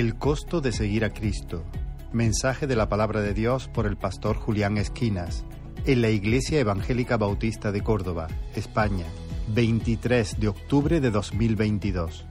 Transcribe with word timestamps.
El 0.00 0.14
costo 0.14 0.62
de 0.62 0.72
seguir 0.72 1.04
a 1.04 1.10
Cristo. 1.10 1.62
Mensaje 2.10 2.66
de 2.66 2.74
la 2.74 2.88
palabra 2.88 3.20
de 3.20 3.34
Dios 3.34 3.68
por 3.68 3.84
el 3.84 3.98
pastor 3.98 4.34
Julián 4.34 4.78
Esquinas 4.78 5.44
en 5.84 6.00
la 6.00 6.08
Iglesia 6.08 6.58
Evangélica 6.58 7.18
Bautista 7.18 7.70
de 7.70 7.82
Córdoba, 7.82 8.28
España, 8.54 9.04
23 9.48 10.40
de 10.40 10.48
octubre 10.48 11.02
de 11.02 11.10
2022. 11.10 12.24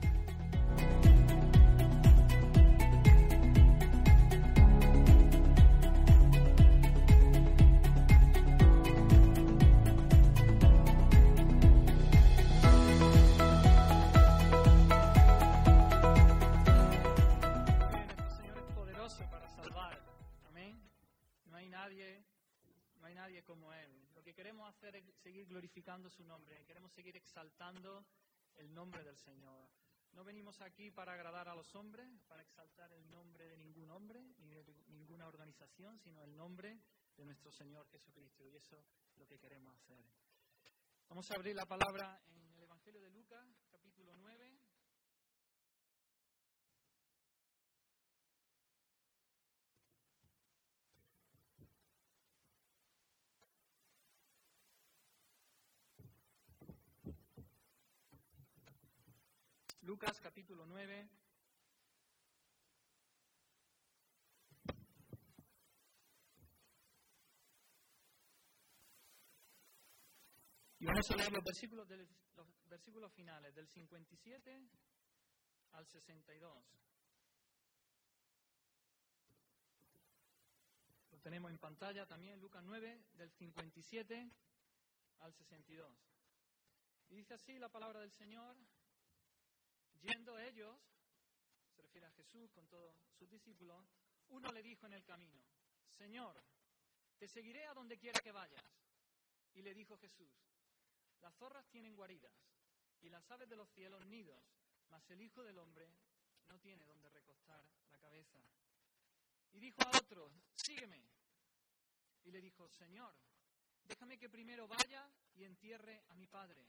Sino 35.98 36.22
el 36.22 36.36
nombre 36.36 36.78
de 37.16 37.24
nuestro 37.24 37.50
Señor 37.50 37.88
Jesucristo. 37.88 38.44
Y 38.46 38.54
eso 38.54 38.76
es 38.76 39.16
lo 39.16 39.26
que 39.26 39.38
queremos 39.38 39.74
hacer. 39.74 40.04
Vamos 41.08 41.30
a 41.30 41.34
abrir 41.34 41.56
la 41.56 41.66
palabra 41.66 42.20
en 42.28 42.52
el 42.52 42.62
Evangelio 42.62 43.00
de 43.00 43.10
Lucas, 43.10 43.46
capítulo 43.70 44.14
9. 44.14 44.58
Lucas 59.80 60.20
capítulo 60.20 60.66
9. 60.66 61.08
Vamos 71.00 71.10
a 71.12 71.16
leer 71.16 71.32
los 71.32 71.44
versículos, 71.44 71.88
del- 71.88 72.08
los 72.34 72.46
versículos 72.68 73.12
finales, 73.14 73.54
del 73.54 73.66
57 73.68 74.68
al 75.72 75.86
62. 75.86 76.64
Lo 81.10 81.18
tenemos 81.20 81.50
en 81.50 81.58
pantalla 81.58 82.06
también, 82.06 82.38
Lucas 82.40 82.62
9, 82.64 83.02
del 83.14 83.30
57 83.32 84.30
al 85.20 85.32
62. 85.32 85.90
Y 87.08 87.16
dice 87.16 87.34
así 87.34 87.58
la 87.58 87.68
palabra 87.70 88.00
del 88.00 88.12
Señor. 88.12 88.56
Yendo 90.02 90.38
ellos, 90.38 90.78
se 91.74 91.82
refiere 91.82 92.06
a 92.06 92.10
Jesús 92.12 92.50
con 92.52 92.66
todos 92.68 92.94
sus 93.18 93.28
discípulos, 93.28 93.86
uno 94.28 94.50
le 94.52 94.62
dijo 94.62 94.86
en 94.86 94.94
el 94.94 95.04
camino, 95.04 95.42
Señor, 95.98 96.42
te 97.18 97.28
seguiré 97.28 97.66
a 97.66 97.74
donde 97.74 97.98
quiera 97.98 98.18
que 98.20 98.32
vayas. 98.32 98.64
Y 99.52 99.62
le 99.62 99.74
dijo 99.74 99.98
Jesús, 99.98 100.30
las 101.20 101.34
zorras 101.36 101.66
tienen 101.68 101.94
guaridas 101.94 102.32
y 103.00 103.08
las 103.08 103.30
aves 103.30 103.48
de 103.48 103.56
los 103.56 103.68
cielos 103.70 104.04
nidos, 104.06 104.42
mas 104.88 105.08
el 105.10 105.20
Hijo 105.20 105.42
del 105.42 105.58
Hombre 105.58 105.90
no 106.48 106.58
tiene 106.58 106.84
donde 106.84 107.08
recostar 107.08 107.64
la 107.90 107.98
cabeza. 107.98 108.38
Y 109.52 109.60
dijo 109.60 109.82
a 109.82 109.98
otro, 109.98 110.30
sígueme. 110.54 111.02
Y 112.24 112.30
le 112.30 112.40
dijo, 112.40 112.68
Señor, 112.68 113.14
déjame 113.84 114.18
que 114.18 114.28
primero 114.28 114.68
vaya 114.68 115.10
y 115.34 115.44
entierre 115.44 116.04
a 116.08 116.14
mi 116.14 116.26
Padre. 116.26 116.66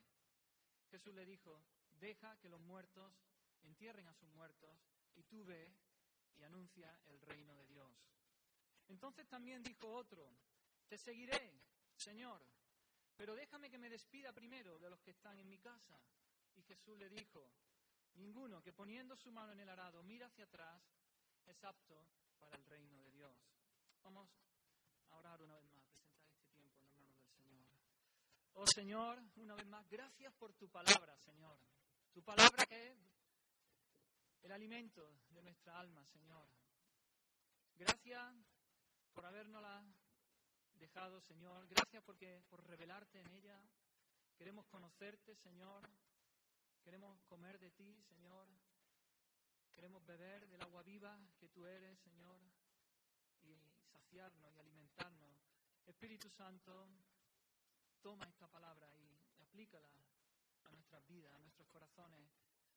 Jesús 0.90 1.14
le 1.14 1.26
dijo, 1.26 1.62
deja 2.00 2.38
que 2.40 2.50
los 2.50 2.62
muertos 2.62 3.14
entierren 3.64 4.08
a 4.08 4.14
sus 4.14 4.30
muertos 4.30 4.80
y 5.16 5.24
tú 5.24 5.44
ve 5.46 5.74
y 6.38 6.44
anuncia 6.44 7.00
el 7.08 7.22
reino 7.22 7.56
de 7.56 7.66
Dios. 7.68 7.92
Entonces 8.88 9.28
también 9.28 9.64
dijo 9.64 9.94
otro, 9.94 10.36
te 10.88 10.98
seguiré, 10.98 11.62
Señor, 11.96 12.42
pero 13.22 13.36
déjame 13.36 13.70
que 13.70 13.78
me 13.78 13.88
despida 13.88 14.34
primero 14.34 14.80
de 14.80 14.90
los 14.90 15.00
que 15.00 15.12
están 15.12 15.38
en 15.38 15.48
mi 15.48 15.60
casa. 15.60 15.96
Y 16.56 16.64
Jesús 16.64 16.98
le 16.98 17.08
dijo, 17.08 17.52
ninguno 18.16 18.64
que 18.64 18.74
poniendo 18.74 19.16
su 19.16 19.32
mano 19.32 19.52
en 19.52 19.60
el 19.60 19.70
arado 19.70 20.02
mira 20.02 20.26
hacia 20.26 20.46
atrás 20.46 20.82
es 21.46 21.64
apto 21.64 22.04
para 22.40 22.58
el 22.58 22.66
reino 22.66 22.98
de 22.98 23.12
Dios. 23.12 23.38
Vamos 24.02 24.28
a 25.12 25.18
orar 25.18 25.40
una 25.40 25.56
vez 25.60 25.72
más, 25.76 25.94
presentar 26.00 26.66
este 26.66 26.88
tiempo 26.88 26.98
en 26.98 27.06
las 27.06 27.36
manos 27.36 27.70
del 27.70 27.78
Señor. 27.78 27.78
Oh 28.54 28.66
Señor, 28.66 29.22
una 29.36 29.54
vez 29.54 29.68
más, 29.68 29.88
gracias 29.88 30.34
por 30.34 30.56
tu 30.56 30.68
palabra, 30.68 31.16
Señor. 31.20 31.60
Tu 32.12 32.24
palabra 32.24 32.66
que 32.66 32.88
es 32.88 32.98
el 34.42 34.52
alimento 34.52 35.20
de 35.30 35.44
nuestra 35.44 35.80
alma, 35.80 36.04
Señor. 36.06 36.50
Gracias 37.76 38.36
por 39.14 39.28
habernosla 39.28 39.86
dejado, 40.82 41.22
Señor. 41.22 41.68
Gracias 41.68 42.04
porque, 42.04 42.42
por 42.50 42.66
revelarte 42.68 43.20
en 43.20 43.30
ella. 43.30 43.62
Queremos 44.36 44.66
conocerte, 44.66 45.36
Señor. 45.36 45.88
Queremos 46.84 47.22
comer 47.26 47.60
de 47.60 47.70
ti, 47.70 48.02
Señor. 48.10 48.48
Queremos 49.72 50.04
beber 50.08 50.48
del 50.50 50.62
agua 50.64 50.82
viva 50.82 51.20
que 51.40 51.50
tú 51.50 51.68
eres, 51.68 52.00
Señor. 52.00 52.42
Y 53.44 53.56
saciarnos 53.94 54.52
y 54.56 54.60
alimentarnos. 54.60 55.38
Espíritu 55.86 56.32
Santo, 56.32 56.88
toma 58.02 58.26
esta 58.26 58.48
palabra 58.48 58.92
y 58.96 59.40
aplícala 59.40 59.92
a 60.64 60.72
nuestras 60.72 61.06
vidas, 61.08 61.32
a 61.36 61.40
nuestros 61.40 61.68
corazones, 61.68 62.28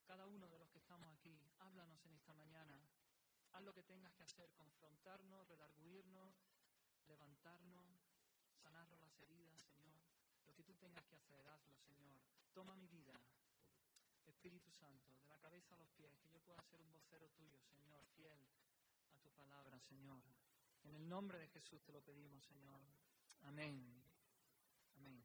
cada 0.05 0.27
uno 0.27 0.47
de 0.47 0.59
los 0.59 0.69
que 0.69 0.77
estamos 0.77 1.11
aquí. 1.11 1.35
Háblanos 1.57 2.05
en 2.05 2.13
esta 2.13 2.35
mañana. 2.35 2.79
Haz 3.53 3.63
lo 3.63 3.73
que 3.73 3.81
tengas 3.81 4.13
que 4.13 4.23
hacer, 4.23 4.51
confrontarnos, 4.53 5.47
redarguirnos, 5.47 6.35
levantarnos, 7.07 7.85
sanarnos 8.61 9.01
las 9.01 9.21
heridas, 9.21 9.61
Señor. 9.61 10.01
Lo 10.45 10.53
que 10.53 10.63
tú 10.63 10.73
tengas 10.75 11.05
que 11.05 11.15
hacer, 11.15 11.47
hazlo, 11.47 11.77
Señor. 11.77 12.19
Toma 12.53 12.75
mi 12.75 12.87
vida, 12.87 13.13
Espíritu 14.25 14.71
Santo, 14.71 15.15
de 15.21 15.27
la 15.27 15.37
cabeza 15.39 15.75
a 15.75 15.77
los 15.77 15.89
pies, 15.91 16.17
que 16.19 16.29
yo 16.29 16.39
pueda 16.41 16.61
ser 16.63 16.81
un 16.81 16.91
vocero 16.91 17.29
tuyo, 17.31 17.59
Señor, 17.63 18.05
fiel 18.15 18.39
a 19.13 19.19
tu 19.19 19.31
palabra, 19.31 19.79
Señor. 19.79 20.21
En 20.83 20.95
el 20.95 21.07
nombre 21.07 21.39
de 21.39 21.47
Jesús 21.49 21.83
te 21.83 21.91
lo 21.91 22.01
pedimos, 22.01 22.43
Señor. 22.45 22.81
Amén. 23.43 24.03
Amén. 24.95 25.23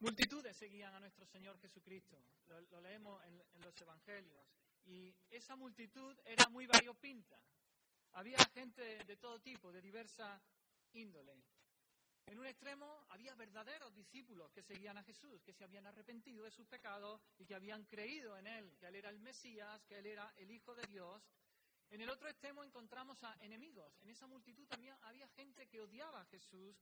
Multitudes 0.00 0.56
seguían 0.56 0.92
a 0.94 1.00
nuestro 1.00 1.24
Señor 1.26 1.58
Jesucristo. 1.60 2.18
Lo, 2.48 2.80
leemos 2.80 3.22
en 3.24 3.62
los 3.62 3.80
Evangelios. 3.80 4.44
Y 4.84 5.14
esa 5.30 5.56
multitud 5.56 6.18
era 6.24 6.48
muy 6.48 6.66
variopinta. 6.66 7.38
Había 8.12 8.38
gente 8.52 9.04
de, 9.04 9.16
todo 9.16 9.40
tipo, 9.40 9.72
de 9.72 9.80
diversa 9.80 10.42
índole. 10.92 11.42
En 12.26 12.38
un 12.38 12.46
extremo 12.46 13.06
había 13.10 13.34
verdaderos 13.34 13.94
discípulos 13.94 14.50
que 14.52 14.62
seguían 14.62 14.96
a 14.98 15.02
Jesús, 15.02 15.42
que 15.42 15.52
se 15.52 15.64
habían 15.64 15.86
arrepentido 15.86 16.44
de 16.44 16.50
sus 16.50 16.66
pecados 16.66 17.20
y 17.38 17.46
que 17.46 17.54
habían 17.54 17.84
creído 17.84 18.36
en 18.36 18.46
Él, 18.46 18.76
que 18.78 18.86
Él 18.86 18.96
era 18.96 19.10
el 19.10 19.18
Mesías, 19.18 19.82
que 19.84 19.98
Él 19.98 20.06
era 20.06 20.32
el 20.36 20.50
Hijo 20.50 20.74
de 20.74 20.86
Dios. 20.86 21.22
En 21.90 22.00
el 22.00 22.10
otro 22.10 22.28
extremo 22.28 22.62
encontramos 22.62 23.22
a 23.24 23.36
enemigos. 23.40 23.98
En 24.02 24.10
esa 24.10 24.26
multitud 24.26 24.66
también 24.68 24.96
había 25.02 25.28
gente 25.28 25.66
que 25.66 25.80
odiaba 25.80 26.20
a 26.20 26.26
Jesús 26.26 26.76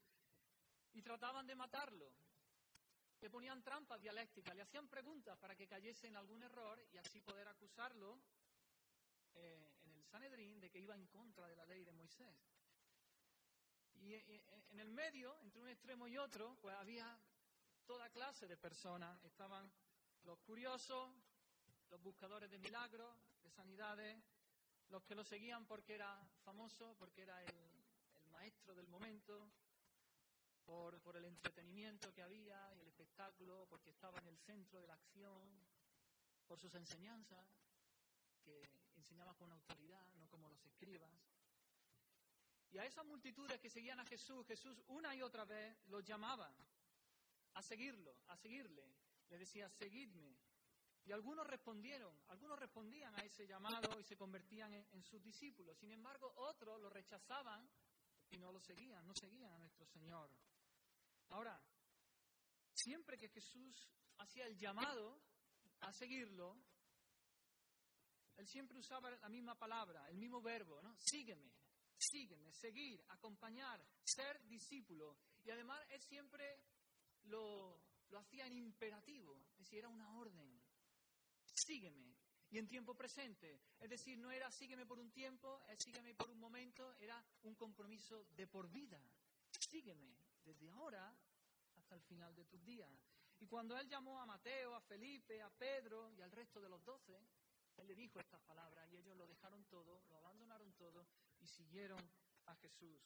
y 0.93 1.03
trataban 1.03 1.47
de 1.47 1.55
matarlo. 1.55 2.13
Le 3.21 3.29
ponían 3.29 3.63
trampas 3.63 4.01
dialécticas, 4.01 4.55
le 4.55 4.63
hacían 4.63 4.89
preguntas 4.89 5.37
para 5.39 5.55
que 5.55 5.67
cayese 5.67 6.07
en 6.07 6.17
algún 6.17 6.43
error 6.43 6.83
y 6.93 6.97
así 6.97 7.21
poder 7.21 7.47
acusarlo 7.49 8.19
eh, 9.35 9.75
en 9.85 9.95
el 9.95 10.05
Sanedrín 10.05 10.59
de 10.59 10.71
que 10.71 10.81
iba 10.81 10.95
en 10.95 11.07
contra 11.07 11.47
de 11.47 11.57
la 11.57 11.67
ley 11.67 11.85
de 11.85 11.93
Moisés. 11.93 12.35
Y 13.95 14.15
eh, 14.15 14.43
en 14.71 14.81
el 14.81 14.91
medio, 14.91 15.39
entre 15.43 15.61
un 15.61 15.69
extremo 15.69 16.09
y 16.09 16.17
otro, 16.17 16.57
pues 16.63 16.75
había 16.77 17.19
toda 17.85 18.09
clase 18.09 18.47
de 18.49 18.57
personas. 18.57 19.23
Estaban 19.25 19.71
los 20.25 20.39
curiosos, 20.41 21.11
los 21.91 22.01
buscadores 22.03 22.51
de 22.51 22.59
milagros, 22.59 23.15
de 23.43 23.51
sanidades, 23.51 24.17
los 24.89 25.05
que 25.05 25.15
lo 25.15 25.25
seguían 25.25 25.67
porque 25.67 25.95
era 25.95 26.19
famoso, 26.45 26.95
porque 26.99 27.23
era 27.23 27.43
el 27.45 28.29
maestro 28.31 28.75
del 28.75 28.89
momento, 28.89 29.51
por, 30.65 31.01
por 31.01 31.17
el 31.17 31.25
entretenimiento 31.25 32.13
que 32.13 32.23
había 32.23 32.75
y 32.77 32.81
el 32.81 32.89
espectáculo, 32.89 33.67
porque 33.69 33.91
estaba 33.91 34.19
en 34.21 34.29
el 34.29 34.39
centro 34.39 34.81
de 34.81 34.87
la 34.87 34.95
acción, 34.95 35.49
por 36.47 36.59
sus 36.59 36.75
enseñanzas, 36.75 37.47
que 38.43 38.69
enseñaba 38.97 39.35
con 39.35 39.53
autoridad, 39.53 40.07
no 40.15 40.29
como 40.29 40.49
los 40.49 40.65
escribas. 40.67 41.11
Y 42.73 42.79
a 42.79 42.85
esas 42.85 43.05
multitudes 43.05 43.61
que 43.61 43.69
seguían 43.69 43.99
a 43.99 44.05
Jesús, 44.05 44.47
Jesús 44.47 44.81
una 44.89 45.15
y 45.15 45.23
otra 45.23 45.45
vez 45.45 45.77
los 45.87 46.05
llamaba 46.05 46.53
a 47.55 47.63
seguirlo, 47.63 48.17
a 48.29 48.37
seguirle. 48.37 48.85
Le 49.29 49.39
decía, 49.39 49.69
seguidme. 49.69 50.37
Y 51.05 51.13
algunos 51.13 51.47
respondieron, 51.47 52.15
algunos 52.29 52.59
respondían 52.59 53.15
a 53.17 53.25
ese 53.25 53.47
llamado 53.47 53.99
y 53.99 54.05
se 54.05 54.17
convertían 54.17 54.73
en, 54.75 54.87
en 54.93 55.03
sus 55.03 55.23
discípulos. 55.23 55.77
Sin 55.79 55.91
embargo, 55.91 56.33
otros 56.37 56.81
lo 56.81 56.91
rechazaban 56.91 57.69
y 58.31 58.39
no 58.39 58.53
lo 58.53 58.61
seguían, 58.61 59.07
no 59.07 59.15
seguían 59.15 59.53
a 59.53 59.59
nuestro 59.59 59.87
Señor. 59.87 60.31
Ahora, 61.29 61.61
siempre 62.73 63.17
que 63.17 63.29
Jesús 63.29 63.91
hacía 64.19 64.47
el 64.47 64.57
llamado 64.57 65.21
a 65.81 65.93
seguirlo, 65.93 66.57
él 68.37 68.47
siempre 68.47 68.79
usaba 68.79 69.11
la 69.11 69.29
misma 69.29 69.59
palabra, 69.59 70.09
el 70.09 70.17
mismo 70.17 70.41
verbo, 70.41 70.81
¿no? 70.83 70.97
Sígueme, 70.99 71.53
sígueme, 71.97 72.53
seguir, 72.53 73.05
acompañar, 73.09 73.85
ser 74.03 74.43
discípulo. 74.47 75.19
Y 75.45 75.51
además 75.51 75.85
él 75.91 76.01
siempre 76.01 76.63
lo, 77.25 77.83
lo 78.09 78.19
hacía 78.19 78.47
en 78.47 78.55
imperativo, 78.55 79.37
es 79.53 79.59
decir, 79.59 79.81
era 79.81 79.89
una 79.89 80.17
orden. 80.19 80.61
Sígueme. 81.55 82.20
Y 82.51 82.59
en 82.59 82.67
tiempo 82.67 82.95
presente, 82.95 83.61
es 83.79 83.89
decir, 83.89 84.19
no 84.19 84.33
era 84.33 84.51
sígueme 84.51 84.85
por 84.85 84.99
un 84.99 85.13
tiempo, 85.13 85.63
sígueme 85.79 86.15
por 86.15 86.31
un 86.31 86.41
momento, 86.41 86.95
era 86.99 87.25
un 87.45 87.55
compromiso 87.55 88.27
de 88.35 88.47
por 88.49 88.69
vida. 88.69 89.01
Sígueme 89.69 90.17
desde 90.45 90.69
ahora 90.71 91.15
hasta 91.77 91.95
el 91.95 92.03
final 92.03 92.35
de 92.35 92.45
tus 92.45 92.65
días. 92.65 92.91
Y 93.39 93.47
cuando 93.47 93.79
él 93.79 93.89
llamó 93.89 94.21
a 94.21 94.27
Mateo, 94.27 94.75
a 94.75 94.81
Felipe, 94.81 95.41
a 95.41 95.49
Pedro 95.51 96.11
y 96.11 96.21
al 96.23 96.33
resto 96.33 96.61
de 96.61 96.69
los 96.69 96.85
doce, 96.85 97.17
él 97.77 97.87
le 97.87 97.95
dijo 97.95 98.19
estas 98.19 98.41
palabras 98.43 98.87
y 98.91 98.97
ellos 98.97 99.17
lo 99.17 99.27
dejaron 99.27 99.65
todo, 99.67 100.03
lo 100.11 100.19
abandonaron 100.19 100.73
todo 100.75 101.07
y 101.39 101.47
siguieron 101.47 102.01
a 102.47 102.55
Jesús. 102.57 103.01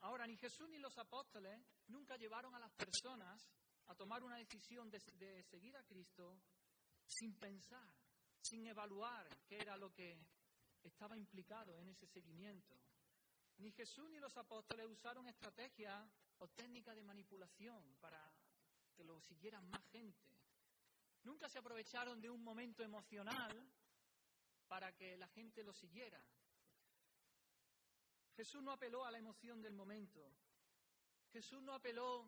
Ahora, 0.00 0.26
ni 0.26 0.36
Jesús 0.36 0.68
ni 0.68 0.78
los 0.78 0.96
apóstoles 0.98 1.60
nunca 1.88 2.16
llevaron 2.16 2.54
a 2.54 2.60
las 2.60 2.72
personas 2.72 3.50
a 3.86 3.94
tomar 3.94 4.22
una 4.22 4.36
decisión 4.36 4.88
de, 4.88 4.98
de 5.18 5.42
seguir 5.42 5.76
a 5.76 5.82
Cristo 5.82 6.40
sin 7.12 7.34
pensar, 7.34 7.94
sin 8.40 8.66
evaluar 8.66 9.28
qué 9.46 9.58
era 9.58 9.76
lo 9.76 9.92
que 9.92 10.18
estaba 10.82 11.16
implicado 11.16 11.78
en 11.78 11.88
ese 11.88 12.06
seguimiento. 12.06 12.76
Ni 13.58 13.70
Jesús 13.70 14.08
ni 14.10 14.18
los 14.18 14.36
apóstoles 14.36 14.86
usaron 14.86 15.28
estrategias 15.28 16.10
o 16.38 16.48
técnicas 16.48 16.96
de 16.96 17.04
manipulación 17.04 17.96
para 18.00 18.32
que 18.94 19.04
lo 19.04 19.20
siguieran 19.20 19.68
más 19.70 19.84
gente. 19.92 20.26
Nunca 21.22 21.48
se 21.48 21.58
aprovecharon 21.58 22.20
de 22.20 22.30
un 22.30 22.42
momento 22.42 22.82
emocional 22.82 23.70
para 24.66 24.92
que 24.96 25.16
la 25.16 25.28
gente 25.28 25.62
lo 25.62 25.72
siguiera. 25.72 26.20
Jesús 28.34 28.62
no 28.62 28.72
apeló 28.72 29.04
a 29.04 29.10
la 29.10 29.18
emoción 29.18 29.60
del 29.60 29.74
momento. 29.74 30.32
Jesús 31.30 31.62
no 31.62 31.74
apeló 31.74 32.26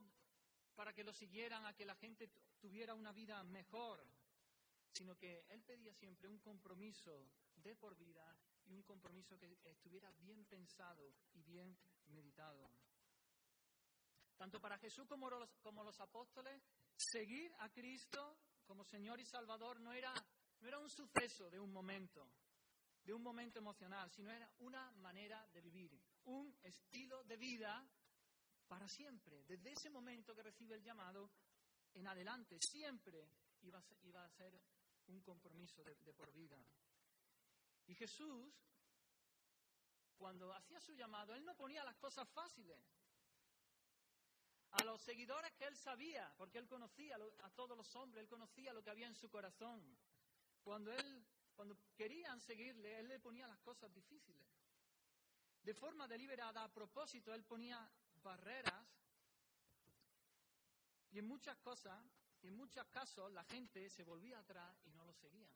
para 0.75 0.93
que 0.93 1.03
lo 1.03 1.13
siguieran, 1.13 1.65
a 1.65 1.75
que 1.75 1.87
la 1.87 1.97
gente 1.97 2.31
tuviera 2.61 2.95
una 2.95 3.13
vida 3.13 3.43
mejor, 3.45 4.07
sino 4.95 5.17
que 5.17 5.45
Él 5.49 5.63
pedía 5.63 5.93
siempre 5.93 6.29
un 6.29 6.39
compromiso 6.39 7.29
de 7.57 7.75
por 7.75 7.97
vida 7.97 8.37
y 8.65 8.73
un 8.73 8.83
compromiso 8.83 9.39
que 9.39 9.59
estuviera 9.65 10.11
bien 10.13 10.45
pensado 10.45 11.13
y 11.33 11.43
bien 11.43 11.77
meditado. 12.07 12.71
Tanto 14.37 14.61
para 14.61 14.79
Jesús 14.79 15.07
como 15.07 15.29
los, 15.29 15.49
como 15.63 15.83
los 15.83 16.01
apóstoles, 16.01 16.63
seguir 16.97 17.53
a 17.59 17.69
Cristo 17.71 18.39
como 18.65 18.85
Señor 18.85 19.21
y 19.21 19.27
Salvador 19.27 19.81
no 19.81 19.93
era, 19.93 20.13
no 20.61 20.69
era 20.69 20.79
un 20.79 20.89
suceso 20.89 21.51
de 21.51 21.61
un 21.61 21.73
momento, 21.73 22.31
de 23.05 23.13
un 23.13 23.23
momento 23.23 23.59
emocional, 23.59 24.11
sino 24.11 24.31
era 24.31 24.51
una 24.59 24.91
manera 24.93 25.47
de 25.53 25.61
vivir, 25.61 26.01
un 26.25 26.57
estilo 26.63 27.23
de 27.25 27.37
vida 27.37 27.87
para 28.67 28.89
siempre. 28.89 29.45
Desde 29.45 29.73
ese 29.73 29.91
momento 29.91 30.35
que 30.35 30.43
recibe 30.43 30.75
el 30.77 30.83
llamado 30.83 31.31
en 31.93 32.07
adelante, 32.07 32.59
siempre 32.61 33.29
iba 33.63 33.83
iba 34.03 34.25
a 34.25 34.31
ser 34.31 34.61
un 35.09 35.21
compromiso 35.21 35.83
de, 35.85 35.95
por 36.15 36.33
vida. 36.33 36.59
Y 37.87 37.95
Jesús, 37.95 38.55
cuando 40.17 40.53
hacía 40.53 40.81
su 40.81 40.95
llamado, 40.95 41.35
Él 41.35 41.45
no 41.45 41.57
ponía 41.57 41.85
las 41.85 41.97
cosas 41.97 42.29
fáciles. 42.29 42.79
A 44.71 44.85
los 44.85 45.01
seguidores 45.03 45.53
que 45.53 45.67
Él 45.67 45.77
sabía, 45.77 46.33
porque 46.37 46.59
Él 46.59 46.67
conocía 46.67 47.17
a 47.43 47.51
todos 47.51 47.77
los 47.77 47.95
hombres, 47.95 48.23
Él 48.23 48.29
conocía 48.29 48.73
lo 48.73 48.83
que 48.83 48.91
había 48.91 49.07
en 49.07 49.15
su 49.15 49.31
corazón. 49.31 49.83
Cuando 50.63 50.93
Él, 50.93 51.27
cuando 51.55 51.79
querían 51.95 52.41
seguirle, 52.41 52.99
Él 52.99 53.09
le 53.09 53.21
ponía 53.21 53.47
las 53.47 53.61
cosas 53.61 53.93
difíciles. 53.93 54.49
De 55.63 55.75
forma 55.75 56.09
deliberada, 56.09 56.65
a 56.65 56.73
propósito, 56.73 57.33
Él 57.33 57.45
ponía 57.45 57.89
barreras 58.23 58.85
y 61.15 61.21
en 61.21 61.29
muchas 61.29 61.57
cosas, 61.59 62.05
y 62.45 62.49
en 62.49 62.57
muchos 62.57 62.87
casos, 62.89 63.33
la 63.33 63.43
gente 63.45 63.89
se 63.89 64.05
volvía 64.05 64.39
atrás 64.39 64.77
y 64.85 64.93
no 64.93 65.03
lo 65.05 65.15
seguían. 65.15 65.51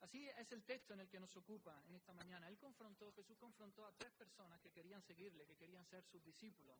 Así 0.00 0.28
es 0.28 0.50
el 0.50 0.64
texto 0.64 0.94
en 0.94 1.00
el 1.00 1.08
que 1.08 1.20
nos 1.20 1.36
ocupa 1.36 1.80
en 1.86 1.94
esta 1.94 2.12
mañana. 2.12 2.48
Él 2.48 2.58
confrontó, 2.58 3.12
Jesús 3.12 3.38
confrontó 3.38 3.86
a 3.86 3.92
tres 3.92 4.10
personas 4.14 4.60
que 4.60 4.72
querían 4.72 5.00
seguirle, 5.00 5.46
que 5.46 5.56
querían 5.56 5.86
ser 5.86 6.02
sus 6.02 6.24
discípulos. 6.24 6.76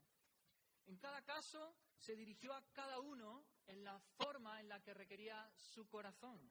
En 0.86 0.96
cada 0.96 1.22
caso 1.22 1.76
se 1.96 2.16
dirigió 2.16 2.52
a 2.52 2.64
cada 2.72 2.98
uno 2.98 3.46
en 3.68 3.84
la 3.84 4.00
forma 4.00 4.60
en 4.60 4.68
la 4.68 4.80
que 4.80 4.92
requería 4.92 5.48
su 5.54 5.88
corazón. 5.88 6.50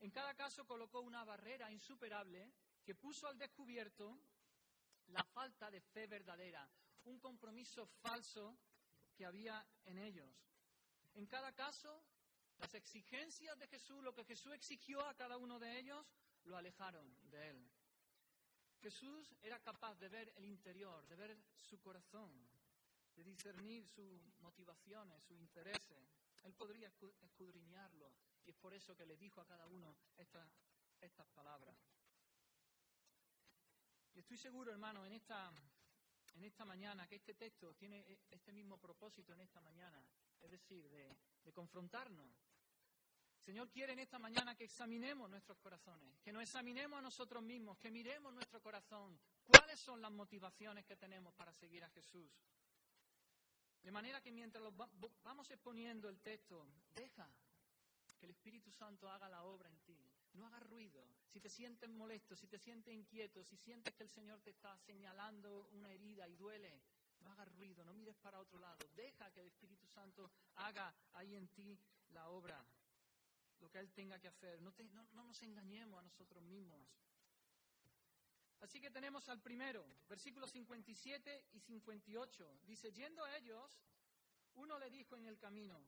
En 0.00 0.10
cada 0.10 0.34
caso 0.34 0.66
colocó 0.66 1.02
una 1.02 1.24
barrera 1.24 1.70
insuperable 1.70 2.52
que 2.84 2.96
puso 2.96 3.28
al 3.28 3.38
descubierto 3.38 4.18
la 5.06 5.22
falta 5.22 5.70
de 5.70 5.80
fe 5.80 6.08
verdadera, 6.08 6.68
un 7.04 7.20
compromiso 7.20 7.86
falso 7.86 8.58
que 9.14 9.24
había 9.24 9.64
en 9.84 9.98
ellos. 9.98 10.55
En 11.16 11.26
cada 11.26 11.52
caso, 11.54 12.04
las 12.58 12.74
exigencias 12.74 13.58
de 13.58 13.66
Jesús, 13.68 14.02
lo 14.04 14.14
que 14.14 14.24
Jesús 14.24 14.52
exigió 14.52 15.00
a 15.00 15.14
cada 15.14 15.38
uno 15.38 15.58
de 15.58 15.78
ellos, 15.78 16.06
lo 16.44 16.58
alejaron 16.58 17.16
de 17.30 17.50
él. 17.50 17.70
Jesús 18.80 19.34
era 19.42 19.58
capaz 19.60 19.94
de 19.96 20.10
ver 20.10 20.32
el 20.36 20.44
interior, 20.44 21.06
de 21.08 21.16
ver 21.16 21.38
su 21.56 21.80
corazón, 21.80 22.30
de 23.14 23.24
discernir 23.24 23.86
sus 23.86 24.22
motivaciones, 24.40 25.24
sus 25.24 25.38
intereses. 25.38 26.12
Él 26.42 26.52
podría 26.52 26.92
escudriñarlo 27.22 28.12
y 28.44 28.50
es 28.50 28.56
por 28.56 28.74
eso 28.74 28.94
que 28.94 29.06
le 29.06 29.16
dijo 29.16 29.40
a 29.40 29.46
cada 29.46 29.66
uno 29.66 29.96
estas, 30.18 30.48
estas 31.00 31.26
palabras. 31.28 31.76
Y 34.14 34.20
estoy 34.20 34.36
seguro, 34.36 34.70
hermano, 34.70 35.04
en 35.06 35.14
esta, 35.14 35.50
en 36.36 36.44
esta 36.44 36.64
mañana 36.64 37.06
que 37.08 37.16
este 37.16 37.34
texto 37.34 37.74
tiene 37.74 38.18
este 38.30 38.52
mismo 38.52 38.78
propósito 38.78 39.32
en 39.32 39.40
esta 39.40 39.60
mañana, 39.62 40.02
es 40.40 40.50
decir, 40.50 40.88
de, 40.88 41.16
confrontarnos. 41.52 42.26
El 43.38 43.44
Señor 43.44 43.70
quiere 43.70 43.92
en 43.92 44.00
esta 44.00 44.18
mañana 44.18 44.54
que 44.54 44.64
examinemos 44.64 45.30
nuestros 45.30 45.56
corazones, 45.58 46.20
que 46.20 46.32
nos 46.32 46.42
examinemos 46.42 46.98
a 46.98 47.02
nosotros 47.02 47.42
mismos, 47.42 47.78
que 47.78 47.90
miremos 47.90 48.34
nuestro 48.34 48.60
corazón, 48.60 49.18
cuáles 49.46 49.80
son 49.80 50.02
las 50.02 50.10
motivaciones 50.10 50.84
que 50.84 50.96
tenemos 50.96 51.32
para 51.34 51.54
seguir 51.54 51.84
a 51.84 51.90
Jesús. 51.90 52.30
De 53.82 53.92
manera 53.92 54.20
que 54.20 54.32
mientras 54.32 54.62
vamos 55.22 55.50
exponiendo 55.50 56.08
el 56.08 56.20
texto, 56.20 56.66
deja 56.94 57.32
que 58.18 58.26
el 58.26 58.32
Espíritu 58.32 58.72
Santo 58.72 59.08
haga 59.08 59.28
la 59.28 59.44
obra 59.44 59.70
en 59.70 59.78
ti. 59.80 60.05
No 60.36 60.46
hagas 60.46 60.62
ruido. 60.62 61.06
Si 61.28 61.40
te 61.40 61.48
sientes 61.48 61.88
molesto, 61.88 62.36
si 62.36 62.46
te 62.46 62.58
sientes 62.58 62.94
inquieto, 62.94 63.42
si 63.44 63.56
sientes 63.56 63.94
que 63.94 64.02
el 64.02 64.10
Señor 64.10 64.40
te 64.40 64.50
está 64.50 64.76
señalando 64.78 65.68
una 65.72 65.90
herida 65.92 66.28
y 66.28 66.36
duele, 66.36 66.82
no 67.20 67.32
hagas 67.32 67.48
ruido, 67.54 67.84
no 67.84 67.94
mires 67.94 68.16
para 68.16 68.40
otro 68.40 68.58
lado. 68.58 68.78
Deja 68.94 69.30
que 69.32 69.40
el 69.40 69.48
Espíritu 69.48 69.86
Santo 69.86 70.30
haga 70.56 70.94
ahí 71.14 71.34
en 71.34 71.48
ti 71.48 71.78
la 72.10 72.28
obra, 72.28 72.64
lo 73.58 73.70
que 73.70 73.78
Él 73.78 73.90
tenga 73.92 74.18
que 74.18 74.28
hacer. 74.28 74.60
No, 74.62 74.72
te, 74.72 74.84
no, 74.84 75.06
no 75.12 75.24
nos 75.24 75.42
engañemos 75.42 75.98
a 75.98 76.02
nosotros 76.02 76.42
mismos. 76.44 76.86
Así 78.60 78.80
que 78.80 78.90
tenemos 78.90 79.28
al 79.28 79.40
primero, 79.40 79.86
versículos 80.08 80.50
57 80.50 81.46
y 81.52 81.60
58. 81.60 82.60
Dice, 82.64 82.92
yendo 82.92 83.24
a 83.24 83.36
ellos, 83.36 83.78
uno 84.54 84.78
le 84.78 84.90
dijo 84.90 85.16
en 85.16 85.26
el 85.26 85.38
camino, 85.38 85.78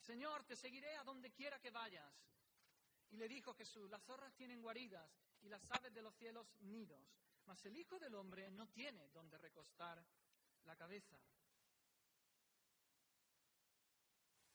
Señor, 0.00 0.44
te 0.44 0.56
seguiré 0.56 0.96
a 0.96 1.04
donde 1.04 1.32
quiera 1.32 1.60
que 1.60 1.70
vayas. 1.70 2.12
Y 3.10 3.16
le 3.16 3.28
dijo 3.28 3.54
Jesús, 3.54 3.88
las 3.90 4.02
zorras 4.02 4.34
tienen 4.34 4.60
guaridas 4.60 5.10
y 5.42 5.48
las 5.48 5.70
aves 5.70 5.92
de 5.94 6.02
los 6.02 6.14
cielos 6.14 6.46
nidos, 6.60 7.00
mas 7.46 7.64
el 7.64 7.76
Hijo 7.76 7.98
del 7.98 8.14
Hombre 8.14 8.50
no 8.50 8.68
tiene 8.68 9.08
donde 9.10 9.38
recostar 9.38 10.04
la 10.64 10.76
cabeza. 10.76 11.18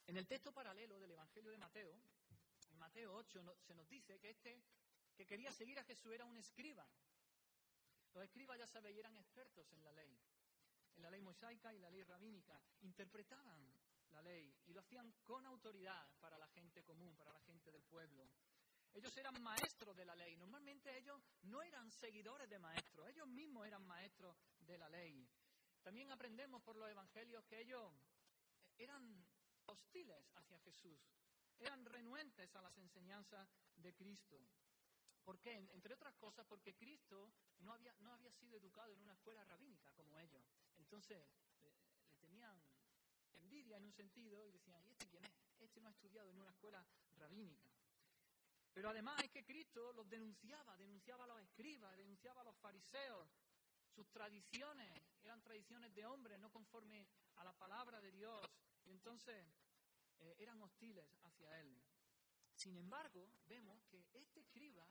En 0.08 0.18
el 0.18 0.28
texto 0.28 0.52
paralelo 0.52 1.00
del 1.00 1.12
Evangelio 1.12 1.52
de 1.52 1.58
Mateo, 1.58 1.98
en 2.72 2.78
Mateo 2.78 3.14
8, 3.14 3.56
se 3.62 3.74
nos 3.74 3.88
dice 3.88 4.20
que 4.20 4.32
este 4.32 4.62
que 5.16 5.26
quería 5.26 5.52
seguir 5.52 5.80
a 5.80 5.84
Jesús 5.84 6.12
era 6.14 6.26
un 6.26 6.38
escriba. 6.38 6.88
Los 8.14 8.24
escribas, 8.24 8.58
ya 8.58 8.68
sabéis, 8.68 8.98
eran 8.98 9.16
expertos 9.18 9.72
en 9.72 9.84
la 9.84 9.92
ley, 9.94 10.20
en 10.96 11.04
la 11.04 11.12
ley 11.12 11.22
mosaica 11.22 11.74
y 11.74 11.80
la 11.80 11.90
ley 11.90 12.04
rabínica. 12.04 12.60
Interpretaban 12.82 13.72
la 14.12 14.22
ley 14.22 14.54
y 14.68 14.74
lo 14.74 14.82
hacían 14.82 15.12
con 15.24 15.46
autoridad 15.46 16.08
para 16.20 16.38
la 16.38 16.48
gente 16.48 16.84
común, 16.84 17.16
para 17.16 17.34
la 17.34 17.42
gente 17.42 17.72
del 17.72 17.84
pueblo. 17.84 18.30
Ellos 18.94 19.16
eran 19.18 19.42
maestros 19.42 19.96
de 19.96 20.06
la 20.06 20.16
ley. 20.16 20.36
Normalmente 20.36 20.98
ellos 20.98 21.22
no 21.44 21.62
eran 21.62 21.90
seguidores 21.92 22.50
de 22.50 22.60
maestros, 22.60 23.08
ellos 23.10 23.28
mismos 23.28 23.66
eran 23.66 23.86
maestros 23.88 24.36
de 24.60 24.78
la 24.78 24.90
ley. 24.90 25.28
También 25.82 26.12
aprendemos 26.12 26.62
por 26.62 26.76
los 26.76 26.90
evangelios 26.90 27.44
que 27.46 27.62
ellos 27.62 27.92
eran 28.78 29.26
hostiles 29.66 30.32
hacia 30.36 30.60
Jesús. 30.60 31.00
eran 31.60 31.86
renuentes 31.86 32.56
a 32.56 32.62
las 32.64 32.76
enseñanzas 32.80 33.48
de 33.76 33.94
Cristo. 33.94 34.40
¿Por 35.24 35.40
qué? 35.40 35.54
Entre 35.74 35.94
otras 35.94 36.16
cosas, 36.16 36.44
porque 36.48 36.76
Cristo 36.76 37.32
no 37.60 37.72
había, 37.72 37.94
no 38.00 38.12
había 38.12 38.32
sido 38.32 38.58
educado 38.58 38.92
en 38.94 39.00
una 39.02 39.14
escuela 39.14 39.44
rabínica 39.44 39.92
como 39.92 40.18
ellos. 40.18 40.44
Entonces, 40.80 41.24
envidia 43.52 43.76
en 43.76 43.84
un 43.84 43.92
sentido 43.92 44.48
y 44.48 44.52
decían, 44.52 44.82
¿y 44.86 44.92
este 44.92 45.08
quién 45.08 45.26
es? 45.26 45.34
Este 45.60 45.82
no 45.82 45.90
ha 45.90 45.92
estudiado 45.92 46.30
en 46.30 46.40
una 46.40 46.52
escuela 46.52 46.86
rabínica. 47.18 47.70
Pero 48.74 48.90
además 48.90 49.22
es 49.24 49.30
que 49.30 49.44
Cristo 49.44 49.92
los 49.92 50.10
denunciaba, 50.10 50.78
denunciaba 50.78 51.26
a 51.26 51.28
los 51.28 51.42
escribas, 51.42 51.98
denunciaba 51.98 52.42
a 52.42 52.44
los 52.46 52.56
fariseos. 52.56 53.28
Sus 53.94 54.10
tradiciones 54.10 54.90
eran 55.22 55.42
tradiciones 55.42 55.94
de 55.94 56.06
hombres, 56.06 56.40
no 56.40 56.50
conforme 56.50 57.06
a 57.36 57.44
la 57.44 57.52
palabra 57.52 58.00
de 58.00 58.14
Dios. 58.14 58.42
Y 58.86 58.92
entonces 58.92 59.36
eh, 60.20 60.36
eran 60.40 60.62
hostiles 60.62 61.06
hacia 61.24 61.60
él. 61.60 61.78
Sin 62.56 62.78
embargo, 62.78 63.34
vemos 63.48 63.84
que 63.90 64.08
este 64.14 64.40
escriba 64.40 64.88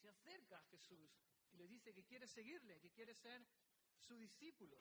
se 0.00 0.08
acerca 0.08 0.60
a 0.60 0.64
Jesús 0.66 1.10
y 1.50 1.56
le 1.56 1.66
dice 1.66 1.92
que 1.92 2.04
quiere 2.04 2.28
seguirle, 2.28 2.78
que 2.78 2.92
quiere 2.92 3.12
ser 3.12 3.44
su 3.98 4.16
discípulo. 4.16 4.80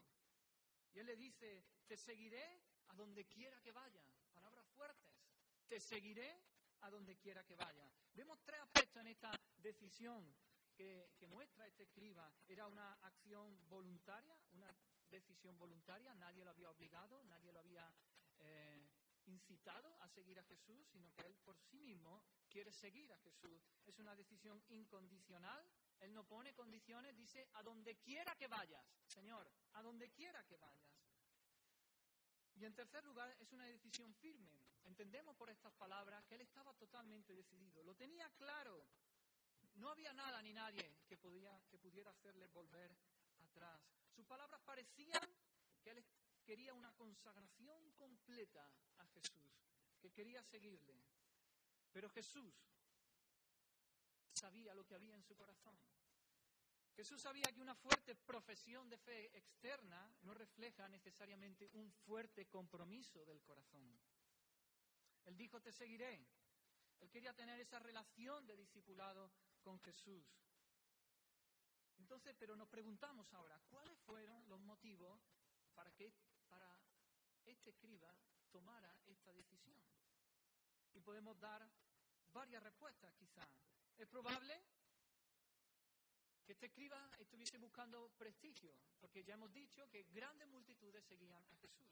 Y 0.94 1.00
él 1.00 1.08
le 1.08 1.16
dice, 1.16 1.66
te 1.88 1.98
seguiré 1.98 2.62
a 2.88 2.96
donde 2.96 3.26
quiera 3.26 3.60
que 3.62 3.72
vaya. 3.72 4.04
Palabras 4.34 4.68
fuertes. 4.76 5.14
Te 5.68 5.80
seguiré 5.80 6.42
a 6.82 6.90
donde 6.90 7.16
quiera 7.18 7.44
que 7.44 7.56
vaya. 7.56 7.90
Vemos 8.14 8.40
tres 8.44 8.60
aspectos 8.60 9.02
en 9.02 9.08
esta 9.08 9.32
decisión 9.58 10.36
que, 10.76 11.28
muestra 11.30 11.66
este 11.68 11.84
escriba. 11.84 12.32
Era 12.48 12.68
una 12.68 12.94
acción 13.02 13.58
voluntaria, 13.70 14.38
una 14.52 14.76
decisión 15.10 15.58
voluntaria, 15.58 16.14
nadie 16.16 16.44
lo 16.44 16.52
había 16.52 16.70
obligado, 16.70 17.24
nadie 17.24 17.52
lo 17.52 17.60
había 17.60 17.92
eh, 18.40 18.88
incitado 19.26 19.96
a 20.02 20.10
seguir 20.10 20.40
a 20.40 20.44
Jesús, 20.44 20.88
sino 20.92 21.12
que 21.14 21.26
él 21.26 21.36
por 21.44 21.58
sí 21.58 21.80
mismo 21.80 22.24
quiere 22.50 22.72
seguir 22.72 23.12
a 23.14 23.18
Jesús. 23.20 23.64
Es 23.86 23.98
una 24.00 24.16
decisión 24.16 24.62
incondicional, 24.70 25.66
él 26.00 26.14
no 26.14 26.24
pone 26.26 26.54
condiciones, 26.54 27.16
dice 27.16 27.48
a 27.54 27.64
donde 27.64 27.96
quiera 27.98 28.36
que 28.36 28.48
vayas, 28.48 28.86
Señor, 29.06 29.50
a 29.74 29.82
donde 29.82 30.12
quiera 30.12 30.44
que 30.44 30.58
vayas. 30.58 30.92
Y 32.56 32.66
en 32.66 32.74
tercer 32.74 33.04
lugar, 33.04 33.36
es 33.40 33.52
una 33.52 33.66
decisión 33.66 34.14
firme. 34.16 34.52
Entendemos 34.86 35.36
por 35.36 35.50
estas 35.50 35.74
palabras 35.74 36.24
que 36.26 36.36
él 36.36 36.42
estaba 36.42 36.74
totalmente 36.74 37.34
decidido, 37.34 37.84
lo 37.84 37.96
tenía 37.96 38.30
claro. 38.32 38.86
No 39.76 39.90
había 39.90 40.14
nada 40.14 40.42
ni 40.42 40.54
nadie 40.54 40.98
que, 41.08 41.18
podía, 41.18 41.60
que 41.70 41.80
pudiera 41.80 42.12
hacerle 42.12 42.48
volver 42.48 42.96
atrás. 43.40 43.82
Sus 44.14 44.26
palabras 44.26 44.62
parecían 44.62 45.22
que 45.82 45.92
él 45.92 46.06
quería 46.46 46.74
una 46.74 46.94
consagración 46.94 47.92
completa 47.94 48.70
a 48.98 49.06
Jesús, 49.08 49.52
que 50.00 50.12
quería 50.12 50.44
seguirle. 50.44 51.02
Pero 51.92 52.10
Jesús 52.10 52.54
sabía 54.34 54.76
lo 54.76 54.86
que 54.86 54.96
había 54.96 55.16
en 55.16 55.24
su 55.24 55.36
corazón. 55.36 55.78
Jesús 56.96 57.22
sabía 57.22 57.52
que 57.52 57.62
una 57.62 57.76
fuerte 57.76 58.16
profesión 58.16 58.88
de 58.90 58.98
fe 58.98 59.36
externa 59.36 60.16
no 60.22 60.34
refleja 60.34 60.88
necesariamente 60.88 61.70
un 61.74 61.92
fuerte 61.92 62.48
compromiso 62.48 63.26
del 63.26 63.42
corazón. 63.42 64.00
Él 65.26 65.36
dijo, 65.36 65.60
te 65.60 65.72
seguiré. 65.72 66.24
Él 67.00 67.10
quería 67.10 67.34
tener 67.34 67.60
esa 67.60 67.80
relación 67.80 68.46
de 68.46 68.56
discipulado 68.56 69.32
con 69.62 69.80
Jesús. 69.82 70.24
Entonces, 71.98 72.36
pero 72.38 72.56
nos 72.56 72.68
preguntamos 72.68 73.34
ahora, 73.34 73.60
¿cuáles 73.70 73.98
fueron 74.02 74.48
los 74.48 74.60
motivos 74.60 75.20
para 75.74 75.92
que 75.94 76.14
para 76.48 76.80
este 77.46 77.72
escriba 77.72 78.16
tomara 78.52 78.96
esta 79.08 79.34
decisión? 79.34 79.82
Y 80.94 81.00
podemos 81.00 81.40
dar 81.40 81.68
varias 82.32 82.62
respuestas, 82.62 83.16
quizá. 83.16 83.48
Es 83.98 84.08
probable 84.08 84.62
que 86.44 86.54
este 86.54 86.68
escriba 86.68 87.10
estuviese 87.20 87.58
buscando 87.58 88.10
prestigio, 88.18 88.76
porque 89.00 89.24
ya 89.24 89.34
hemos 89.36 89.52
dicho 89.54 89.90
que 89.90 90.04
grandes 90.12 90.48
multitudes 90.48 91.04
seguían 91.06 91.46
a 91.48 91.56
Jesús. 91.56 91.88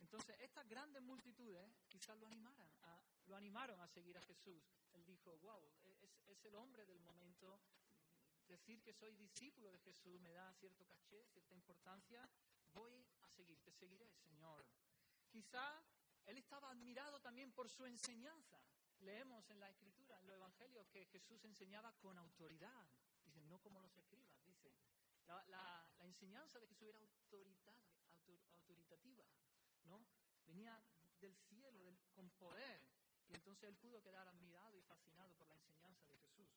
Entonces, 0.00 0.36
estas 0.40 0.66
grandes 0.68 1.02
multitudes 1.02 1.70
quizás 1.88 2.18
lo 2.18 2.26
animaran, 2.26 2.68
a, 2.82 3.00
lo 3.26 3.36
animaron 3.36 3.80
a 3.80 3.88
seguir 3.88 4.16
a 4.16 4.22
Jesús. 4.22 4.62
Él 4.92 5.04
dijo, 5.04 5.36
wow, 5.38 5.62
es, 5.84 6.02
es 6.26 6.44
el 6.44 6.54
hombre 6.54 6.84
del 6.86 7.00
momento, 7.00 7.60
decir 8.48 8.82
que 8.82 8.92
soy 8.92 9.14
discípulo 9.14 9.70
de 9.70 9.78
Jesús 9.78 10.20
me 10.20 10.32
da 10.32 10.52
cierto 10.54 10.84
caché, 10.84 11.24
cierta 11.26 11.54
importancia, 11.54 12.28
voy 12.72 13.06
a 13.22 13.28
seguir, 13.28 13.60
te 13.62 13.72
seguiré, 13.72 14.10
Señor. 14.10 14.66
Quizá 15.28 15.82
él 16.26 16.38
estaba 16.38 16.70
admirado 16.70 17.20
también 17.20 17.52
por 17.52 17.68
su 17.68 17.86
enseñanza. 17.86 18.60
Leemos 19.00 19.48
en 19.50 19.60
la 19.60 19.68
Escritura, 19.68 20.18
en 20.18 20.26
los 20.26 20.36
Evangelios, 20.36 20.88
que 20.88 21.04
Jesús 21.06 21.44
enseñaba 21.44 21.92
con 21.98 22.18
autoridad. 22.18 22.88
Dice, 23.24 23.42
no 23.44 23.60
como 23.60 23.80
los 23.80 23.96
escribas, 23.96 24.44
dice. 24.44 24.74
La, 25.26 25.86
enseñanza 26.00 26.58
de 26.58 26.66
Jesús 26.66 26.88
era 26.88 26.98
autoritativa, 26.98 29.24
¿no? 29.84 30.04
Venía 30.46 30.82
del 31.20 31.36
cielo, 31.36 31.96
con 32.14 32.28
poder. 32.30 32.82
Y 33.28 33.34
entonces 33.34 33.68
él 33.68 33.76
pudo 33.76 34.02
quedar 34.02 34.26
admirado 34.26 34.76
y 34.76 34.82
fascinado 34.82 35.36
por 35.36 35.46
la 35.46 35.54
enseñanza 35.54 36.08
de 36.08 36.16
Jesús. 36.16 36.48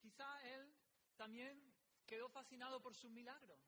Quizá 0.00 0.42
él 0.54 0.74
también 1.16 1.72
quedó 2.06 2.28
fascinado 2.28 2.82
por 2.82 2.94
sus 2.94 3.10
milagros, 3.10 3.60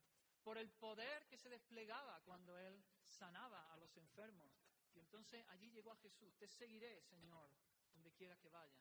por 0.42 0.58
el 0.58 0.70
poder 0.70 1.26
que 1.28 1.38
se 1.38 1.48
desplegaba 1.48 2.20
cuando 2.24 2.58
él 2.58 2.84
sanaba 3.06 3.72
a 3.72 3.76
los 3.76 3.96
enfermos. 3.96 4.50
Y 4.94 5.00
entonces 5.00 5.44
allí 5.48 5.70
llegó 5.70 5.92
a 5.92 5.96
Jesús, 5.96 6.36
te 6.36 6.48
seguiré, 6.48 7.00
Señor, 7.02 7.50
donde 8.08 8.16
quiera 8.16 8.36
que 8.38 8.48
vayas. 8.48 8.80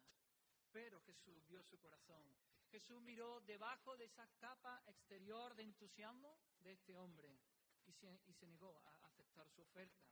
Pero 0.71 1.01
Jesús 1.01 1.45
vio 1.47 1.61
su 1.63 1.77
corazón. 1.79 2.23
Jesús 2.71 3.01
miró 3.01 3.41
debajo 3.41 3.97
de 3.97 4.05
esa 4.05 4.25
capa 4.39 4.81
exterior 4.87 5.53
de 5.55 5.63
entusiasmo 5.63 6.39
de 6.59 6.71
este 6.71 6.95
hombre 6.95 7.37
y 7.85 7.93
se, 7.93 8.21
y 8.25 8.33
se 8.33 8.47
negó 8.47 8.81
a 8.85 9.05
aceptar 9.07 9.49
su 9.49 9.61
oferta. 9.61 10.05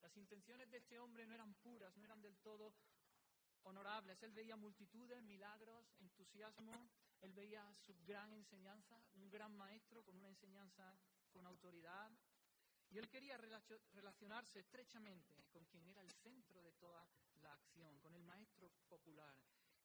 Las 0.00 0.16
intenciones 0.16 0.70
de 0.70 0.78
este 0.78 0.98
hombre 0.98 1.26
no 1.26 1.34
eran 1.34 1.54
puras, 1.54 1.96
no 1.96 2.04
eran 2.04 2.20
del 2.20 2.36
todo 2.38 2.74
honorables. 3.62 4.22
Él 4.22 4.32
veía 4.32 4.56
multitudes, 4.56 5.22
milagros, 5.22 5.94
entusiasmo. 6.00 6.90
Él 7.20 7.32
veía 7.32 7.62
su 7.74 7.94
gran 8.04 8.32
enseñanza, 8.32 8.96
un 9.14 9.30
gran 9.30 9.52
maestro 9.56 10.04
con 10.04 10.16
una 10.16 10.28
enseñanza 10.28 10.98
con 11.30 11.46
autoridad. 11.46 12.10
Y 12.90 12.98
él 12.98 13.08
quería 13.08 13.36
relacionarse 13.36 14.60
estrechamente 14.60 15.44
con 15.52 15.64
quien 15.66 15.86
era 15.86 16.00
el 16.00 16.10
centro 16.10 16.62
de 16.62 16.72
toda 16.72 17.06
la 17.42 17.52
acción, 17.52 17.98
con 18.00 18.14
el 18.14 18.24
maestro 18.24 18.70
popular, 18.88 19.34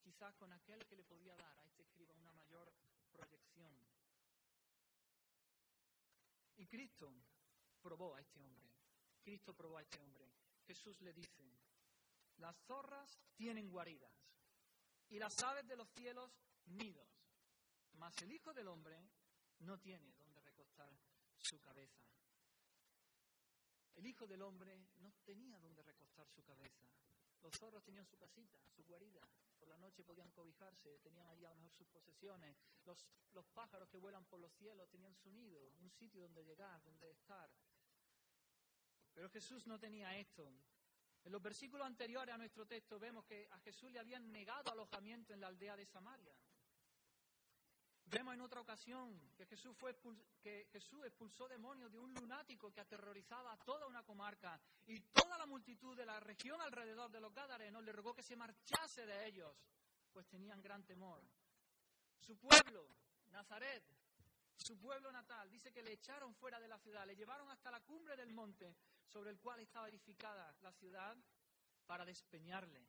quizás 0.01 0.36
con 0.36 0.51
aquel 0.53 0.86
que 0.86 0.95
le 0.95 1.03
podía 1.03 1.36
dar 1.36 1.60
a 1.60 1.65
este 1.65 1.83
escriba 1.83 2.15
una 2.15 2.31
mayor 2.33 2.72
proyección. 3.12 3.74
Y 6.57 6.65
Cristo 6.67 7.13
probó 7.81 8.15
a 8.15 8.22
este 8.22 8.41
hombre. 8.41 8.72
Cristo 9.22 9.53
probó 9.53 9.77
a 9.77 9.81
este 9.81 10.00
hombre. 10.00 10.29
Jesús 10.65 11.01
le 11.01 11.13
dice, 11.13 11.43
las 12.38 12.55
zorras 12.65 13.19
tienen 13.36 13.69
guaridas 13.69 14.13
y 15.10 15.19
las 15.19 15.38
aves 15.43 15.67
de 15.67 15.75
los 15.75 15.89
cielos 15.89 16.31
nidos, 16.65 17.07
mas 17.93 18.17
el 18.22 18.31
Hijo 18.31 18.53
del 18.53 18.67
Hombre 18.67 19.05
no 19.60 19.77
tiene 19.77 20.13
donde 20.13 20.41
recostar 20.41 20.91
su 21.38 21.60
cabeza. 21.60 22.12
El 23.95 24.05
Hijo 24.05 24.27
del 24.27 24.41
Hombre 24.41 24.88
no 25.00 25.12
tenía 25.23 25.59
donde 25.59 25.83
recostar 25.83 26.27
su 26.29 26.43
cabeza. 26.43 26.88
Los 27.41 27.57
zorros 27.57 27.83
tenían 27.83 28.05
su 28.05 28.17
casita, 28.17 28.57
su 28.75 28.83
guarida. 28.83 29.21
Por 29.59 29.69
la 29.69 29.77
noche 29.77 30.03
podían 30.03 30.31
cobijarse, 30.31 31.00
tenían 31.00 31.27
allí 31.27 31.45
a 31.45 31.50
lo 31.50 31.55
mejor 31.55 31.71
sus 31.73 31.88
posesiones. 31.88 32.57
Los, 32.85 33.07
los 33.33 33.45
pájaros 33.47 33.89
que 33.89 33.97
vuelan 33.97 34.25
por 34.25 34.39
los 34.39 34.51
cielos 34.53 34.89
tenían 34.89 35.15
su 35.15 35.31
nido, 35.31 35.59
un 35.79 35.91
sitio 35.91 36.21
donde 36.21 36.43
llegar, 36.43 36.81
donde 36.83 37.12
estar. 37.12 37.50
Pero 39.13 39.29
Jesús 39.29 39.67
no 39.67 39.79
tenía 39.79 40.17
esto. 40.17 40.51
En 41.23 41.31
los 41.31 41.41
versículos 41.41 41.88
anteriores 41.88 42.33
a 42.33 42.38
nuestro 42.38 42.65
texto 42.65 43.00
vemos 43.00 43.25
que 43.25 43.47
a 43.51 43.59
Jesús 43.59 43.91
le 43.91 44.00
habían 44.00 44.31
negado 44.31 44.71
alojamiento 44.71 45.33
en 45.33 45.39
la 45.39 45.47
aldea 45.47 45.77
de 45.77 45.85
Samaria. 45.85 46.35
Vemos 48.05 48.33
en 48.33 48.41
otra 48.41 48.62
ocasión 48.62 49.19
que 49.36 49.45
Jesús, 49.45 49.75
fue 49.75 49.95
que 50.41 50.67
Jesús 50.72 51.03
expulsó 51.05 51.48
demonios 51.48 51.91
de 51.91 52.00
un 52.00 52.13
lunático 52.13 52.72
que 52.72 52.81
aterrorizaba 52.81 53.53
a 53.53 53.57
toda 53.57 53.88
una 53.88 54.03
comarca 54.03 54.60
y 54.86 55.00
toda 55.00 55.38
la 55.38 55.45
multitud 55.45 55.95
de 55.95 56.05
la 56.05 56.19
región 56.19 56.62
alrededor 56.62 57.10
de 57.12 57.22
los 57.22 57.33
Gadarenos 57.33 57.83
le 57.83 57.91
rogó 57.91 58.13
que 58.13 58.22
se 58.22 58.36
marchase 58.36 59.05
de 59.05 59.27
ellos, 59.27 59.55
pues 60.12 60.27
tenían 60.27 60.62
gran 60.62 60.83
temor. 60.83 61.24
Su 62.19 62.38
pueblo, 62.38 62.88
Nazaret, 63.31 63.83
su 64.55 64.77
pueblo 64.77 65.12
natal, 65.12 65.50
dice 65.50 65.72
que 65.72 65.81
le 65.81 65.93
echaron 65.93 66.36
fuera 66.36 66.60
de 66.60 66.67
la 66.67 66.77
ciudad, 66.77 67.05
le 67.07 67.15
llevaron 67.15 67.50
hasta 67.50 67.72
la 67.72 67.81
cumbre 67.81 68.15
del 68.15 68.31
monte 68.31 68.75
sobre 69.05 69.31
el 69.31 69.39
cual 69.39 69.60
estaba 69.60 69.89
edificada 69.89 70.55
la 70.62 70.72
ciudad 70.72 71.17
para 71.86 72.05
despeñarle. 72.05 72.86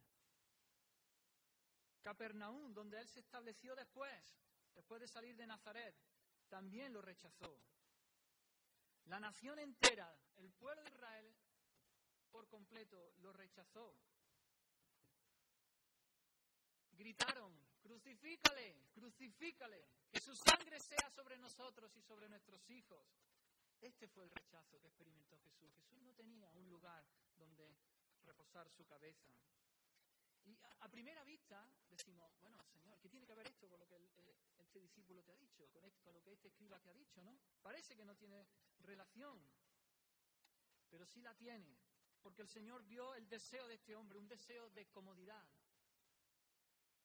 Capernaum, 2.03 2.75
donde 2.75 3.01
él 3.01 3.09
se 3.09 3.21
estableció 3.21 3.75
después, 3.75 4.13
después 4.75 5.01
de 5.01 5.09
salir 5.09 5.37
de 5.37 5.47
Nazaret, 5.47 5.95
también 6.49 6.93
lo 6.93 7.03
rechazó. 7.03 7.59
La 9.07 9.21
nación 9.21 9.59
entera, 9.59 10.15
el 10.37 10.51
pueblo 10.53 10.83
de 10.83 10.91
Israel, 10.91 11.35
por 12.31 12.49
completo, 12.49 13.13
lo 13.19 13.33
rechazó. 13.33 13.97
gritaron, 16.95 17.53
crucifícale, 17.83 18.77
crucifícale, 18.95 19.85
que 20.11 20.21
su 20.21 20.35
sangre 20.35 20.81
sea 20.81 21.11
sobre 21.11 21.37
nosotros 21.39 21.95
y 21.97 22.03
sobre 22.03 22.29
nuestros 22.29 22.69
hijos. 22.71 23.05
Este 23.81 24.09
fue 24.09 24.25
el 24.25 24.31
rechazo 24.31 24.81
que 24.81 24.87
experimentó 24.87 25.39
Jesús. 25.39 25.71
Jesús 25.77 26.01
no 26.03 26.15
tenía 26.15 26.51
un 26.53 26.69
lugar 26.69 27.05
donde 27.37 27.77
reposar 28.25 28.71
su 28.71 28.87
cabeza. 28.87 29.35
Y 30.45 30.59
a, 30.81 30.89
primera 30.89 31.25
vista 31.25 31.67
decimos, 31.91 32.33
bueno, 32.41 32.59
Señor, 32.83 33.01
¿qué 33.01 33.09
tiene 33.09 33.27
que 33.27 33.35
ver 33.35 33.47
esto 33.47 33.69
con 33.69 33.81
lo 33.81 33.87
que 33.87 33.97
este 34.59 34.81
discípulo 34.81 35.23
te 35.23 35.33
ha 35.33 35.37
dicho, 35.37 35.69
con, 35.71 35.91
con 36.03 36.15
lo 36.15 36.23
que 36.23 36.33
este 36.33 36.49
escriba 36.49 36.79
te 36.81 36.91
ha 36.91 36.95
dicho, 36.95 37.23
no? 37.23 37.39
Parece 37.63 37.97
que 37.97 38.05
no 38.05 38.15
tiene 38.17 38.47
relación, 38.81 39.41
pero 40.91 41.07
sí 41.07 41.23
la 41.23 41.35
tiene, 41.35 41.77
porque 42.23 42.43
el 42.43 42.49
Señor 42.49 42.85
vio 42.85 43.15
el 43.15 43.29
deseo 43.29 43.67
de 43.69 43.75
este 43.75 43.97
hombre, 43.97 44.19
un 44.19 44.29
deseo 44.29 44.71
de 44.71 44.87
comodidad, 44.87 45.45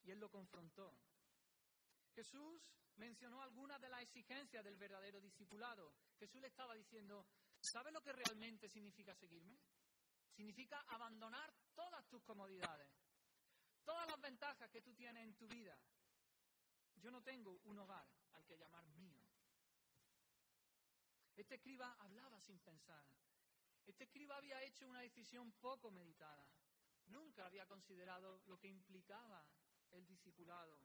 y 0.03 0.11
él 0.11 0.19
lo 0.19 0.29
confrontó. 0.29 0.95
Jesús 2.15 2.61
mencionó 2.97 3.41
algunas 3.41 3.79
de 3.81 3.89
las 3.89 4.01
exigencias 4.01 4.63
del 4.63 4.75
verdadero 4.75 5.21
discipulado. 5.21 5.93
Jesús 6.19 6.41
le 6.41 6.47
estaba 6.47 6.75
diciendo, 6.75 7.25
¿sabes 7.59 7.93
lo 7.93 8.01
que 8.01 8.11
realmente 8.11 8.69
significa 8.69 9.15
seguirme? 9.15 9.57
Significa 10.31 10.81
abandonar 10.89 11.53
todas 11.73 12.07
tus 12.07 12.23
comodidades, 12.23 12.89
todas 13.83 14.07
las 14.07 14.19
ventajas 14.21 14.69
que 14.69 14.81
tú 14.81 14.93
tienes 14.93 15.23
en 15.23 15.35
tu 15.35 15.47
vida. 15.47 15.77
Yo 16.95 17.11
no 17.11 17.21
tengo 17.21 17.59
un 17.63 17.79
hogar 17.79 18.07
al 18.33 18.45
que 18.45 18.57
llamar 18.57 18.85
mío. 18.89 19.23
Este 21.35 21.55
escriba 21.55 21.95
hablaba 21.99 22.41
sin 22.41 22.59
pensar. 22.59 23.05
Este 23.85 24.03
escriba 24.03 24.37
había 24.37 24.61
hecho 24.63 24.87
una 24.87 24.99
decisión 24.99 25.51
poco 25.53 25.89
meditada. 25.89 26.45
Nunca 27.07 27.45
había 27.45 27.65
considerado 27.65 28.41
lo 28.45 28.59
que 28.59 28.67
implicaba 28.67 29.47
el 29.91 30.05
discipulado. 30.05 30.77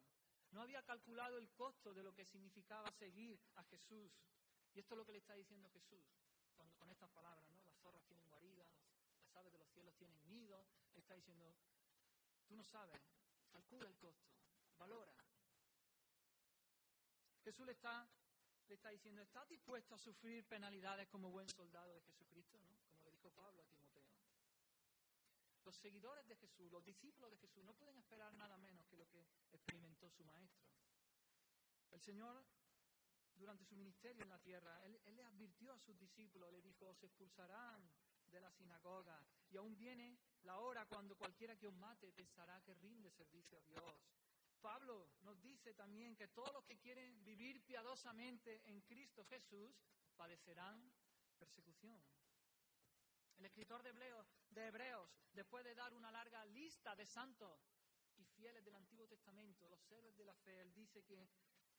No 0.52 0.62
había 0.62 0.82
calculado 0.84 1.38
el 1.38 1.50
costo 1.50 1.92
de 1.92 2.04
lo 2.04 2.14
que 2.14 2.24
significaba 2.24 2.90
seguir 2.92 3.40
a 3.56 3.64
Jesús. 3.64 4.12
Y 4.72 4.78
esto 4.78 4.94
es 4.94 4.98
lo 4.98 5.04
que 5.04 5.12
le 5.12 5.18
está 5.18 5.34
diciendo 5.34 5.68
Jesús 5.70 6.04
con 6.76 6.90
estas 6.90 7.10
palabras, 7.10 7.48
¿no? 7.50 7.62
Las 7.64 7.76
zorras 7.78 8.04
tienen 8.04 8.26
guaridas, 8.28 8.68
las 9.20 9.34
aves 9.36 9.52
de 9.52 9.58
los 9.58 9.68
cielos 9.70 9.94
tienen 9.96 10.24
nido. 10.28 10.66
Le 10.94 11.00
está 11.00 11.14
diciendo, 11.14 11.54
tú 12.54 12.58
no 12.58 12.64
sabes, 12.64 13.00
calcula 13.50 13.88
el 13.88 13.96
costo, 13.96 14.30
valora. 14.78 15.12
Jesús 17.42 17.66
le 17.66 17.73
está, 17.73 18.08
le 18.68 18.75
está 18.75 18.90
diciendo, 18.90 19.23
¿estás 19.23 19.49
dispuesto 19.49 19.96
a 19.96 19.99
sufrir 19.99 20.46
penalidades 20.46 21.08
como 21.08 21.32
buen 21.32 21.49
soldado 21.49 21.92
de 21.92 22.00
Jesucristo? 22.02 22.56
¿no? 22.62 22.78
Como 22.87 23.02
le 23.02 23.11
dijo 23.11 23.28
Pablo 23.30 23.61
a 23.61 23.66
Timoteo. 23.66 24.04
Los 25.64 25.75
seguidores 25.76 26.28
de 26.28 26.37
Jesús, 26.37 26.70
los 26.70 26.84
discípulos 26.84 27.32
de 27.32 27.38
Jesús, 27.38 27.64
no 27.64 27.75
pueden 27.75 27.99
esperar 27.99 28.32
nada 28.34 28.56
menos 28.58 28.87
que 28.87 28.96
lo 28.99 29.08
que 29.08 29.26
experimentó 29.50 30.08
su 30.08 30.23
maestro. 30.23 30.64
El 31.90 32.00
Señor, 32.00 32.44
durante 33.34 33.64
su 33.64 33.75
ministerio 33.75 34.23
en 34.23 34.28
la 34.28 34.38
tierra, 34.38 34.80
él, 34.84 35.00
le 35.06 35.25
advirtió 35.25 35.73
a 35.73 35.78
sus 35.80 35.99
discípulos, 35.99 36.52
le 36.52 36.62
dijo, 36.62 36.87
os 36.87 37.02
expulsarán 37.02 37.90
de 38.30 38.40
la 38.40 38.52
sinagoga 38.52 39.20
y 39.50 39.56
aún 39.56 39.76
viene 39.76 40.16
la 40.44 40.58
hora 40.58 40.86
cuando 40.86 41.16
cualquiera 41.16 41.56
que 41.56 41.66
os 41.66 41.74
mate 41.74 42.12
pensará 42.12 42.60
que 42.62 42.74
rinde 42.74 43.10
servicio 43.10 43.58
a 43.58 43.62
Dios. 43.62 43.94
Pablo 44.60 45.10
nos 45.22 45.40
dice 45.42 45.74
también 45.74 46.16
que 46.16 46.28
todos 46.28 46.52
los 46.52 46.64
que 46.64 46.78
quieren 46.78 47.22
vivir 47.24 47.62
piadosamente 47.64 48.62
en 48.64 48.80
Cristo 48.82 49.24
Jesús 49.24 49.74
padecerán 50.16 50.92
persecución. 51.38 52.02
El 53.36 53.46
escritor 53.46 53.83
de 53.83 53.90
Hebreos, 54.66 55.09
después 55.33 55.64
de 55.64 55.74
dar 55.74 55.92
una 55.92 56.11
larga 56.11 56.44
lista 56.46 56.94
de 56.94 57.04
santos 57.04 57.61
y 58.16 58.24
fieles 58.24 58.64
del 58.64 58.76
Antiguo 58.76 59.09
Testamento, 59.09 59.68
los 59.68 59.90
héroes 59.90 60.16
de 60.16 60.24
la 60.24 60.35
fe, 60.37 60.61
él 60.61 60.72
dice 60.72 61.02
que 61.02 61.28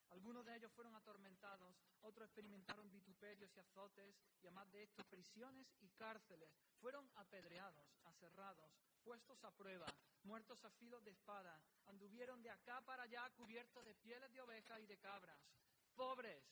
algunos 0.10 0.46
de 0.46 0.56
ellos 0.56 0.72
fueron 0.72 0.96
atormentados, 0.96 1.76
otros 2.02 2.28
experimentaron 2.28 2.90
vituperios 2.92 3.56
y 3.56 3.60
azotes, 3.60 4.16
y 4.42 4.48
además 4.48 4.72
de 4.72 4.84
esto, 4.84 5.04
prisiones 5.06 5.68
y 5.82 5.90
cárceles. 5.90 6.50
Fueron 6.80 7.10
apedreados, 7.16 7.88
aserrados, 8.06 8.72
puestos 9.04 9.44
a 9.44 9.52
prueba, 9.52 9.88
muertos 10.24 10.64
a 10.66 10.72
filo 10.72 11.00
de 11.02 11.12
espada, 11.12 11.60
anduvieron 11.88 12.42
de 12.42 12.50
acá 12.50 12.82
para 12.82 13.04
allá 13.04 13.30
cubiertos 13.36 13.86
de 13.86 13.96
pieles 13.96 14.32
de 14.32 14.42
ovejas 14.42 14.80
y 14.82 14.86
de 14.86 14.98
cabras, 14.98 15.40
pobres, 15.96 16.44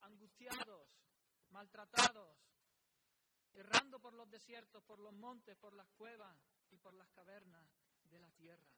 angustiados, 0.00 0.88
maltratados, 1.50 2.36
errando 3.52 4.00
por 4.00 4.14
los 4.14 4.28
desiertos, 4.30 4.82
por 4.82 4.98
los 4.98 5.12
montes, 5.12 5.56
por 5.56 5.74
las 5.74 5.88
cuevas 5.90 6.36
y 6.70 6.76
por 6.76 6.94
las 6.94 7.08
cavernas 7.10 7.68
de 8.10 8.18
la 8.18 8.30
tierra. 8.32 8.68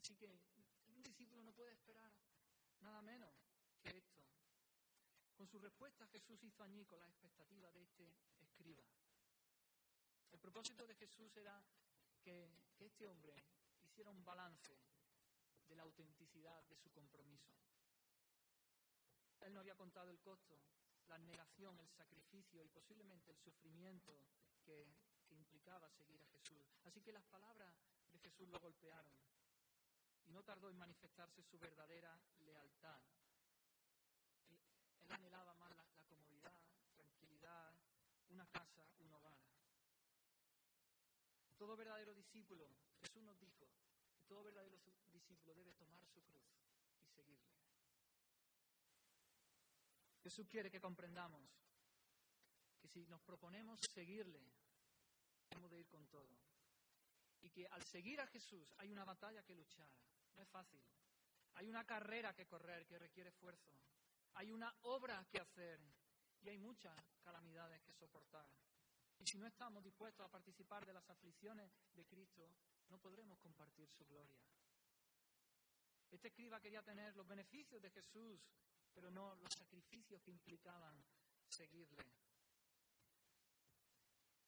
Así 0.00 0.16
que 0.16 0.26
un 0.26 1.02
discípulo 1.02 1.42
no 1.42 1.52
puede 1.52 1.72
esperar 1.72 2.19
nada 2.80 3.02
menos 3.02 3.34
que 3.82 3.96
esto. 3.96 4.22
Con 5.36 5.48
su 5.48 5.58
respuesta 5.58 6.06
Jesús 6.08 6.42
hizo 6.44 6.62
añico 6.62 6.98
la 6.98 7.06
expectativa 7.06 7.70
de 7.72 7.82
este 7.82 8.12
escriba. 8.40 8.84
El 10.32 10.38
propósito 10.38 10.86
de 10.86 10.94
Jesús 10.94 11.36
era 11.36 11.62
que, 12.22 12.50
que 12.76 12.86
este 12.86 13.06
hombre 13.06 13.34
hiciera 13.82 14.10
un 14.10 14.24
balance 14.24 14.78
de 15.68 15.76
la 15.76 15.82
autenticidad 15.82 16.62
de 16.64 16.76
su 16.76 16.90
compromiso. 16.90 17.50
Él 19.40 19.54
no 19.54 19.60
había 19.60 19.74
contado 19.74 20.10
el 20.10 20.20
costo, 20.20 20.60
la 21.08 21.18
negación, 21.18 21.78
el 21.80 21.88
sacrificio 21.90 22.62
y 22.64 22.68
posiblemente 22.68 23.30
el 23.30 23.38
sufrimiento 23.38 24.26
que, 24.64 24.86
implicaba 25.30 25.88
seguir 25.90 26.20
a 26.20 26.26
Jesús. 26.26 26.66
Así 26.84 27.00
que 27.00 27.12
las 27.12 27.24
palabras 27.26 27.72
de 28.10 28.18
Jesús 28.18 28.48
lo 28.48 28.58
golpearon 28.58 29.12
y 30.30 30.32
no 30.32 30.44
tardó 30.44 30.70
en 30.70 30.78
manifestarse 30.78 31.42
su 31.42 31.58
verdadera 31.58 32.16
lealtad. 32.46 33.02
Él, 34.48 35.10
anhelaba 35.10 35.54
más 35.54 35.74
la, 35.74 35.84
comodidad, 36.06 36.54
tranquilidad, 36.94 37.74
una 38.28 38.46
casa, 38.46 38.86
un 39.00 39.12
hogar. 39.12 39.36
Todo 41.58 41.76
verdadero 41.76 42.14
discípulo, 42.14 42.70
Jesús 43.00 43.22
nos 43.24 43.40
dijo, 43.40 43.66
que 44.16 44.22
todo 44.22 44.44
verdadero 44.44 44.78
discípulo 45.12 45.52
debe 45.52 45.72
tomar 45.72 46.06
su 46.06 46.22
cruz 46.22 46.46
y 47.02 47.08
seguirle. 47.08 47.50
Jesús 50.22 50.46
quiere 50.48 50.70
que 50.70 50.80
comprendamos 50.80 51.42
que 52.78 52.86
si 52.86 53.04
nos 53.06 53.20
proponemos 53.22 53.80
seguirle, 53.80 54.40
hemos 55.50 55.70
de 55.72 55.80
ir 55.80 55.88
con 55.88 56.06
todo. 56.06 56.38
Y 57.42 57.50
que 57.50 57.66
al 57.66 57.82
seguir 57.82 58.20
a 58.20 58.26
Jesús 58.28 58.72
hay 58.78 58.92
una 58.92 59.04
batalla 59.04 59.42
que 59.42 59.54
luchar. 59.54 59.90
Es 60.40 60.48
fácil. 60.48 60.80
Hay 61.54 61.68
una 61.68 61.84
carrera 61.84 62.34
que 62.34 62.46
correr 62.46 62.86
que 62.86 62.98
requiere 62.98 63.30
esfuerzo. 63.30 63.70
Hay 64.34 64.50
una 64.50 64.74
obra 64.82 65.26
que 65.30 65.40
hacer. 65.40 65.80
Y 66.42 66.48
hay 66.48 66.58
muchas 66.58 66.96
calamidades 67.22 67.82
que 67.82 67.92
soportar. 67.92 68.48
Y 69.18 69.26
si 69.26 69.38
no 69.38 69.46
estamos 69.46 69.84
dispuestos 69.84 70.24
a 70.24 70.30
participar 70.30 70.86
de 70.86 70.94
las 70.94 71.08
aflicciones 71.10 71.70
de 71.92 72.06
Cristo, 72.06 72.50
no 72.88 72.98
podremos 72.98 73.38
compartir 73.38 73.90
su 73.90 74.06
gloria. 74.06 74.40
Este 76.10 76.28
escriba 76.28 76.60
quería 76.60 76.82
tener 76.82 77.14
los 77.14 77.26
beneficios 77.26 77.82
de 77.82 77.90
Jesús 77.90 78.40
pero 78.92 79.10
no 79.10 79.34
los 79.36 79.52
sacrificios 79.54 80.20
que 80.22 80.30
implicaban 80.30 80.94
seguirle. 81.48 82.04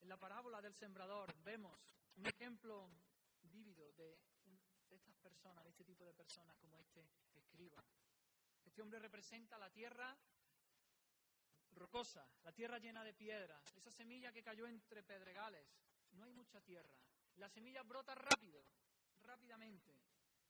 En 0.01 0.09
la 0.09 0.17
parábola 0.17 0.61
del 0.61 0.75
sembrador 0.75 1.33
vemos 1.43 1.79
un 2.15 2.25
ejemplo 2.25 2.89
vívido 3.41 3.91
de, 3.93 4.19
estas 4.95 5.17
personas, 5.17 5.63
de 5.63 5.69
este 5.71 5.83
tipo 5.83 6.05
de 6.05 6.13
personas 6.13 6.55
como 6.57 6.79
este 6.79 7.05
escriba. 7.35 7.83
Este 8.65 8.81
hombre 8.81 8.99
representa 8.99 9.57
la 9.57 9.69
tierra 9.69 10.17
rocosa, 11.71 12.27
la 12.43 12.51
tierra 12.51 12.77
llena 12.79 13.03
de 13.03 13.13
piedras, 13.13 13.75
esa 13.75 13.91
semilla 13.91 14.31
que 14.31 14.43
cayó 14.43 14.67
entre 14.67 15.03
pedregales. 15.03 15.67
No 16.11 16.23
hay 16.23 16.33
mucha 16.33 16.61
tierra. 16.61 16.97
La 17.35 17.49
semilla 17.49 17.83
brota 17.83 18.13
rápido, 18.15 18.63
rápidamente, 19.23 19.99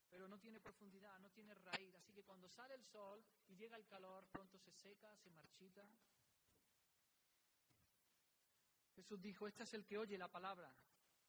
pero 0.10 0.27
no 0.27 0.39
tiene 0.39 0.60
profundidad, 0.60 1.17
no 1.19 1.29
tiene 1.32 1.53
raíz. 1.53 1.95
Así 1.95 2.13
que 2.13 2.23
cuando 2.23 2.49
sale 2.49 2.73
el 2.75 2.84
sol 2.84 3.23
y 3.47 3.56
llega 3.56 3.77
el 3.77 3.86
calor, 3.86 4.27
pronto 4.27 4.60
se 4.60 4.71
seca, 4.71 5.15
se 5.17 5.32
marchita. 5.32 5.88
Jesús 8.95 9.21
dijo, 9.21 9.47
este 9.47 9.63
es 9.63 9.73
el 9.73 9.86
que 9.86 9.97
oye 9.97 10.17
la 10.17 10.27
palabra 10.27 10.73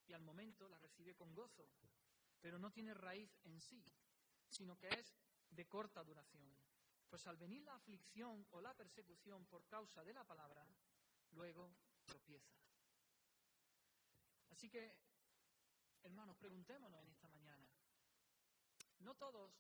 y 0.07 0.13
al 0.13 0.23
momento 0.23 0.69
la 0.69 0.79
recibe 0.79 1.15
con 1.15 1.35
gozo, 1.35 1.67
pero 2.45 2.59
no 2.59 2.71
tiene 2.71 2.93
raíz 2.93 3.41
en 3.45 3.59
sí, 3.59 3.83
sino 4.51 4.77
que 4.77 4.87
es 4.89 5.17
de 5.49 5.67
corta 5.67 6.05
duración. 6.05 6.47
Pues 7.09 7.27
al 7.27 7.39
venir 7.39 7.63
la 7.63 7.75
aflicción 7.75 8.47
o 8.51 8.61
la 8.61 8.77
persecución 8.77 9.47
por 9.47 9.67
causa 9.67 10.05
de 10.05 10.13
la 10.13 10.25
palabra, 10.25 10.69
luego 11.31 11.75
tropieza. 12.05 12.55
Así 14.51 14.69
que, 14.69 14.95
hermanos, 16.03 16.37
preguntémonos 16.37 17.01
en 17.01 17.09
esta 17.09 17.29
mañana, 17.29 17.67
no 18.99 19.15
todos 19.15 19.51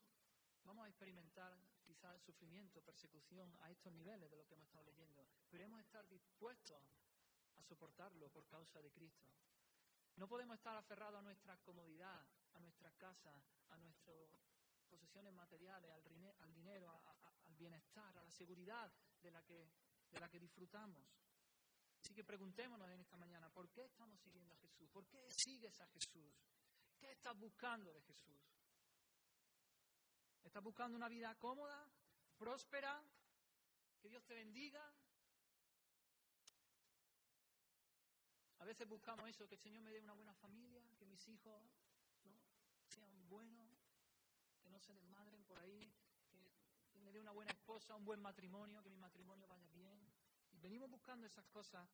vamos 0.64 0.84
a 0.84 0.88
experimentar 0.88 1.58
quizás 1.86 2.20
sufrimiento, 2.20 2.82
persecución 2.82 3.56
a 3.62 3.70
estos 3.70 3.94
niveles 3.94 4.30
de 4.30 4.36
lo 4.36 4.46
que 4.46 4.52
hemos 4.52 4.66
estado 4.66 4.84
leyendo, 4.84 5.26
pero 5.48 5.64
hemos 5.64 5.80
estar 5.80 6.06
dispuestos 6.06 6.82
a 7.56 7.62
soportarlo 7.62 8.28
por 8.28 8.46
causa 8.46 8.82
de 8.82 8.92
Cristo. 8.92 9.32
No 10.16 10.28
podemos 10.28 10.56
estar 10.56 10.76
aferrados 10.76 11.18
a 11.18 11.22
nuestra 11.22 11.56
comodidad, 11.58 12.24
a 12.52 12.60
nuestra 12.60 12.92
casa, 12.92 13.32
a 13.70 13.76
nuestras 13.78 14.16
posesiones 14.88 15.32
materiales, 15.32 15.90
al, 15.90 16.54
dinero, 16.54 17.02
al 17.46 17.54
bienestar, 17.56 18.16
a 18.16 18.22
la 18.22 18.30
seguridad 18.30 18.92
de 19.20 19.30
la, 19.30 19.42
que, 19.42 19.68
de 20.10 20.20
la 20.20 20.28
que 20.28 20.38
disfrutamos. 20.38 21.04
Así 22.00 22.14
que 22.14 22.22
preguntémonos 22.22 22.88
en 22.90 23.00
esta 23.00 23.16
mañana, 23.16 23.48
¿por 23.48 23.68
qué 23.70 23.84
estamos 23.84 24.20
siguiendo 24.20 24.52
a 24.52 24.56
Jesús? 24.58 24.88
¿Por 24.90 25.06
qué 25.06 25.26
sigues 25.30 25.80
a 25.80 25.86
Jesús? 25.88 26.32
¿Qué 26.98 27.10
estás 27.10 27.36
buscando 27.36 27.92
de 27.92 28.02
Jesús? 28.02 28.40
¿Estás 30.44 30.62
buscando 30.62 30.96
una 30.96 31.08
vida 31.08 31.34
cómoda, 31.36 31.88
próspera, 32.36 33.02
que 34.00 34.08
Dios 34.08 34.22
te 34.24 34.34
bendiga? 34.34 34.92
A 38.64 38.66
veces 38.66 38.88
buscamos 38.88 39.28
eso, 39.28 39.46
que 39.46 39.56
el 39.56 39.60
Señor 39.60 39.82
me 39.82 39.90
dé 39.90 40.00
una 40.00 40.14
buena 40.14 40.32
familia, 40.32 40.82
que 40.98 41.04
mis 41.04 41.28
hijos 41.28 41.62
sean 42.88 43.28
buenos, 43.28 43.68
que 44.62 44.70
no 44.70 44.80
se 44.80 44.94
desmadren 44.94 45.44
por 45.44 45.58
ahí, 45.58 45.92
que 46.90 46.98
me 47.00 47.12
dé 47.12 47.20
una 47.20 47.32
buena 47.32 47.52
esposa, 47.52 47.94
un 47.94 48.06
buen 48.06 48.22
matrimonio, 48.22 48.82
que 48.82 48.88
mi 48.88 48.96
matrimonio 48.96 49.46
vaya 49.48 49.68
bien. 49.68 50.10
Y 50.50 50.60
venimos 50.60 50.88
buscando 50.90 51.26
esas 51.26 51.46
cosas 51.48 51.86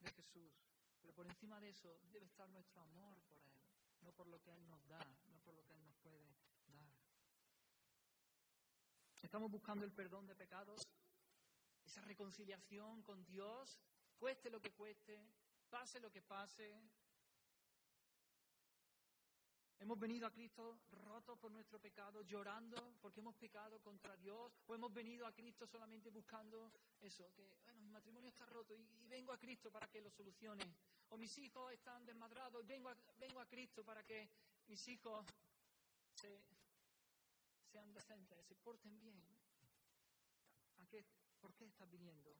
de 0.00 0.10
Jesús. 0.10 0.52
Pero 1.00 1.14
por 1.14 1.24
encima 1.24 1.60
de 1.60 1.68
eso 1.68 1.96
debe 2.10 2.26
estar 2.26 2.48
nuestro 2.48 2.82
amor 2.82 3.22
por 3.28 3.38
Él, 3.38 3.54
no 4.00 4.10
por 4.10 4.26
lo 4.26 4.42
que 4.42 4.52
Él 4.52 4.68
nos 4.68 4.84
da, 4.88 5.06
no 5.30 5.38
por 5.38 5.54
lo 5.54 5.64
que 5.64 5.74
Él 5.74 5.84
nos 5.84 5.94
puede 5.98 6.20
dar. 6.20 6.36
Estamos 9.22 9.52
buscando 9.52 9.84
el 9.84 9.92
perdón 9.92 10.26
de 10.26 10.34
pecados, 10.34 10.82
esa 11.84 12.00
reconciliación 12.00 13.04
con 13.04 13.24
Dios, 13.24 13.78
cueste 14.18 14.50
lo 14.50 14.60
que 14.60 14.72
cueste, 14.72 15.24
pase 15.72 15.98
lo 16.00 16.10
que 16.10 16.20
pase. 16.20 16.68
Hemos 19.78 19.98
venido 19.98 20.26
a 20.26 20.30
Cristo 20.30 20.78
rotos 20.90 21.38
por 21.38 21.50
nuestro 21.50 21.80
pecado, 21.80 22.20
llorando 22.22 22.76
porque 23.00 23.20
hemos 23.20 23.34
pecado 23.36 23.80
contra 23.80 24.14
Dios, 24.18 24.52
o 24.66 24.74
hemos 24.74 24.92
venido 24.92 25.26
a 25.26 25.32
Cristo 25.32 25.66
solamente 25.66 26.10
buscando 26.10 26.70
eso, 27.00 27.32
que, 27.32 27.56
bueno, 27.64 27.80
mi 27.80 27.88
matrimonio 27.88 28.28
está 28.28 28.44
roto 28.44 28.76
y, 28.76 28.86
vengo 29.08 29.32
a 29.32 29.38
Cristo 29.38 29.72
para 29.72 29.88
que 29.88 30.02
lo 30.02 30.10
solucione, 30.10 30.62
o 31.08 31.16
mis 31.16 31.36
hijos 31.38 31.72
están 31.72 32.04
desmadrados 32.04 32.66
vengo 32.66 32.90
a, 32.90 32.96
vengo 33.18 33.40
a 33.40 33.46
Cristo 33.46 33.82
para 33.82 34.04
que 34.04 34.28
mis 34.68 34.86
hijos 34.88 35.26
se, 36.14 36.38
sean 37.72 37.92
decentes, 37.94 38.46
se 38.46 38.56
porten 38.56 39.00
bien. 39.00 39.20
¿A 40.78 40.86
qué, 40.86 41.04
¿Por 41.40 41.54
qué 41.54 41.64
estás 41.64 41.90
viniendo? 41.90 42.30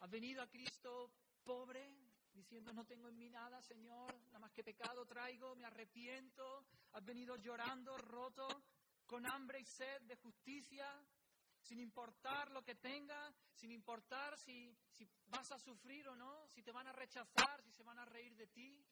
¿Has 0.00 0.10
venido 0.10 0.42
a 0.42 0.46
Cristo 0.46 1.10
pobre, 1.46 1.88
diciendo 2.34 2.72
no 2.72 2.84
tengo 2.84 3.08
en 3.08 3.16
mí 3.16 3.30
nada, 3.30 3.62
Señor, 3.62 4.12
nada 4.26 4.40
más 4.40 4.52
que 4.52 4.64
pecado 4.64 5.06
traigo, 5.06 5.54
me 5.54 5.64
arrepiento? 5.64 6.66
¿Has 6.92 7.04
venido 7.04 7.36
llorando, 7.36 7.96
roto, 7.96 8.48
con 9.06 9.24
hambre 9.30 9.60
y 9.60 9.64
sed 9.64 10.02
de 10.02 10.16
justicia, 10.16 10.86
sin 11.60 11.78
importar 11.78 12.50
lo 12.50 12.64
que 12.64 12.74
tenga, 12.74 13.32
sin 13.54 13.70
importar 13.70 14.36
si, 14.36 14.76
si 14.90 15.08
vas 15.28 15.52
a 15.52 15.58
sufrir 15.58 16.08
o 16.08 16.16
no, 16.16 16.48
si 16.48 16.64
te 16.64 16.72
van 16.72 16.88
a 16.88 16.92
rechazar, 16.92 17.62
si 17.62 17.70
se 17.70 17.84
van 17.84 18.00
a 18.00 18.04
reír 18.04 18.34
de 18.34 18.48
ti? 18.48 18.84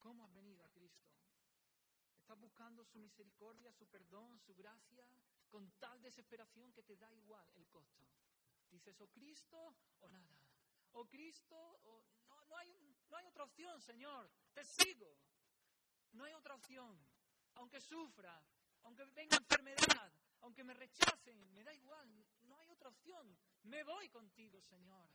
¿Cómo 0.00 0.24
has 0.24 0.34
venido 0.34 0.64
a 0.64 0.70
Cristo? 0.70 1.12
Estás 2.18 2.40
buscando 2.40 2.84
su 2.84 2.98
misericordia, 2.98 3.72
su 3.72 3.86
perdón, 3.86 4.40
su 4.40 4.52
gracia, 4.56 5.06
con 5.48 5.70
tal 5.78 6.02
desesperación 6.02 6.72
que 6.72 6.82
te 6.82 6.96
da 6.96 7.12
igual 7.12 7.48
el 7.54 7.68
costo. 7.68 8.08
Dices, 8.68 9.00
o 9.00 9.06
Cristo 9.06 9.76
o 10.00 10.08
nada. 10.10 10.41
O 10.92 11.06
Cristo 11.06 11.56
o 11.56 12.04
no, 12.28 12.44
no, 12.46 12.56
hay, 12.56 12.96
no 13.10 13.16
hay 13.16 13.26
otra 13.26 13.44
opción, 13.44 13.80
Señor. 13.80 14.30
Te 14.52 14.64
sigo. 14.64 15.16
No 16.12 16.24
hay 16.24 16.32
otra 16.34 16.54
opción. 16.54 16.98
Aunque 17.54 17.80
sufra, 17.80 18.42
aunque 18.82 19.04
venga 19.06 19.36
enfermedad, 19.36 20.12
aunque 20.40 20.64
me 20.64 20.74
rechacen, 20.74 21.52
me 21.54 21.64
da 21.64 21.74
igual. 21.74 22.24
No 22.42 22.58
hay 22.58 22.68
otra 22.70 22.88
opción. 22.88 23.36
Me 23.64 23.82
voy 23.84 24.08
contigo, 24.08 24.60
Señor. 24.60 25.08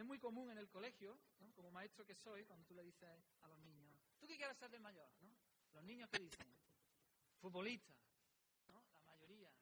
Es 0.00 0.06
muy 0.06 0.18
común 0.18 0.50
en 0.50 0.56
el 0.56 0.70
colegio, 0.70 1.20
como 1.54 1.70
maestro 1.70 2.06
que 2.06 2.14
soy, 2.14 2.46
cuando 2.46 2.64
tú 2.64 2.74
le 2.74 2.82
dices 2.82 3.06
a 3.42 3.48
los 3.48 3.58
niños, 3.58 3.94
¿tú 4.18 4.26
qué 4.26 4.38
quieres 4.38 4.56
ser 4.56 4.70
de 4.70 4.78
mayor? 4.78 5.12
Los 5.74 5.84
niños 5.84 6.08
que 6.08 6.18
dicen, 6.18 6.56
futbolista, 7.38 7.94
¿no? 8.68 8.82
la 8.94 9.02
mayoría, 9.02 9.52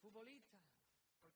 futbolista. 0.00 0.55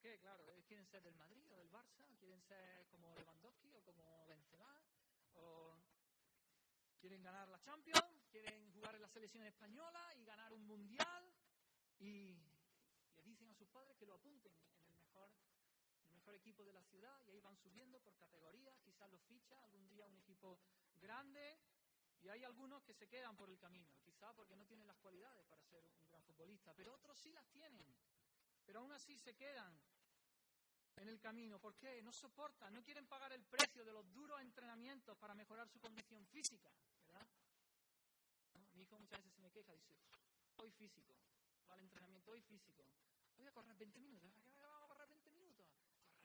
¿Por 0.00 0.12
qué? 0.12 0.18
Claro, 0.18 0.48
ellos 0.48 0.64
quieren 0.64 0.86
ser 0.86 1.02
del 1.02 1.14
Madrid 1.14 1.44
o 1.52 1.56
del 1.58 1.70
Barça, 1.70 2.02
quieren 2.18 2.40
ser 2.40 2.86
como 2.88 3.14
Lewandowski 3.16 3.74
o 3.74 3.82
como 3.82 4.24
Benzema, 4.24 4.80
o 5.34 5.76
quieren 6.98 7.22
ganar 7.22 7.46
la 7.48 7.60
Champions, 7.60 8.26
quieren 8.30 8.72
jugar 8.72 8.94
en 8.94 9.02
la 9.02 9.08
selección 9.08 9.44
española 9.44 10.02
y 10.16 10.24
ganar 10.24 10.54
un 10.54 10.66
mundial, 10.66 11.34
y 11.98 12.34
le 13.14 13.22
dicen 13.24 13.50
a 13.50 13.54
sus 13.54 13.68
padres 13.68 13.94
que 13.98 14.06
lo 14.06 14.14
apunten 14.14 14.54
en 14.54 14.86
el 14.86 14.96
mejor 14.96 15.30
mejor 16.14 16.34
equipo 16.34 16.64
de 16.64 16.72
la 16.72 16.82
ciudad 16.84 17.20
y 17.26 17.32
ahí 17.32 17.40
van 17.40 17.58
subiendo 17.58 18.00
por 18.00 18.16
categorías, 18.16 18.80
quizás 18.80 19.10
los 19.10 19.20
ficha 19.24 19.62
algún 19.64 19.86
día 19.90 20.06
un 20.06 20.16
equipo 20.16 20.58
grande. 20.96 21.60
Y 22.22 22.28
hay 22.30 22.42
algunos 22.44 22.82
que 22.84 22.94
se 22.94 23.06
quedan 23.06 23.36
por 23.36 23.50
el 23.50 23.58
camino, 23.58 23.98
quizás 24.02 24.32
porque 24.34 24.56
no 24.56 24.64
tienen 24.64 24.86
las 24.86 24.96
cualidades 24.96 25.44
para 25.46 25.62
ser 25.64 25.84
un 25.84 26.08
gran 26.08 26.22
futbolista, 26.24 26.72
pero 26.74 26.94
otros 26.94 27.18
sí 27.18 27.32
las 27.32 27.46
tienen, 27.50 27.94
pero 28.70 28.83
aún 28.83 28.92
así 28.92 29.18
se 29.18 29.35
quedan 29.35 29.76
en 30.94 31.09
el 31.09 31.18
camino. 31.18 31.59
¿Por 31.59 31.74
qué? 31.74 32.00
No 32.02 32.12
soportan, 32.12 32.72
no 32.72 32.85
quieren 32.85 33.04
pagar 33.04 33.33
el 33.33 33.42
precio 33.42 33.85
de 33.85 33.92
los 33.92 34.09
duros 34.12 34.40
entrenamientos 34.40 35.18
para 35.18 35.35
mejorar 35.35 35.68
su 35.68 35.80
condición 35.80 36.24
física, 36.28 36.70
¿verdad? 37.09 37.26
Mi 38.74 38.83
hijo 38.83 38.96
muchas 38.96 39.18
veces 39.18 39.35
se 39.35 39.40
me 39.40 39.50
queja, 39.50 39.72
dice, 39.72 39.98
hoy 40.59 40.70
físico, 40.70 41.16
va 41.68 41.74
al 41.74 41.80
entrenamiento, 41.80 42.30
hoy 42.30 42.42
físico, 42.42 42.87
voy 43.37 43.48
a 43.48 43.50
correr 43.50 43.76
20 43.76 43.98
minutos, 43.98 44.30
vamos 44.56 44.85
a 44.85 44.87
correr 44.87 45.09
20 45.09 45.30
minutos, 45.33 45.66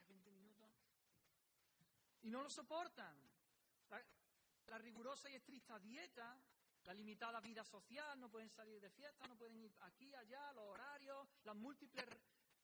20 0.08 0.32
minutos. 0.32 0.70
Y 2.22 2.30
no 2.30 2.44
lo 2.44 2.50
soportan. 2.52 3.18
La, 4.68 4.78
rigurosa 4.78 5.32
y 5.32 5.36
estricta 5.36 5.80
dieta, 5.80 6.40
la 6.86 6.94
limitada 6.94 7.40
vida 7.42 7.64
social, 7.64 8.20
no 8.20 8.30
pueden 8.30 8.50
salir 8.50 8.80
de 8.80 8.90
fiesta, 8.92 9.28
no 9.28 9.36
pueden 9.36 9.58
ir 9.58 9.76
aquí, 9.82 10.14
allá, 10.16 10.54
los 10.54 10.66
horarios, 10.66 11.28
las 11.44 11.56
múltiples 11.56 12.06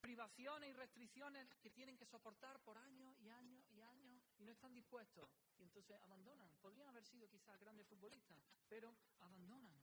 privaciones 0.01 0.69
y 0.69 0.73
restricciones 0.73 1.53
que 1.61 1.69
tienen 1.69 1.97
que 1.97 2.05
soportar 2.05 2.59
por 2.61 2.77
años 2.77 3.15
y 3.19 3.29
años 3.29 3.63
y 3.69 3.81
años 3.81 4.23
y 4.37 4.43
no 4.43 4.51
están 4.51 4.73
dispuestos. 4.73 5.29
Y 5.57 5.63
entonces 5.63 5.99
abandonan. 6.01 6.49
Podrían 6.61 6.89
haber 6.89 7.05
sido 7.05 7.29
quizás 7.29 7.59
grandes 7.59 7.87
futbolistas, 7.87 8.37
pero 8.67 8.95
abandonan. 9.19 9.79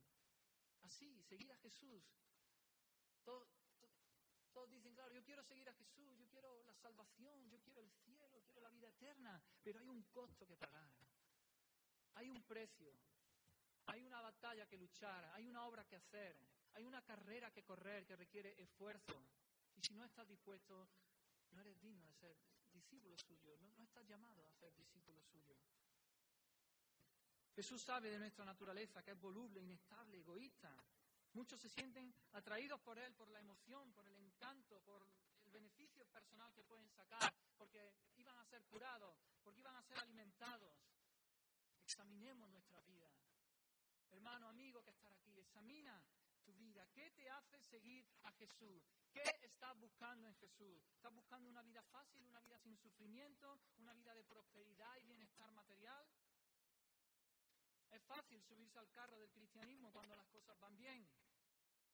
Así, 0.82 1.22
seguir 1.22 1.52
a 1.52 1.56
Jesús. 1.56 2.02
Todo, 3.24 3.46
todos 4.52 4.70
dicen, 4.70 4.94
claro, 4.94 5.12
yo 5.12 5.22
quiero 5.22 5.42
seguir 5.42 5.68
a 5.68 5.74
Jesús, 5.74 6.16
yo 6.18 6.28
quiero 6.28 6.62
la 6.64 6.74
salvación, 6.74 7.48
yo 7.48 7.60
quiero 7.60 7.80
el 7.80 7.90
cielo, 7.90 8.42
quiero 8.42 8.60
la 8.60 8.70
vida 8.70 8.88
eterna, 8.88 9.40
pero 9.62 9.78
hay 9.78 9.88
un 9.88 10.02
costo 10.04 10.46
que 10.46 10.56
pagar. 10.56 10.90
Hay 12.14 12.28
un 12.28 12.42
precio. 12.42 12.92
Hay 13.88 14.02
una 14.02 14.20
batalla 14.22 14.66
que 14.66 14.76
luchar, 14.76 15.24
hay 15.34 15.46
una 15.46 15.66
obra 15.66 15.84
que 15.84 15.96
hacer, 15.96 16.36
hay 16.74 16.84
una 16.84 17.02
carrera 17.02 17.50
que 17.50 17.62
correr 17.62 18.06
que 18.06 18.16
requiere 18.16 18.54
esfuerzo. 18.60 19.20
Y 19.74 19.82
si 19.82 19.94
no 19.94 20.04
estás 20.04 20.26
dispuesto, 20.26 20.88
no 21.50 21.60
eres 21.60 21.78
digno 21.80 22.04
de 22.06 22.14
ser 22.14 22.36
discípulo 22.72 23.18
suyo, 23.18 23.58
no, 23.60 23.74
no 23.76 23.84
estás 23.84 24.06
llamado 24.06 24.46
a 24.46 24.52
ser 24.52 24.74
discípulo 24.76 25.22
suyo. 25.24 25.56
Jesús 27.54 27.82
sabe 27.82 28.10
de 28.10 28.18
nuestra 28.18 28.44
naturaleza 28.44 29.02
que 29.02 29.10
es 29.10 29.20
voluble, 29.20 29.60
inestable, 29.60 30.18
egoísta, 30.18 30.72
Muchos 31.34 31.60
se 31.60 31.68
sienten 31.68 32.12
atraídos 32.32 32.80
por 32.80 32.98
Él, 32.98 33.14
por 33.14 33.28
la 33.28 33.38
emoción, 33.38 33.92
por 33.92 34.06
el 34.06 34.16
encanto, 34.16 34.80
por 34.80 35.06
el 35.44 35.50
beneficio 35.50 36.06
personal 36.06 36.52
que 36.54 36.64
pueden 36.64 36.88
sacar, 36.88 37.32
porque 37.56 37.92
iban 38.16 38.36
a 38.38 38.44
ser 38.44 38.64
curados, 38.64 39.14
porque 39.44 39.60
iban 39.60 39.76
a 39.76 39.82
ser 39.82 39.98
alimentados. 39.98 40.74
Examinemos 41.84 42.50
nuestra 42.50 42.80
vida. 42.82 43.07
Hermano, 44.10 44.48
amigo 44.48 44.82
que 44.82 44.90
está 44.90 45.08
aquí, 45.08 45.38
examina 45.38 46.02
tu 46.44 46.54
vida. 46.54 46.86
¿Qué 46.92 47.10
te 47.10 47.28
hace 47.30 47.60
seguir 47.60 48.06
a 48.22 48.32
Jesús? 48.32 48.82
¿Qué 49.12 49.22
estás 49.42 49.78
buscando 49.78 50.26
en 50.28 50.34
Jesús? 50.36 50.82
¿Estás 50.94 51.14
buscando 51.14 51.48
una 51.48 51.62
vida 51.62 51.82
fácil, 51.84 52.24
una 52.24 52.40
vida 52.40 52.58
sin 52.58 52.76
sufrimiento, 52.78 53.60
una 53.78 53.92
vida 53.94 54.14
de 54.14 54.24
prosperidad 54.24 54.96
y 54.98 55.04
bienestar 55.06 55.50
material? 55.52 56.08
Es 57.90 58.02
fácil 58.04 58.42
subirse 58.42 58.78
al 58.78 58.90
carro 58.90 59.18
del 59.18 59.30
cristianismo 59.30 59.92
cuando 59.92 60.14
las 60.14 60.26
cosas 60.28 60.58
van 60.60 60.76
bien, 60.76 61.08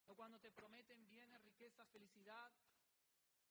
o 0.07 0.15
cuando 0.15 0.39
te 0.39 0.51
prometen 0.51 1.07
bienes, 1.09 1.43
riqueza, 1.43 1.85
felicidad, 1.87 2.53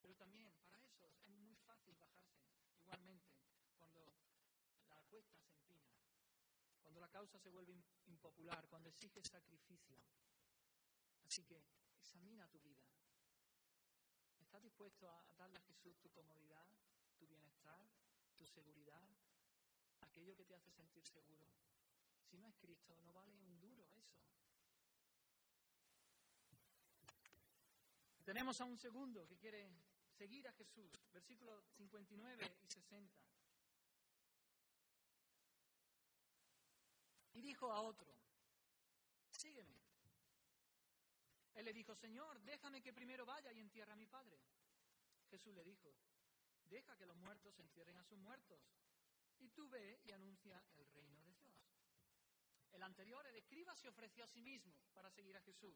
pero 0.02 0.16
también 0.16 0.52
para 0.66 0.80
eso 0.84 1.08
es 1.08 1.28
muy 1.28 1.56
fácil 1.58 1.96
bajarse, 1.98 2.44
igualmente, 2.82 3.34
cuando 3.78 4.04
la 4.04 4.14
cuando 4.86 5.22
la 5.22 5.63
causa 7.14 7.38
se 7.38 7.50
vuelve 7.50 7.76
impopular, 8.08 8.68
cuando 8.68 8.90
exige 8.90 9.22
sacrificio. 9.22 9.98
Así 11.24 11.44
que 11.44 11.64
examina 11.96 12.48
tu 12.48 12.60
vida. 12.60 12.84
¿Estás 14.42 14.64
dispuesto 14.64 15.08
a 15.08 15.36
darle 15.36 15.60
a 15.60 15.62
Jesús 15.62 16.00
tu 16.00 16.10
comodidad, 16.10 16.68
tu 17.20 17.28
bienestar, 17.28 17.88
tu 18.36 18.46
seguridad, 18.46 19.08
aquello 20.00 20.36
que 20.36 20.46
te 20.46 20.56
hace 20.56 20.72
sentir 20.72 21.06
seguro. 21.06 21.48
Si 22.26 22.38
no 22.38 22.48
es 22.48 22.58
Cristo, 22.58 23.00
no 23.02 23.14
vale 23.14 23.36
un 23.36 23.60
duro 23.60 23.88
eso. 23.96 24.18
Tenemos 28.24 28.60
a 28.60 28.66
un 28.66 28.78
segundo 28.78 29.28
que 29.28 29.38
quiere 29.38 29.70
seguir 30.10 30.48
a 30.48 30.54
Jesús, 30.54 30.92
versículos 31.12 31.64
59 31.76 32.58
y 32.64 32.68
60. 32.68 33.24
Y 37.33 37.33
dijo 37.44 37.72
a 37.72 37.82
otro, 37.82 38.12
sígueme. 39.30 39.78
Él 41.54 41.66
le 41.66 41.74
dijo, 41.74 41.94
Señor, 41.94 42.42
déjame 42.42 42.82
que 42.82 42.94
primero 42.94 43.26
vaya 43.26 43.52
y 43.52 43.60
entierre 43.60 43.92
a 43.92 43.96
mi 43.96 44.08
padre. 44.08 44.40
Jesús 45.30 45.54
le 45.54 45.64
dijo, 45.64 45.94
deja 46.64 46.98
que 46.98 47.06
los 47.06 47.18
muertos 47.18 47.60
entierren 47.60 47.98
a 47.98 48.04
sus 48.04 48.18
muertos. 48.18 48.60
Y 49.40 49.50
tú 49.50 49.70
ve 49.70 50.00
y 50.06 50.12
anuncia 50.12 50.64
el 50.78 50.88
reino 50.94 51.22
de 51.22 51.34
Dios. 51.34 51.54
El 52.72 52.82
anterior, 52.82 53.28
el 53.28 53.36
escriba, 53.36 53.76
se 53.76 53.90
ofreció 53.90 54.24
a 54.24 54.28
sí 54.28 54.42
mismo 54.42 54.74
para 54.94 55.12
seguir 55.12 55.36
a 55.38 55.42
Jesús. 55.42 55.76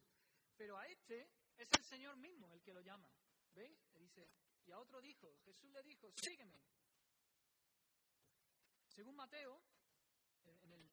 Pero 0.56 0.78
a 0.78 0.88
este 0.88 1.30
es 1.58 1.72
el 1.74 1.84
Señor 1.84 2.16
mismo 2.18 2.52
el 2.54 2.62
que 2.64 2.74
lo 2.74 2.82
llama. 2.82 3.12
¿Veis? 3.54 3.78
Le 3.94 4.00
dice, 4.00 4.30
y 4.66 4.72
a 4.72 4.80
otro 4.80 5.02
dijo, 5.02 5.38
Jesús 5.44 5.70
le 5.72 5.84
dijo, 5.84 6.12
sígueme. 6.16 6.60
Según 8.88 9.16
Mateo, 9.16 9.62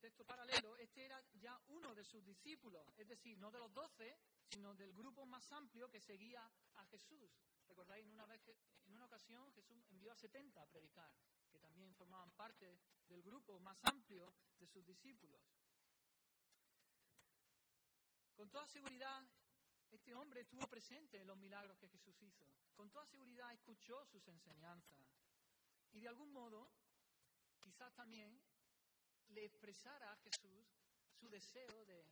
texto 0.04 0.26
paralelo, 0.26 0.76
este 0.76 1.06
era 1.06 1.18
ya 1.40 1.58
uno 1.68 1.94
de 1.94 2.04
sus 2.04 2.22
discípulos, 2.26 2.86
es 2.98 3.08
decir, 3.08 3.38
no 3.38 3.50
de 3.50 3.58
los 3.58 3.72
doce, 3.72 4.18
sino 4.50 4.74
del 4.74 4.92
grupo 4.92 5.24
más 5.24 5.50
amplio 5.52 5.88
que 5.88 5.98
seguía 5.98 6.46
a 6.74 6.84
Jesús. 6.84 7.32
¿Recordáis? 7.66 8.04
En 8.04 8.12
una, 8.12 8.26
vez 8.26 8.46
en 8.84 8.92
una 8.96 9.06
ocasión 9.06 9.50
Jesús 9.54 9.82
envió 9.88 10.12
a 10.12 10.14
70 10.14 10.60
a 10.60 10.66
predicar, 10.66 11.10
que 11.50 11.58
también 11.58 11.94
formaban 11.94 12.30
parte 12.32 12.78
del 13.08 13.22
grupo 13.22 13.58
más 13.60 13.82
amplio 13.84 14.34
de 14.58 14.66
sus 14.66 14.84
discípulos. 14.84 15.40
Con 18.34 18.50
toda 18.50 18.66
seguridad, 18.66 19.26
este 19.90 20.14
hombre 20.14 20.42
estuvo 20.42 20.66
presente 20.66 21.18
en 21.18 21.26
los 21.26 21.38
milagros 21.38 21.78
que 21.78 21.88
Jesús 21.88 22.20
hizo. 22.20 22.44
Con 22.74 22.90
toda 22.90 23.06
seguridad 23.06 23.54
escuchó 23.54 24.04
sus 24.04 24.28
enseñanzas. 24.28 25.00
Y 25.92 26.00
de 26.00 26.08
algún 26.08 26.30
modo, 26.30 26.70
quizás 27.58 27.94
también 27.94 28.38
le 29.28 29.44
expresara 29.44 30.12
a 30.12 30.16
Jesús 30.18 30.66
su 31.18 31.28
deseo 31.28 31.84
de, 31.86 32.04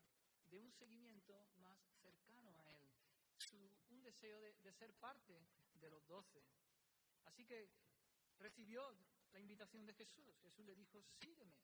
un 0.59 0.70
seguimiento 0.70 1.48
más 1.57 1.79
cercano 2.03 2.55
a 2.59 2.70
Él, 2.70 2.90
un 3.90 4.03
deseo 4.03 4.38
de, 4.40 4.53
de 4.53 4.72
ser 4.72 4.92
parte 4.94 5.40
de 5.75 5.90
los 5.90 6.07
doce. 6.07 6.42
Así 7.25 7.46
que 7.46 7.70
recibió 8.38 8.94
la 9.33 9.40
invitación 9.40 9.87
de 9.87 9.94
Jesús. 9.94 10.38
Jesús 10.42 10.64
le 10.66 10.75
dijo, 10.75 11.03
sígueme. 11.20 11.57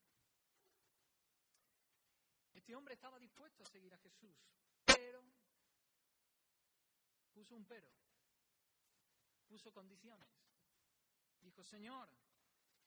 Este 2.55 2.75
hombre 2.75 2.95
estaba 2.95 3.19
dispuesto 3.19 3.63
a 3.63 3.67
seguir 3.67 3.95
a 3.95 3.99
Jesús, 3.99 4.37
pero 4.85 5.23
puso 7.33 7.55
un 7.55 7.65
pero, 7.67 7.89
puso 9.47 9.73
condiciones. 9.73 10.29
Dijo, 11.41 11.63
Señor, 11.63 12.09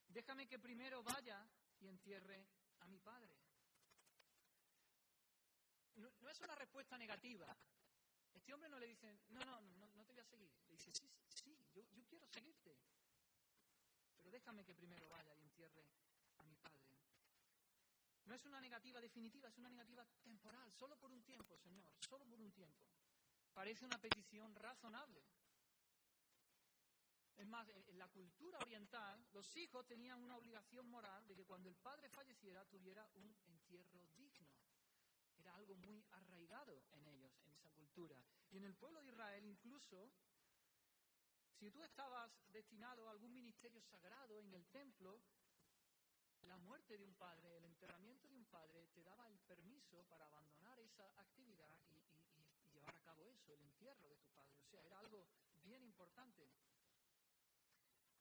déjame 0.07 0.47
que 0.47 0.59
primero 0.59 1.01
vaya 1.03 1.47
y 1.81 1.87
entierre 1.87 2.47
a 2.79 2.87
mi 2.87 2.99
padre. 2.99 3.35
No, 5.95 6.29
es 6.29 6.39
una 6.41 6.55
respuesta 6.55 6.97
negativa. 6.97 7.55
Este 8.33 8.53
hombre 8.53 8.69
no 8.69 8.79
le 8.79 8.87
dice, 8.87 9.19
no, 9.29 9.43
no, 9.43 9.61
no, 9.61 9.77
no 9.77 10.05
te 10.05 10.13
voy 10.13 10.19
a 10.19 10.25
seguir. 10.25 10.49
Le 10.67 10.73
dice, 10.73 10.91
sí, 10.93 11.11
sí, 11.27 11.57
yo, 11.73 11.83
yo 11.91 12.05
quiero 12.07 12.27
seguirte. 12.27 12.77
Pero 14.15 14.31
déjame 14.31 14.63
que 14.63 14.73
primero 14.73 15.09
vaya 15.09 15.35
y 15.35 15.41
entierre 15.41 15.85
a 16.37 16.43
mi 16.43 16.55
padre. 16.55 16.81
No 18.25 18.35
es 18.35 18.45
una 18.45 18.61
negativa 18.61 19.01
definitiva, 19.01 19.49
es 19.49 19.57
una 19.57 19.69
negativa 19.69 20.05
temporal, 20.23 20.71
solo 20.73 20.97
por 20.97 21.11
un 21.11 21.23
tiempo, 21.23 21.57
Señor, 21.57 21.93
solo 21.99 22.25
por 22.25 22.39
un 22.39 22.51
tiempo. 22.51 22.87
Parece 23.53 23.85
una 23.85 23.97
petición 23.97 24.55
razonable. 24.55 25.21
Es 27.41 27.47
más, 27.47 27.67
en 27.69 27.97
la 27.97 28.07
cultura 28.07 28.59
oriental, 28.59 29.25
los 29.33 29.55
hijos 29.55 29.87
tenían 29.87 30.21
una 30.21 30.37
obligación 30.37 30.87
moral 30.87 31.25
de 31.25 31.35
que 31.35 31.43
cuando 31.43 31.69
el 31.69 31.75
padre 31.75 32.07
falleciera 32.07 32.63
tuviera 32.65 33.09
un 33.15 33.35
entierro 33.47 34.07
digno. 34.15 34.47
Era 35.39 35.55
algo 35.55 35.73
muy 35.73 36.05
arraigado 36.11 36.83
en 36.91 37.07
ellos, 37.07 37.35
en 37.43 37.51
esa 37.53 37.71
cultura. 37.71 38.23
Y 38.51 38.57
en 38.57 38.65
el 38.65 38.75
pueblo 38.75 39.01
de 39.01 39.07
Israel 39.09 39.43
incluso, 39.43 40.11
si 41.57 41.71
tú 41.71 41.81
estabas 41.81 42.31
destinado 42.51 43.07
a 43.07 43.11
algún 43.11 43.33
ministerio 43.33 43.81
sagrado 43.81 44.39
en 44.39 44.53
el 44.53 44.67
templo, 44.67 45.19
la 46.41 46.59
muerte 46.59 46.95
de 46.95 47.03
un 47.03 47.15
padre, 47.15 47.57
el 47.57 47.65
enterramiento 47.65 48.27
de 48.27 48.35
un 48.35 48.45
padre, 48.45 48.85
te 48.93 49.01
daba 49.01 49.27
el 49.27 49.39
permiso 49.39 50.03
para 50.03 50.27
abandonar 50.27 50.79
esa 50.79 51.11
actividad 51.19 51.75
y, 51.89 52.69
llevar 52.71 52.95
a 52.95 53.01
cabo 53.01 53.27
eso, 53.27 53.51
el 53.51 53.63
entierro 53.63 54.07
de 54.09 54.17
tu 54.17 54.29
padre. 54.29 54.59
O 54.59 54.69
sea, 54.69 54.85
era 54.85 54.99
algo 54.99 55.25
bien 55.63 55.83
importante. 55.83 56.47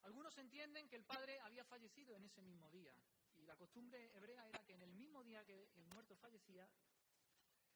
Algunos 0.02 0.36
entienden 0.38 0.88
que 0.88 0.96
el 0.96 1.04
padre 1.04 1.40
había 1.40 1.64
fallecido 1.64 2.16
en 2.16 2.24
ese 2.24 2.42
mismo 2.42 2.70
día. 2.70 2.94
Y 3.36 3.46
la 3.46 3.56
costumbre 3.56 4.10
hebrea 4.14 4.46
era 4.46 4.62
que 4.64 4.74
en 4.74 4.82
el 4.82 4.92
mismo 4.92 5.22
día 5.24 5.44
que 5.44 5.68
el 5.74 5.86
muerto 5.86 6.16
fallecía, 6.16 6.68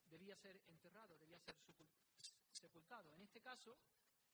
debía 0.07 0.37
ser 0.37 0.61
enterrado, 0.69 1.19
debía 1.19 1.39
ser 1.41 1.57
sepultado. 2.53 3.15
En 3.15 3.23
este 3.23 3.41
caso, 3.41 3.79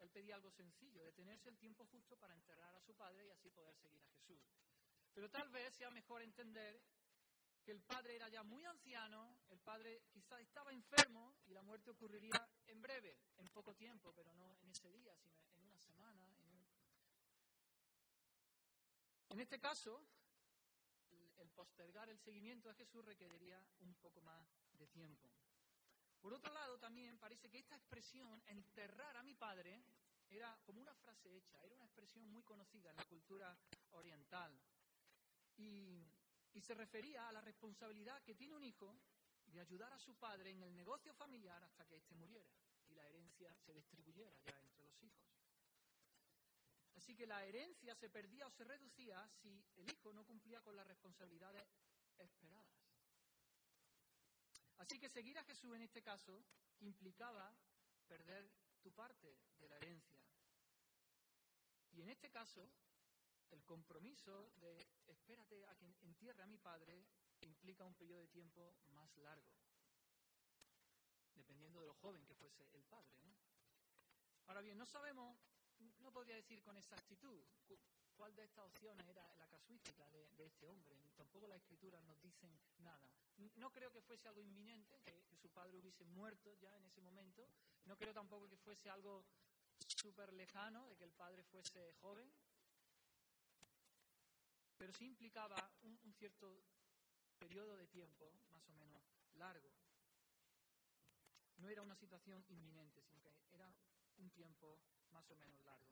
él 0.00 0.11
pedía 0.11 0.35
algo 0.35 0.50
sencillo, 0.50 1.05
detenerse 1.05 1.48
el 1.48 1.59
tiempo 1.59 1.87
justo 1.87 2.16
para 2.16 2.35
enterrar 2.35 2.74
a 2.74 2.81
su 2.81 2.94
padre 2.94 3.26
y 3.26 3.31
así 3.31 3.50
poder 3.50 3.76
seguir 3.76 4.03
a 4.03 4.09
Jesús. 4.11 4.40
Pero 5.12 5.31
tal 5.31 5.48
vez 5.50 5.74
sea 5.74 5.90
mejor 5.90 6.22
entender 6.22 6.81
que 7.62 7.72
el 7.72 7.83
padre 7.83 8.16
era 8.16 8.29
ya 8.29 8.42
muy 8.42 8.64
anciano, 8.64 9.38
el 9.48 9.61
padre 9.61 10.03
quizás 10.11 10.40
estaba 10.40 10.72
enfermo 10.72 11.35
y 11.46 11.53
la 11.53 11.62
muerte 11.62 11.90
ocurriría 11.90 12.48
en 12.66 12.81
breve, 12.81 13.18
en 13.37 13.48
poco 13.48 13.74
tiempo, 13.74 14.12
pero 14.14 14.33
no 14.35 14.57
en 14.62 14.70
ese 14.70 14.90
día, 14.90 15.14
sino 15.16 15.38
en 15.57 15.64
una 15.64 15.79
semana. 15.79 16.26
En, 16.44 16.49
este 19.38 19.61
caso, 19.61 20.03
el 21.38 21.51
postergar 21.51 22.09
el 22.09 22.19
seguimiento 22.19 22.69
a 22.69 22.75
Jesús 22.75 23.05
requeriría 23.05 23.62
un 23.81 23.95
poco 23.95 24.21
más 24.23 24.49
de 24.73 24.88
tiempo. 24.88 25.31
Por 26.21 26.35
otro 26.35 26.53
lado, 26.53 26.79
también 26.79 27.19
parece 27.19 27.49
que 27.49 27.59
esta 27.59 27.77
expresión, 27.77 28.43
enterrar 28.47 29.16
a 29.16 29.23
mi 29.23 29.35
padre, 29.35 29.83
era 30.29 30.59
como 30.64 30.81
una 30.81 30.95
frase 30.95 31.35
hecha, 31.35 31.62
era 31.64 31.75
una 31.75 31.87
expresión 31.87 32.31
muy 32.31 32.43
conocida 32.43 32.90
en 32.90 32.97
la 32.97 33.05
cultura 33.05 33.59
oriental. 33.93 34.59
Y, 35.57 36.07
se 36.61 36.75
refería 36.75 37.27
a 37.27 37.33
la 37.33 37.40
responsabilidad 37.40 38.23
que 38.23 38.35
tiene 38.35 38.55
un 38.55 38.62
hijo 38.62 38.95
de 39.47 39.61
ayudar 39.61 39.93
a 39.95 39.99
su 39.99 40.14
padre 40.16 40.51
en 40.51 40.62
el 40.62 40.77
negocio 40.77 41.14
familiar 41.14 41.62
hasta 41.64 41.87
que 41.87 41.97
éste 41.97 42.14
muriera 42.14 42.53
y 42.87 42.95
la 42.95 43.07
herencia 43.09 43.57
se 43.57 43.73
distribuyera 43.73 44.37
ya 44.45 44.61
entre 44.61 44.85
los 44.85 45.03
hijos. 45.03 45.25
Así 47.00 47.16
que 47.16 47.26
la 47.26 47.42
herencia 47.46 47.94
se 47.94 48.10
perdía 48.10 48.46
o 48.46 48.50
se 48.50 48.62
reducía 48.62 49.26
si 49.40 49.64
el 49.76 49.90
hijo 49.90 50.12
no 50.12 50.26
cumplía 50.26 50.60
con 50.60 50.76
las 50.76 50.86
responsabilidades 50.86 51.66
esperadas. 52.18 52.76
Así 54.76 54.98
que 54.98 55.08
seguir 55.08 55.38
a 55.38 55.44
Jesús 55.44 55.74
en 55.74 55.80
este 55.80 56.02
caso 56.02 56.44
implicaba 56.80 57.56
perder 58.06 58.52
tu 58.82 58.92
parte 58.92 59.34
de 59.58 59.68
la 59.70 59.76
herencia. 59.78 60.20
Y 61.92 62.02
en 62.02 62.10
este 62.10 62.30
caso, 62.30 62.70
el 63.50 63.64
compromiso 63.64 64.50
de 64.56 64.86
espérate 65.06 65.64
a 65.68 65.74
que 65.76 65.86
entierre 66.02 66.42
a 66.42 66.46
mi 66.46 66.58
padre 66.58 67.06
implica 67.40 67.82
un 67.82 67.94
periodo 67.94 68.20
de 68.20 68.28
tiempo 68.28 68.76
más 68.88 69.16
largo, 69.16 69.56
dependiendo 71.34 71.80
de 71.80 71.86
lo 71.86 71.94
joven 71.94 72.26
que 72.26 72.34
fuese 72.34 72.68
el 72.74 72.84
padre. 72.84 73.16
¿no? 73.22 73.34
Ahora 74.48 74.60
bien, 74.60 74.76
no 74.76 74.84
sabemos, 74.84 75.38
no 76.01 76.12
podría 76.12 76.37
decir 76.37 76.62
con 76.62 76.77
exactitud 76.77 77.43
cuál 78.16 78.35
de 78.35 78.45
estas 78.45 78.64
opciones 78.64 79.07
era 79.09 79.35
la 79.37 79.49
casuística 79.49 80.09
de, 80.11 80.45
este 80.45 80.69
hombre. 80.69 80.97
Tampoco 81.16 81.47
las 81.47 81.59
escrituras 81.59 82.03
nos 82.05 82.21
dicen 82.21 82.51
nada. 82.79 83.11
No 83.57 83.73
creo 83.73 83.90
que 83.90 84.03
fuese 84.03 84.29
algo 84.29 84.43
inminente, 84.43 85.01
que, 85.01 85.37
su 85.37 85.49
padre 85.49 85.79
hubiese 85.79 86.05
muerto 86.05 86.55
ya 86.57 86.77
en 86.77 86.85
ese 86.85 87.01
momento. 87.01 87.49
No 87.87 87.97
creo 87.97 88.12
tampoco 88.12 88.49
que 88.49 88.57
fuese 88.57 88.90
algo 88.90 89.25
súper 89.87 90.33
lejano, 90.35 90.87
de 90.88 90.97
que 90.97 91.05
el 91.05 91.12
padre 91.12 91.43
fuese 91.45 91.95
joven 91.95 92.31
pero 94.81 94.95
sí 94.95 95.05
implicaba 95.05 95.57
un, 95.83 96.14
cierto 96.14 96.64
periodo 97.38 97.77
de 97.77 97.87
tiempo 97.88 98.33
más 98.51 98.66
o 98.71 98.73
menos 98.73 99.03
largo. 99.35 99.71
No 101.59 101.69
era 101.69 101.83
una 101.83 101.95
situación 101.95 102.43
inminente, 102.49 103.05
sino 103.05 103.23
que 103.23 103.55
era 103.55 103.71
un 104.20 104.30
tiempo 104.30 104.78
más 105.11 105.28
o 105.30 105.37
menos 105.37 105.61
largo. 105.62 105.90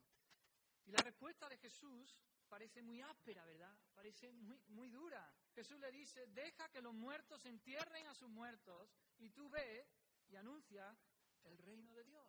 Y 0.84 0.92
la 0.92 1.02
respuesta 1.02 1.48
de 1.48 1.58
Jesús 1.58 2.16
parece 2.48 2.82
muy 2.82 3.00
áspera, 3.00 3.44
¿verdad? 3.44 3.76
Parece 3.94 4.32
muy, 4.32 4.58
muy 4.68 4.88
dura. 4.88 5.34
Jesús 5.54 5.78
le 5.80 5.90
dice, 5.90 6.26
deja 6.28 6.68
que 6.70 6.80
los 6.80 6.94
muertos 6.94 7.44
entierren 7.44 8.06
a 8.06 8.14
sus 8.14 8.28
muertos 8.28 8.96
y 9.18 9.30
tú 9.30 9.48
ve 9.50 9.86
y 10.28 10.36
anuncia 10.36 10.96
el 11.44 11.58
reino 11.58 11.92
de 11.92 12.04
Dios. 12.04 12.26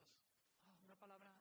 Ah, 0.65 0.77
una 0.81 0.95
palabra 0.95 1.33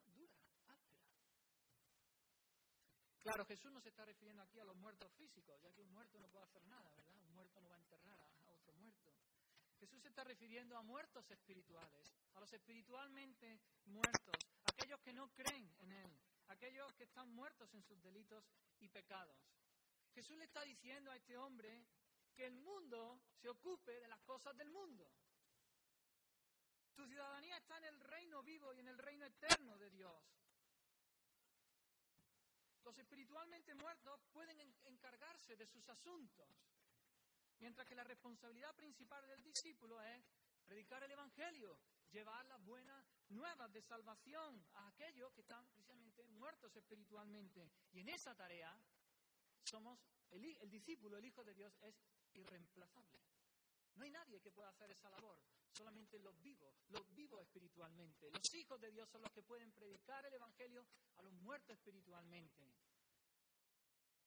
Claro, 3.28 3.44
Jesús 3.44 3.70
no 3.70 3.80
se 3.80 3.90
está 3.90 4.06
refiriendo 4.06 4.42
aquí 4.42 4.58
a 4.58 4.64
los 4.64 4.76
muertos 4.76 5.12
físicos, 5.12 5.60
ya 5.60 5.70
que 5.72 5.82
un 5.82 5.92
muerto 5.92 6.18
no 6.18 6.28
puede 6.28 6.44
hacer 6.46 6.64
nada, 6.66 6.90
¿verdad? 6.94 7.14
Un 7.20 7.34
muerto 7.34 7.60
no 7.60 7.68
va 7.68 7.76
a 7.76 7.78
enterrar. 7.78 8.27
Jesús 9.80 10.02
se 10.02 10.08
está 10.08 10.24
refiriendo 10.24 10.76
a 10.76 10.82
muertos 10.82 11.30
espirituales, 11.30 12.12
a 12.34 12.40
los 12.40 12.52
espiritualmente 12.52 13.60
muertos, 13.86 14.34
aquellos 14.64 15.00
que 15.00 15.12
no 15.12 15.32
creen 15.34 15.72
en 15.78 15.92
Él, 15.92 16.20
aquellos 16.48 16.92
que 16.94 17.04
están 17.04 17.30
muertos 17.30 17.72
en 17.74 17.82
sus 17.82 18.02
delitos 18.02 18.44
y 18.80 18.88
pecados. 18.88 19.36
Jesús 20.14 20.36
le 20.36 20.44
está 20.44 20.62
diciendo 20.62 21.10
a 21.10 21.16
este 21.16 21.36
hombre 21.36 21.86
que 22.34 22.46
el 22.46 22.56
mundo 22.56 23.20
se 23.40 23.48
ocupe 23.48 24.00
de 24.00 24.08
las 24.08 24.20
cosas 24.22 24.56
del 24.56 24.70
mundo. 24.70 25.08
Tu 26.94 27.06
ciudadanía 27.06 27.56
está 27.56 27.78
en 27.78 27.84
el 27.84 28.00
reino 28.00 28.42
vivo 28.42 28.74
y 28.74 28.80
en 28.80 28.88
el 28.88 28.98
reino 28.98 29.24
eterno 29.26 29.78
de 29.78 29.90
Dios. 29.90 30.24
Los 32.82 32.98
espiritualmente 32.98 33.74
muertos 33.74 34.20
pueden 34.32 34.58
encargarse 34.84 35.56
de 35.56 35.66
sus 35.66 35.88
asuntos, 35.88 36.48
mientras 37.60 37.86
que 37.86 37.94
la 37.94 38.04
responsabilidad 38.04 38.74
principal 38.74 39.26
del 39.26 39.42
discípulo 39.42 40.00
es 40.02 40.24
predicar 40.64 41.02
el 41.02 41.10
Evangelio, 41.10 41.78
llevar 42.10 42.44
las 42.46 42.62
buenas 42.64 43.04
nuevas 43.30 43.72
de 43.72 43.82
salvación 43.82 44.64
a 44.74 44.88
aquellos 44.88 45.32
que 45.32 45.40
están 45.40 45.66
precisamente 45.66 46.24
muertos 46.26 46.74
espiritualmente. 46.76 47.70
Y 47.92 48.00
en 48.00 48.08
esa 48.10 48.34
tarea 48.34 48.78
somos, 49.64 49.98
el, 50.30 50.44
el 50.60 50.70
discípulo, 50.70 51.18
el 51.18 51.24
Hijo 51.24 51.44
de 51.44 51.54
Dios, 51.54 51.76
es 51.82 51.94
irreemplazable. 52.34 53.20
No 53.96 54.04
hay 54.04 54.10
nadie 54.10 54.40
que 54.40 54.52
pueda 54.52 54.68
hacer 54.68 54.90
esa 54.92 55.10
labor, 55.10 55.38
solamente 55.72 56.18
los 56.20 56.40
vivos, 56.40 56.72
los 56.88 57.14
vivos 57.14 57.40
espiritualmente. 57.42 58.30
Los 58.30 58.54
hijos 58.54 58.80
de 58.80 58.92
Dios 58.92 59.08
son 59.08 59.22
los 59.22 59.32
que 59.32 59.42
pueden 59.42 59.72
predicar 59.72 60.24
el 60.24 60.34
Evangelio 60.34 60.86
a 61.16 61.22
los 61.22 61.32
muertos 61.32 61.76
espiritualmente. 61.76 62.62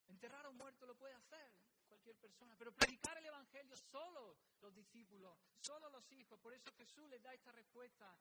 Enterrar 0.07 0.45
a 0.45 0.49
un 0.49 0.57
muerto 0.57 0.85
lo 0.85 0.95
puede 0.95 1.13
hacer 1.13 1.53
cualquier 2.01 2.17
persona, 2.17 2.55
pero 2.57 2.71
predicar 2.71 3.15
el 3.19 3.25
Evangelio 3.27 3.77
solo 3.77 4.35
los 4.59 4.73
discípulos, 4.73 5.37
solo 5.59 5.87
los 5.89 6.11
hijos. 6.11 6.39
Por 6.39 6.53
eso 6.53 6.71
Jesús 6.71 7.07
les 7.09 7.21
da 7.21 7.31
esta 7.33 7.51
respuesta 7.51 8.17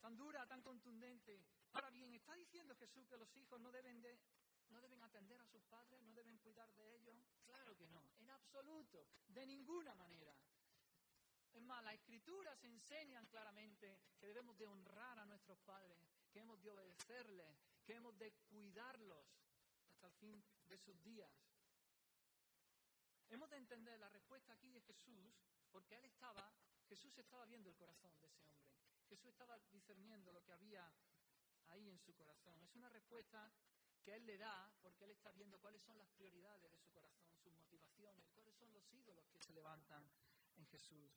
tan 0.00 0.14
dura, 0.14 0.46
tan 0.46 0.60
contundente. 0.60 1.40
Ahora 1.72 1.88
bien, 1.88 2.12
¿está 2.12 2.34
diciendo 2.34 2.76
Jesús 2.76 3.08
que 3.08 3.16
los 3.16 3.34
hijos 3.36 3.58
no 3.60 3.72
deben, 3.72 4.02
de, 4.02 4.18
no 4.68 4.80
deben 4.82 5.02
atender 5.02 5.40
a 5.40 5.46
sus 5.46 5.62
padres, 5.64 6.02
no 6.02 6.12
deben 6.12 6.36
cuidar 6.38 6.70
de 6.74 6.96
ellos? 6.96 7.16
Claro 7.46 7.74
que 7.76 7.88
no, 7.88 8.12
en 8.18 8.30
absoluto, 8.30 9.08
de 9.28 9.46
ninguna 9.46 9.94
manera. 9.94 10.36
Es 11.54 11.62
más, 11.62 11.82
las 11.82 11.94
escrituras 11.94 12.62
enseñan 12.64 13.24
claramente 13.26 13.98
que 14.18 14.26
debemos 14.26 14.58
de 14.58 14.66
honrar 14.66 15.18
a 15.18 15.24
nuestros 15.24 15.58
padres, 15.60 15.98
que 16.30 16.40
hemos 16.40 16.60
de 16.62 16.70
obedecerles, 16.70 17.56
que 17.86 17.94
hemos 17.94 18.18
de 18.18 18.32
cuidarlos 18.50 19.24
hasta 19.88 20.08
el 20.08 20.12
fin 20.14 20.44
de 20.66 20.76
sus 20.76 21.02
días. 21.02 21.30
Hemos 23.30 23.50
de 23.50 23.56
entender 23.56 23.98
la 23.98 24.08
respuesta 24.08 24.52
aquí 24.52 24.70
de 24.70 24.80
Jesús, 24.82 25.34
porque 25.70 25.96
él 25.96 26.04
estaba, 26.04 26.52
Jesús 26.88 27.16
estaba 27.18 27.44
viendo 27.46 27.68
el 27.68 27.76
corazón 27.76 28.10
de 28.20 28.26
ese 28.26 28.44
hombre. 28.44 28.54
Jesús 29.08 29.26
estaba 29.26 29.58
discerniendo 29.70 30.32
lo 30.32 30.42
que 30.44 30.52
había 30.52 30.90
ahí 31.68 31.88
en 31.88 31.98
su 31.98 32.14
corazón. 32.14 32.60
Es 32.62 32.74
una 32.74 32.88
respuesta 32.88 33.52
que 34.02 34.14
Él 34.14 34.26
le 34.26 34.36
da 34.38 34.70
porque 34.82 35.04
Él 35.04 35.10
está 35.10 35.32
viendo 35.32 35.58
cuáles 35.58 35.82
son 35.82 35.98
las 35.98 36.08
prioridades 36.10 36.70
de 36.70 36.78
su 36.78 36.90
corazón, 36.90 37.26
sus 37.42 37.52
motivaciones, 37.52 38.28
cuáles 38.30 38.54
son 38.54 38.72
los 38.72 38.92
ídolos 38.92 39.26
que 39.28 39.38
se 39.38 39.52
levantan 39.52 40.04
en 40.56 40.66
Jesús. 40.66 41.10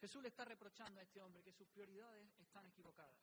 Jesús 0.00 0.22
le 0.22 0.28
está 0.28 0.44
reprochando 0.44 1.00
a 1.00 1.04
este 1.04 1.20
hombre 1.20 1.42
que 1.42 1.52
sus 1.52 1.68
prioridades 1.68 2.38
están 2.40 2.66
equivocadas. 2.66 3.16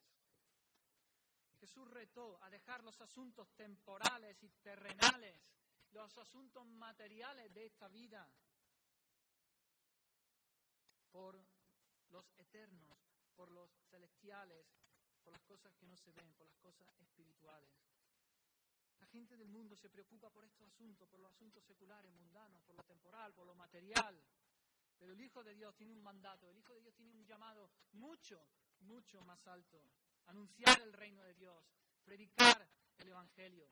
Jesús 1.60 1.88
retó 1.88 2.42
a 2.44 2.50
dejar 2.50 2.84
los 2.84 3.00
asuntos 3.00 3.56
temporales 3.56 4.44
y 4.44 4.50
terrenales, 4.62 5.40
los 5.94 6.18
asuntos 6.18 6.66
materiales 6.66 7.54
de 7.54 7.66
esta 7.66 7.88
vida, 7.88 8.28
por 11.12 11.40
los 12.10 12.34
eternos, 12.38 13.00
por 13.36 13.52
los 13.52 13.70
celestiales, 13.90 14.66
por 15.24 15.34
las 15.34 15.44
cosas 15.44 15.74
que 15.76 15.88
no 15.88 15.96
se 15.98 16.12
ven, 16.12 16.34
por 16.34 16.48
las 16.48 16.58
cosas 16.58 16.88
espirituales. 17.00 17.72
La 19.00 19.08
gente 19.08 19.38
del 19.38 19.50
mundo 19.50 19.76
se 19.76 19.90
preocupa 19.90 20.30
por 20.32 20.44
estos 20.44 20.68
asuntos, 20.68 21.08
por 21.10 21.20
los 21.20 21.32
asuntos 21.32 21.64
seculares, 21.64 22.12
mundanos, 22.14 22.64
por 22.64 22.76
lo 22.76 22.84
temporal, 22.84 23.34
por 23.34 23.46
lo 23.46 23.54
material. 23.54 24.20
Pero 24.98 25.14
el 25.14 25.22
Hijo 25.22 25.44
de 25.44 25.54
Dios 25.54 25.76
tiene 25.76 25.94
un 25.94 26.02
mandato, 26.02 26.50
el 26.50 26.58
Hijo 26.58 26.74
de 26.74 26.82
Dios 26.82 26.96
tiene 26.96 27.12
un 27.12 27.26
llamado 27.26 27.70
mucho, 27.92 28.48
mucho 28.80 29.22
más 29.22 29.46
alto. 29.48 29.84
Anunciar 30.28 30.82
el 30.82 30.94
reino 30.94 31.22
de 31.24 31.34
Dios, 31.36 31.64
predicar 32.04 32.68
el 32.98 33.08
Evangelio. 33.10 33.70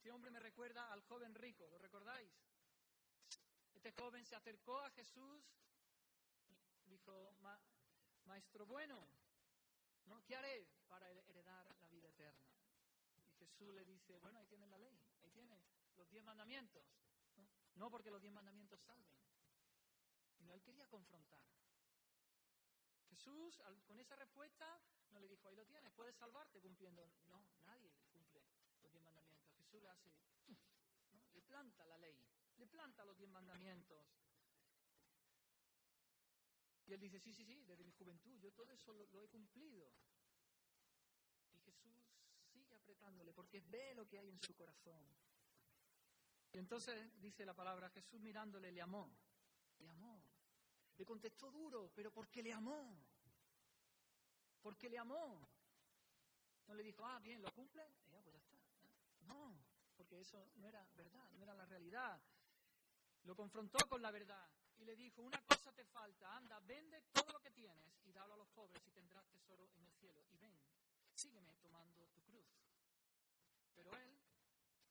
Este 0.00 0.12
hombre 0.12 0.30
me 0.30 0.40
recuerda 0.40 0.90
al 0.92 1.02
joven 1.02 1.34
rico, 1.34 1.68
¿lo 1.68 1.76
recordáis? 1.76 2.32
Este 3.74 3.92
joven 3.92 4.24
se 4.24 4.34
acercó 4.34 4.78
a 4.78 4.88
Jesús 4.92 5.44
dijo, 6.86 7.36
maestro 8.24 8.64
bueno, 8.64 9.06
¿no? 10.06 10.24
¿qué 10.24 10.36
haré 10.36 10.66
para 10.88 11.06
heredar 11.10 11.76
la 11.82 11.88
vida 11.90 12.08
eterna? 12.08 12.48
Y 13.14 13.30
Jesús 13.32 13.74
le 13.74 13.84
dice, 13.84 14.16
bueno, 14.20 14.38
ahí 14.38 14.46
tiene 14.46 14.66
la 14.68 14.78
ley, 14.78 14.98
ahí 15.22 15.30
tiene 15.32 15.62
los 15.96 16.08
diez 16.08 16.24
mandamientos. 16.24 16.82
No, 17.74 17.90
porque 17.90 18.10
los 18.10 18.22
diez 18.22 18.32
mandamientos 18.32 18.80
salven. 18.80 19.12
Y 20.38 20.44
no, 20.44 20.54
él 20.54 20.62
quería 20.62 20.88
confrontar. 20.88 21.44
Jesús, 23.10 23.60
con 23.84 24.00
esa 24.00 24.16
respuesta, 24.16 24.80
no 25.10 25.20
le 25.20 25.28
dijo, 25.28 25.46
ahí 25.46 25.56
lo 25.56 25.66
tienes, 25.66 25.92
puedes 25.92 26.16
salvarte 26.16 26.58
cumpliendo. 26.58 27.06
No, 27.26 27.44
nadie 27.66 27.92
cumple 28.10 28.42
los 28.80 28.90
diez 28.90 29.02
mandamientos. 29.04 29.59
Jesús 29.70 29.82
le 29.82 29.88
hace, 29.88 30.10
le 31.32 31.42
planta 31.42 31.86
la 31.86 31.96
ley, 31.98 32.26
le 32.56 32.66
planta 32.66 33.04
los 33.04 33.16
diez 33.16 33.30
mandamientos. 33.30 34.04
Y 36.86 36.92
él 36.92 36.98
dice, 36.98 37.20
sí, 37.20 37.32
sí, 37.32 37.44
sí, 37.44 37.62
desde 37.62 37.84
mi 37.84 37.92
juventud, 37.92 38.36
yo 38.40 38.52
todo 38.52 38.72
eso 38.72 38.92
lo, 38.92 39.22
he 39.22 39.28
cumplido. 39.28 39.94
Y 41.52 41.58
Jesús 41.60 42.02
sigue 42.50 42.74
apretándole 42.74 43.32
porque 43.32 43.60
ve 43.60 43.94
lo 43.94 44.08
que 44.08 44.18
hay 44.18 44.28
en 44.28 44.40
su 44.40 44.56
corazón. 44.56 45.06
Y 46.52 46.58
entonces 46.58 47.20
dice 47.20 47.46
la 47.46 47.54
palabra, 47.54 47.90
Jesús 47.90 48.20
mirándole 48.20 48.72
le 48.72 48.82
amó, 48.82 49.16
le 49.78 49.88
amó. 49.88 50.20
Le 50.96 51.06
contestó 51.06 51.52
duro, 51.52 51.92
pero 51.94 52.10
porque 52.12 52.42
le 52.42 52.52
amó. 52.52 52.98
Porque 54.60 54.88
le 54.88 54.98
amó. 54.98 55.48
No 56.66 56.74
le 56.74 56.82
dijo, 56.82 57.04
ah, 57.06 57.20
bien, 57.20 57.40
¿lo 57.40 57.52
cumple? 57.52 57.84
Ya, 58.10 58.20
pues 58.20 58.34
ya 58.34 58.40
está. 58.40 58.58
No, 59.22 59.59
porque 60.10 60.22
eso 60.22 60.44
no 60.56 60.66
era 60.66 60.84
verdad, 60.96 61.30
no 61.34 61.44
era 61.44 61.54
la 61.54 61.64
realidad. 61.66 62.20
Lo 63.22 63.36
confrontó 63.36 63.78
con 63.88 64.02
la 64.02 64.10
verdad 64.10 64.50
y 64.78 64.84
le 64.84 64.96
dijo, 64.96 65.22
una 65.22 65.40
cosa 65.42 65.72
te 65.72 65.84
falta, 65.84 66.36
anda, 66.36 66.58
vende 66.60 67.00
todo 67.12 67.30
lo 67.32 67.40
que 67.40 67.52
tienes 67.52 67.94
y 68.04 68.12
dalo 68.12 68.34
a 68.34 68.36
los 68.36 68.48
pobres 68.48 68.84
y 68.88 68.90
tendrás 68.90 69.24
tesoro 69.28 69.70
en 69.76 69.84
el 69.84 69.92
cielo. 69.92 70.20
Y 70.32 70.36
ven, 70.36 70.58
sígueme 71.14 71.54
tomando 71.58 72.08
tu 72.08 72.20
cruz. 72.22 72.44
Pero 73.76 73.96
él, 73.98 74.18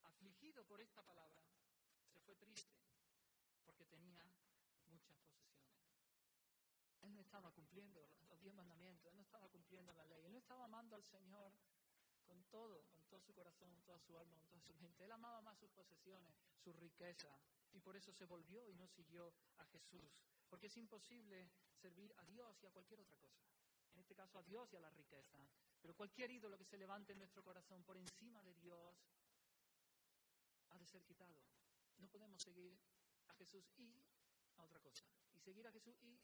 afligido 0.03 0.63
por 0.63 0.79
esta 0.79 1.03
palabra, 1.03 1.43
se 2.13 2.21
fue 2.21 2.37
triste 2.37 2.79
porque 3.65 3.85
tenía 3.87 4.23
muchas 4.87 5.17
posesiones. 5.17 5.83
Él 7.01 7.13
no 7.13 7.19
estaba 7.19 7.51
cumpliendo 7.51 8.09
los 8.29 8.39
diez 8.39 8.53
mandamientos, 8.53 9.11
él 9.11 9.17
no 9.17 9.23
estaba 9.23 9.49
cumpliendo 9.49 9.91
la 9.91 10.05
ley, 10.05 10.23
él 10.23 10.31
no 10.31 10.39
estaba 10.39 10.63
amando 10.63 10.95
al 10.95 11.03
Señor 11.03 11.51
con 12.29 12.43
todo, 12.45 12.85
con 12.93 13.03
todo 13.07 13.19
su 13.19 13.33
corazón, 13.33 13.71
con 13.73 13.83
toda 13.83 13.99
su 13.99 14.17
alma, 14.17 14.37
con 14.51 14.61
toda 14.61 14.75
su 14.75 14.83
mente. 14.83 15.03
Él 15.03 15.11
amaba 15.11 15.41
más 15.41 15.57
sus 15.57 15.71
posesiones, 15.71 16.31
su 16.63 16.71
riqueza, 16.73 17.35
y 17.73 17.79
por 17.79 17.95
eso 17.95 18.13
se 18.13 18.25
volvió 18.25 18.69
y 18.69 18.75
no 18.75 18.87
siguió 18.87 19.33
a 19.57 19.65
Jesús. 19.65 20.21
Porque 20.47 20.67
es 20.67 20.77
imposible 20.77 21.49
servir 21.75 22.13
a 22.17 22.25
Dios 22.25 22.61
y 22.63 22.67
a 22.67 22.71
cualquier 22.71 22.99
otra 22.99 23.17
cosa. 23.17 23.43
En 23.93 23.99
este 23.99 24.15
caso 24.15 24.37
a 24.37 24.43
Dios 24.43 24.71
y 24.71 24.77
a 24.77 24.79
la 24.79 24.89
riqueza. 24.91 25.39
Pero 25.81 25.95
cualquier 25.95 26.29
ídolo 26.29 26.57
que 26.57 26.65
se 26.65 26.77
levante 26.77 27.13
en 27.13 27.19
nuestro 27.19 27.43
corazón 27.43 27.83
por 27.83 27.97
encima 27.97 28.43
de 28.43 28.53
Dios 28.55 28.95
ha 30.69 30.77
de 30.77 30.85
ser 30.85 31.03
quitado. 31.03 31.41
No 31.97 32.07
podemos 32.07 32.41
seguir 32.41 32.77
a 33.27 33.33
Jesús 33.33 33.65
y 33.77 33.93
a 34.55 34.63
otra 34.63 34.79
cosa. 34.79 35.03
Y 35.33 35.39
seguir 35.39 35.67
a 35.67 35.71
Jesús 35.71 35.97
y 36.03 36.07
no. 36.07 36.19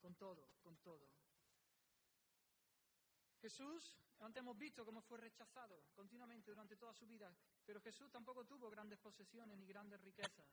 Con 0.00 0.14
todo, 0.14 0.48
con 0.62 0.76
todo. 0.78 1.08
Jesús, 3.40 3.96
antes 4.18 4.40
hemos 4.40 4.58
visto 4.58 4.84
cómo 4.84 5.00
fue 5.00 5.18
rechazado 5.18 5.84
continuamente 5.94 6.50
durante 6.50 6.76
toda 6.76 6.92
su 6.92 7.06
vida, 7.06 7.34
pero 7.64 7.80
Jesús 7.80 8.10
tampoco 8.10 8.44
tuvo 8.44 8.68
grandes 8.68 8.98
posesiones 8.98 9.56
ni 9.58 9.66
grandes 9.66 10.00
riquezas. 10.00 10.46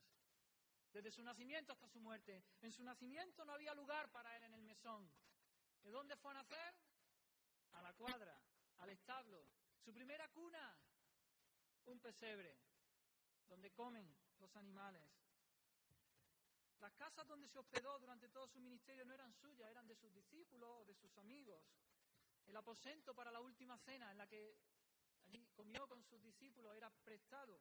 Desde 0.92 1.12
su 1.12 1.24
nacimiento 1.24 1.74
hasta 1.74 1.90
su 1.90 2.00
muerte. 2.00 2.42
En 2.62 2.72
su 2.72 2.82
nacimiento 2.84 3.44
no 3.44 3.54
había 3.54 3.74
lugar 3.74 4.10
para 4.12 4.36
él 4.38 4.44
en 4.44 4.54
el 4.54 4.64
mesón. 4.64 5.12
¿De 5.84 5.92
dónde 5.92 6.16
fue 6.16 6.32
a 6.32 6.36
nacer? 6.36 6.74
A 7.74 7.82
la 7.82 7.92
cuadra, 7.94 8.40
al 8.78 8.90
establo. 8.90 9.46
Su 9.84 9.92
primera 9.92 10.30
cuna, 10.30 10.80
un 11.86 12.00
pesebre, 12.00 12.58
donde 13.50 13.72
comen 13.72 14.10
los 14.40 14.56
animales. 14.56 15.04
Las 16.80 16.94
casas 16.94 17.28
donde 17.28 17.50
se 17.50 17.60
hospedó 17.60 18.00
durante 18.00 18.30
todo 18.30 18.48
su 18.48 18.60
ministerio 18.60 19.06
no 19.06 19.14
eran 19.14 19.34
suyas, 19.34 19.70
eran 19.70 19.88
de 19.88 19.96
sus 19.96 20.14
discípulos 20.14 20.70
o 20.82 20.86
de 20.86 20.96
sus 20.96 21.18
amigos. 21.18 21.62
El 22.48 22.56
aposento 22.56 23.14
para 23.14 23.32
la 23.32 23.42
última 23.42 23.78
cena 23.78 24.12
en 24.12 24.18
la 24.18 24.28
que 24.28 24.58
comió 25.54 25.88
con 25.88 26.04
sus 26.04 26.22
discípulos 26.22 26.76
era 26.76 26.90
prestado. 27.04 27.60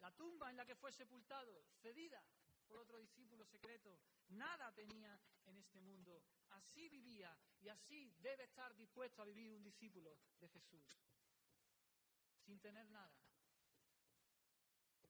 La 0.00 0.10
tumba 0.12 0.50
en 0.50 0.56
la 0.56 0.66
que 0.66 0.74
fue 0.74 0.92
sepultado, 0.92 1.64
cedida 1.82 2.22
por 2.66 2.78
otro 2.78 2.98
discípulo 2.98 3.44
secreto. 3.44 3.98
Nada 4.28 4.72
tenía 4.72 5.20
en 5.44 5.56
este 5.56 5.80
mundo. 5.80 6.22
Así 6.50 6.88
vivía 6.88 7.36
y 7.60 7.68
así 7.68 8.14
debe 8.20 8.44
estar 8.44 8.74
dispuesto 8.76 9.22
a 9.22 9.26
vivir 9.26 9.50
un 9.50 9.62
discípulo 9.62 10.18
de 10.40 10.48
Jesús. 10.48 10.84
Sin 12.44 12.60
tener 12.60 12.88
nada. 12.90 13.14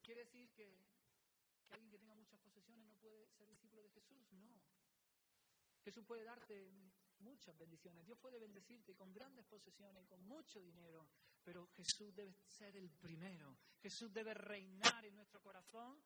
¿Quiere 0.03 0.24
decir 0.24 0.51
que 0.53 0.85
alguien 1.70 1.91
que 1.91 1.99
tenga 1.99 2.14
muchas 2.14 2.39
posesiones 2.41 2.87
no 2.87 2.95
puede 2.97 3.26
ser 3.30 3.49
discípulo 3.49 3.82
de 3.82 3.91
Jesús? 3.91 4.30
No. 4.32 4.62
Jesús 5.82 6.05
puede 6.05 6.24
darte 6.24 6.70
muchas 7.24 7.56
bendiciones. 7.58 8.04
Dios 8.04 8.18
puede 8.18 8.38
bendecirte 8.38 8.94
con 8.94 9.12
grandes 9.12 9.44
posesiones 9.46 10.06
con 10.06 10.22
mucho 10.26 10.60
dinero, 10.60 11.08
pero 11.42 11.66
Jesús 11.76 12.14
debe 12.14 12.34
ser 12.46 12.76
el 12.76 12.90
primero. 12.90 13.56
Jesús 13.80 14.12
debe 14.12 14.34
reinar 14.34 15.04
en 15.04 15.16
nuestro 15.16 15.40
corazón 15.40 16.00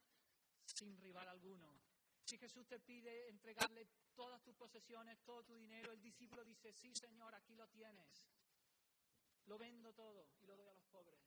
sin 0.64 0.96
rival 0.98 1.28
alguno. 1.28 1.80
Si 2.24 2.38
Jesús 2.38 2.66
te 2.66 2.78
pide 2.78 3.28
entregarle 3.28 3.88
todas 4.14 4.42
tus 4.42 4.54
posesiones, 4.54 5.18
todo 5.24 5.42
tu 5.44 5.54
dinero, 5.56 5.92
el 5.92 6.00
discípulo 6.00 6.44
dice, 6.44 6.72
sí 6.72 6.94
Señor, 6.94 7.34
aquí 7.34 7.54
lo 7.54 7.68
tienes. 7.68 8.24
Lo 9.46 9.58
vendo 9.58 9.92
todo 9.94 10.28
y 10.40 10.46
lo 10.46 10.56
doy 10.56 10.68
a 10.68 10.74
los 10.74 10.84
pobres. 10.86 11.20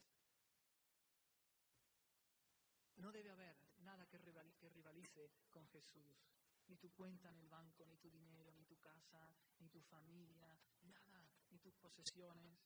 No 2.98 3.12
debe 3.12 3.32
haber 3.32 3.58
nada 3.80 4.06
que 4.08 4.20
rivalice 4.20 5.32
con 5.50 5.68
Jesús. 5.70 6.41
Ni 6.72 6.78
tu 6.78 6.90
cuenta 6.94 7.28
en 7.28 7.36
el 7.36 7.50
banco, 7.50 7.86
ni 7.86 7.98
tu 7.98 8.10
dinero, 8.10 8.54
ni 8.54 8.64
tu 8.64 8.80
casa, 8.80 9.28
ni 9.60 9.68
tu 9.68 9.82
familia, 9.82 10.58
nada, 10.84 11.28
ni 11.50 11.60
tus 11.60 11.76
posesiones. 11.76 12.58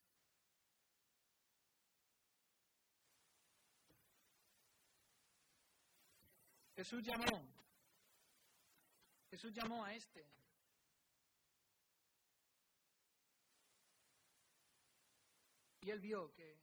Jesús 6.75 7.01
llamó, 7.01 7.51
Jesús 9.31 9.51
llamó 9.51 9.83
a 9.83 9.95
este. 9.95 10.23
Y 15.81 15.89
él 15.89 15.99
vio 15.99 16.31
que 16.31 16.59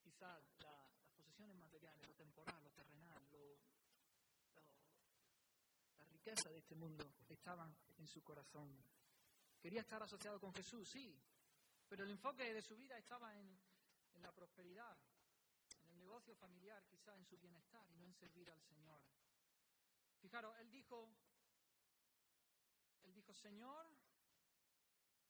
quizás 0.00 0.44
las 0.60 0.92
posesiones 1.16 1.56
materiales, 1.56 2.06
lo 2.06 2.14
temporal, 2.14 2.62
lo 2.62 2.70
terrenal, 2.70 3.26
la 6.26 6.32
riqueza 6.32 6.50
de 6.50 6.58
este 6.58 6.74
mundo 6.74 7.14
estaban 7.28 7.72
en 7.98 8.08
su 8.08 8.20
corazón. 8.24 8.68
Quería 9.60 9.82
estar 9.82 10.02
asociado 10.02 10.40
con 10.40 10.52
Jesús, 10.52 10.88
sí, 10.88 11.16
pero 11.88 12.02
el 12.02 12.10
enfoque 12.10 12.52
de 12.52 12.62
su 12.62 12.74
vida 12.74 12.98
estaba 12.98 13.32
en, 13.36 13.56
en 14.12 14.22
la 14.22 14.32
prosperidad, 14.32 14.98
negocio 15.94 16.34
familiar, 16.34 16.84
quizá 16.86 17.14
en 17.14 17.24
su 17.24 17.38
bienestar 17.38 17.88
y 17.90 17.94
no 17.94 18.06
en 18.06 18.14
servir 18.14 18.50
al 18.50 18.60
Señor. 18.60 19.00
Fijaros, 20.20 20.52
él 20.58 20.68
dijo, 20.68 21.08
él 23.04 23.14
dijo, 23.14 23.32
Señor, 23.32 23.86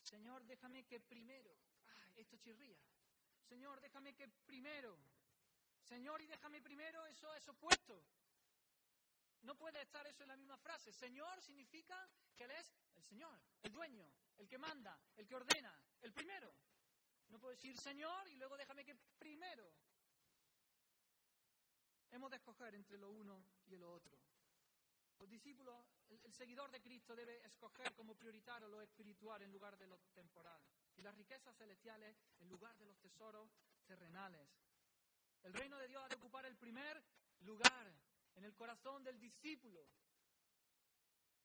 Señor, 0.01 0.47
déjame 0.47 0.87
que 0.87 0.99
primero, 0.99 1.55
ah, 1.89 2.11
esto 2.17 2.39
chirría, 2.39 2.79
Señor, 3.43 3.83
déjame 3.83 4.15
que 4.15 4.29
primero, 4.47 4.99
Señor, 5.83 6.23
y 6.23 6.27
déjame 6.27 6.63
primero, 6.63 7.05
eso 7.07 7.35
es 7.35 7.47
opuesto. 7.49 8.03
No 9.47 9.55
puede 9.55 9.81
estar 9.81 10.05
eso 10.09 10.25
en 10.25 10.29
la 10.29 10.37
misma 10.37 10.59
frase. 10.59 10.93
Señor 10.93 11.41
significa 11.41 11.97
que 12.37 12.45
Él 12.45 12.51
es 12.51 12.77
el 12.97 13.05
Señor, 13.05 13.41
el 13.63 13.73
dueño, 13.73 14.05
el 14.39 14.49
que 14.49 14.59
manda, 14.59 14.99
el 15.17 15.25
que 15.25 15.37
ordena, 15.37 15.73
el 16.03 16.13
primero. 16.13 16.53
No 17.29 17.39
puede 17.39 17.55
decir 17.55 17.79
Señor 17.79 18.27
y 18.27 18.35
luego 18.35 18.57
déjame 18.57 18.85
que 18.85 18.97
primero. 19.21 19.73
Hemos 22.11 22.29
de 22.29 22.39
escoger 22.39 22.75
entre 22.75 22.99
lo 22.99 23.11
uno 23.11 23.47
y 23.69 23.77
lo 23.77 23.93
otro. 23.93 24.19
Los 25.21 25.31
discípulos, 25.31 25.81
el, 26.09 26.33
seguidor 26.33 26.73
de 26.73 26.83
Cristo 26.83 27.15
debe 27.15 27.41
escoger 27.47 27.95
como 27.95 28.17
prioritario 28.17 28.67
lo 28.69 28.83
espiritual 28.83 29.43
en 29.43 29.53
lugar 29.53 29.79
de 29.79 29.87
lo 29.87 29.99
temporal 30.13 30.61
y 30.97 31.03
las 31.03 31.15
riquezas 31.15 31.57
celestiales 31.57 32.17
en 32.41 32.49
lugar 32.49 32.77
de 32.79 32.85
los 32.85 32.99
tesoros 32.99 33.49
terrenales. 33.87 34.49
El 35.45 35.55
reino 35.55 35.79
de 35.79 35.87
Dios 35.87 36.03
ha 36.03 36.09
de 36.09 36.17
ocupar 36.17 36.45
el 36.47 36.57
primer 36.57 37.01
lugar 37.43 38.06
en 38.37 38.45
el 38.45 38.55
corazón 38.55 39.03
del 39.03 39.19
discípulo 39.19 39.87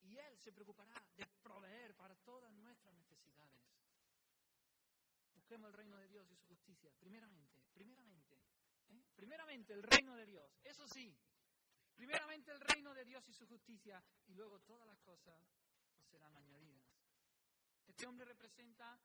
y 0.01 0.17
Él 0.17 0.37
se 0.37 0.51
preocupará 0.51 1.01
de 1.15 1.25
proveer 1.41 1.95
para 1.95 2.15
todas 2.17 2.51
nuestras 2.53 2.93
necesidades. 2.95 3.61
Busquemos 5.33 5.67
el 5.69 5.73
reino 5.73 5.97
de 5.97 6.07
Dios 6.07 6.29
y 6.31 6.35
su 6.35 6.45
justicia, 6.45 6.91
primeramente, 6.99 7.61
primeramente. 7.73 8.35
¿eh? 8.89 9.03
Primeramente 9.15 9.73
el 9.73 9.83
reino 9.83 10.15
de 10.15 10.25
Dios, 10.25 10.59
eso 10.63 10.87
sí, 10.87 11.15
primeramente 11.95 12.51
el 12.51 12.59
reino 12.59 12.93
de 12.93 13.05
Dios 13.05 13.27
y 13.27 13.33
su 13.33 13.47
justicia, 13.47 14.03
y 14.27 14.33
luego 14.33 14.59
todas 14.61 14.87
las 14.87 14.99
cosas 14.99 15.39
serán 16.09 16.35
añadidas. 16.35 16.89
Este 17.87 18.05
hombre 18.05 18.25
representa 18.25 18.99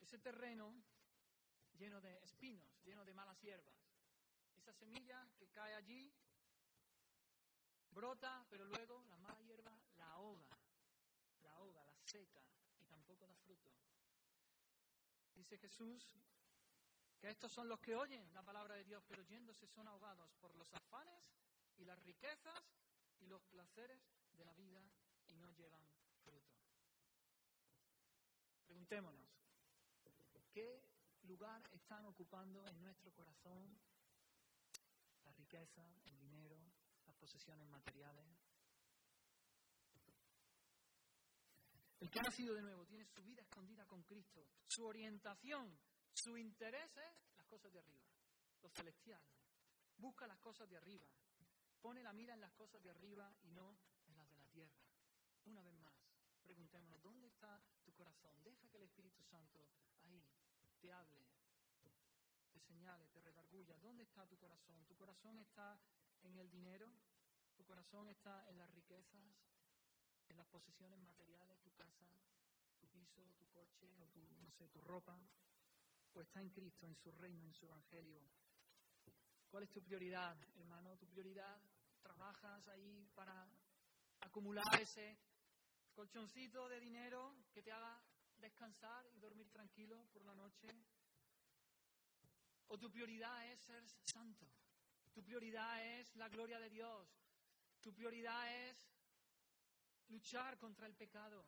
ese 0.00 0.18
terreno 0.18 0.74
lleno 1.74 2.00
de 2.00 2.18
espinos, 2.22 2.68
lleno 2.84 3.04
de 3.04 3.14
malas 3.14 3.40
hierbas. 3.40 3.76
Esa 4.56 4.72
semilla 4.72 5.28
que 5.38 5.48
cae 5.48 5.74
allí, 5.74 6.12
brota, 7.98 8.46
pero 8.48 8.64
luego 8.64 9.04
la 9.08 9.16
mala 9.16 9.40
hierba 9.42 9.76
la 9.96 10.12
ahoga, 10.12 10.56
la 11.42 11.52
ahoga, 11.54 11.84
la 11.84 12.00
seca 12.04 12.40
y 12.78 12.84
tampoco 12.84 13.26
da 13.26 13.34
fruto. 13.34 13.72
Dice 15.34 15.58
Jesús 15.58 16.14
que 17.18 17.28
estos 17.28 17.50
son 17.50 17.68
los 17.68 17.80
que 17.80 17.96
oyen 17.96 18.32
la 18.32 18.44
palabra 18.44 18.76
de 18.76 18.84
Dios, 18.84 19.02
pero 19.08 19.24
yéndose 19.24 19.66
son 19.66 19.88
ahogados 19.88 20.30
por 20.34 20.54
los 20.54 20.72
afanes 20.74 21.24
y 21.76 21.84
las 21.84 21.98
riquezas 22.04 22.62
y 23.18 23.26
los 23.26 23.42
placeres 23.46 24.00
de 24.30 24.44
la 24.44 24.54
vida 24.54 24.80
y 25.26 25.34
no 25.34 25.50
llevan 25.50 25.84
fruto. 26.22 26.54
Preguntémonos, 28.64 29.28
¿qué 30.52 30.84
lugar 31.22 31.68
están 31.72 32.06
ocupando 32.06 32.64
en 32.64 32.80
nuestro 32.80 33.12
corazón 33.12 33.76
la 35.24 35.32
riqueza, 35.32 35.84
el 36.04 36.16
dinero, 36.20 36.77
posesiones 37.18 37.68
materiales? 37.68 38.26
El 42.00 42.10
que 42.10 42.20
ha 42.20 42.22
nacido 42.22 42.54
de 42.54 42.62
nuevo 42.62 42.86
tiene 42.86 43.04
su 43.04 43.22
vida 43.22 43.42
escondida 43.42 43.84
con 43.84 44.02
Cristo, 44.04 44.46
su 44.66 44.86
orientación 44.86 45.76
su 46.18 46.36
interés 46.36 46.90
es 46.96 47.36
las 47.36 47.46
cosas 47.46 47.72
de 47.72 47.78
arriba, 47.78 48.02
lo 48.62 48.68
celestial. 48.70 49.22
Busca 49.96 50.26
las 50.26 50.38
cosas 50.40 50.68
de 50.68 50.76
arriba. 50.76 51.06
Pone 51.80 52.02
la 52.02 52.12
mira 52.12 52.34
en 52.34 52.40
las 52.40 52.52
cosas 52.54 52.82
de 52.82 52.90
arriba 52.90 53.32
y 53.42 53.52
no 53.52 53.78
en 54.08 54.16
las 54.16 54.28
de 54.28 54.36
la 54.36 54.46
tierra. 54.46 54.80
Una 55.44 55.62
vez 55.62 55.76
más, 55.78 55.94
preguntémonos, 56.42 57.00
¿dónde 57.02 57.28
está 57.28 57.62
tu 57.84 57.92
corazón? 57.92 58.42
Deja 58.42 58.66
que 58.68 58.78
el 58.78 58.82
Espíritu 58.82 59.22
Santo 59.22 59.64
ahí 60.02 60.20
te 60.80 60.92
hable, 60.92 61.24
te 62.52 62.60
señale, 62.62 63.06
te 63.10 63.20
redarguya. 63.20 63.78
¿Dónde 63.78 64.02
está 64.02 64.26
tu 64.26 64.36
corazón? 64.38 64.84
¿Tu 64.86 64.96
corazón 64.96 65.38
está 65.38 65.80
en 66.22 66.36
el 66.36 66.50
dinero? 66.50 66.92
¿Tu 67.58 67.64
corazón 67.64 68.08
está 68.08 68.48
en 68.48 68.56
las 68.56 68.70
riquezas? 68.72 69.36
¿En 70.28 70.38
las 70.38 70.46
posesiones 70.46 70.98
materiales? 71.00 71.60
¿Tu 71.60 71.70
casa? 71.74 72.06
¿Tu 72.80 72.88
piso? 72.88 73.20
¿Tu 73.36 73.46
coche? 73.50 73.92
¿O 74.00 74.06
tu, 74.06 74.26
no 74.40 74.50
sé, 74.52 74.66
tu 74.68 74.80
ropa? 74.80 75.20
o 76.14 76.20
está 76.20 76.40
en 76.40 76.50
Cristo, 76.50 76.86
en 76.86 76.96
su 76.96 77.12
reino, 77.12 77.46
en 77.46 77.54
su 77.54 77.64
evangelio. 77.64 78.20
¿Cuál 79.50 79.62
es 79.62 79.70
tu 79.70 79.82
prioridad, 79.82 80.36
hermano? 80.56 80.96
¿Tu 80.96 81.06
prioridad? 81.06 81.60
¿Trabajas 82.02 82.66
ahí 82.68 83.08
para 83.14 83.48
acumular 84.20 84.66
ese 84.80 85.18
colchoncito 85.94 86.68
de 86.68 86.80
dinero 86.80 87.36
que 87.52 87.62
te 87.62 87.70
haga 87.70 88.02
descansar 88.38 89.06
y 89.14 89.20
dormir 89.20 89.48
tranquilo 89.50 90.06
por 90.12 90.24
la 90.24 90.34
noche? 90.34 90.68
¿O 92.66 92.78
tu 92.78 92.90
prioridad 92.90 93.46
es 93.52 93.60
ser 93.60 93.84
santo? 94.04 94.46
¿Tu 95.12 95.22
prioridad 95.22 95.84
es 95.98 96.14
la 96.16 96.28
gloria 96.28 96.58
de 96.58 96.70
Dios? 96.70 97.27
¿Tu 97.80 97.92
prioridad 97.92 98.68
es 98.68 98.90
luchar 100.08 100.58
contra 100.58 100.86
el 100.86 100.94
pecado? 100.94 101.46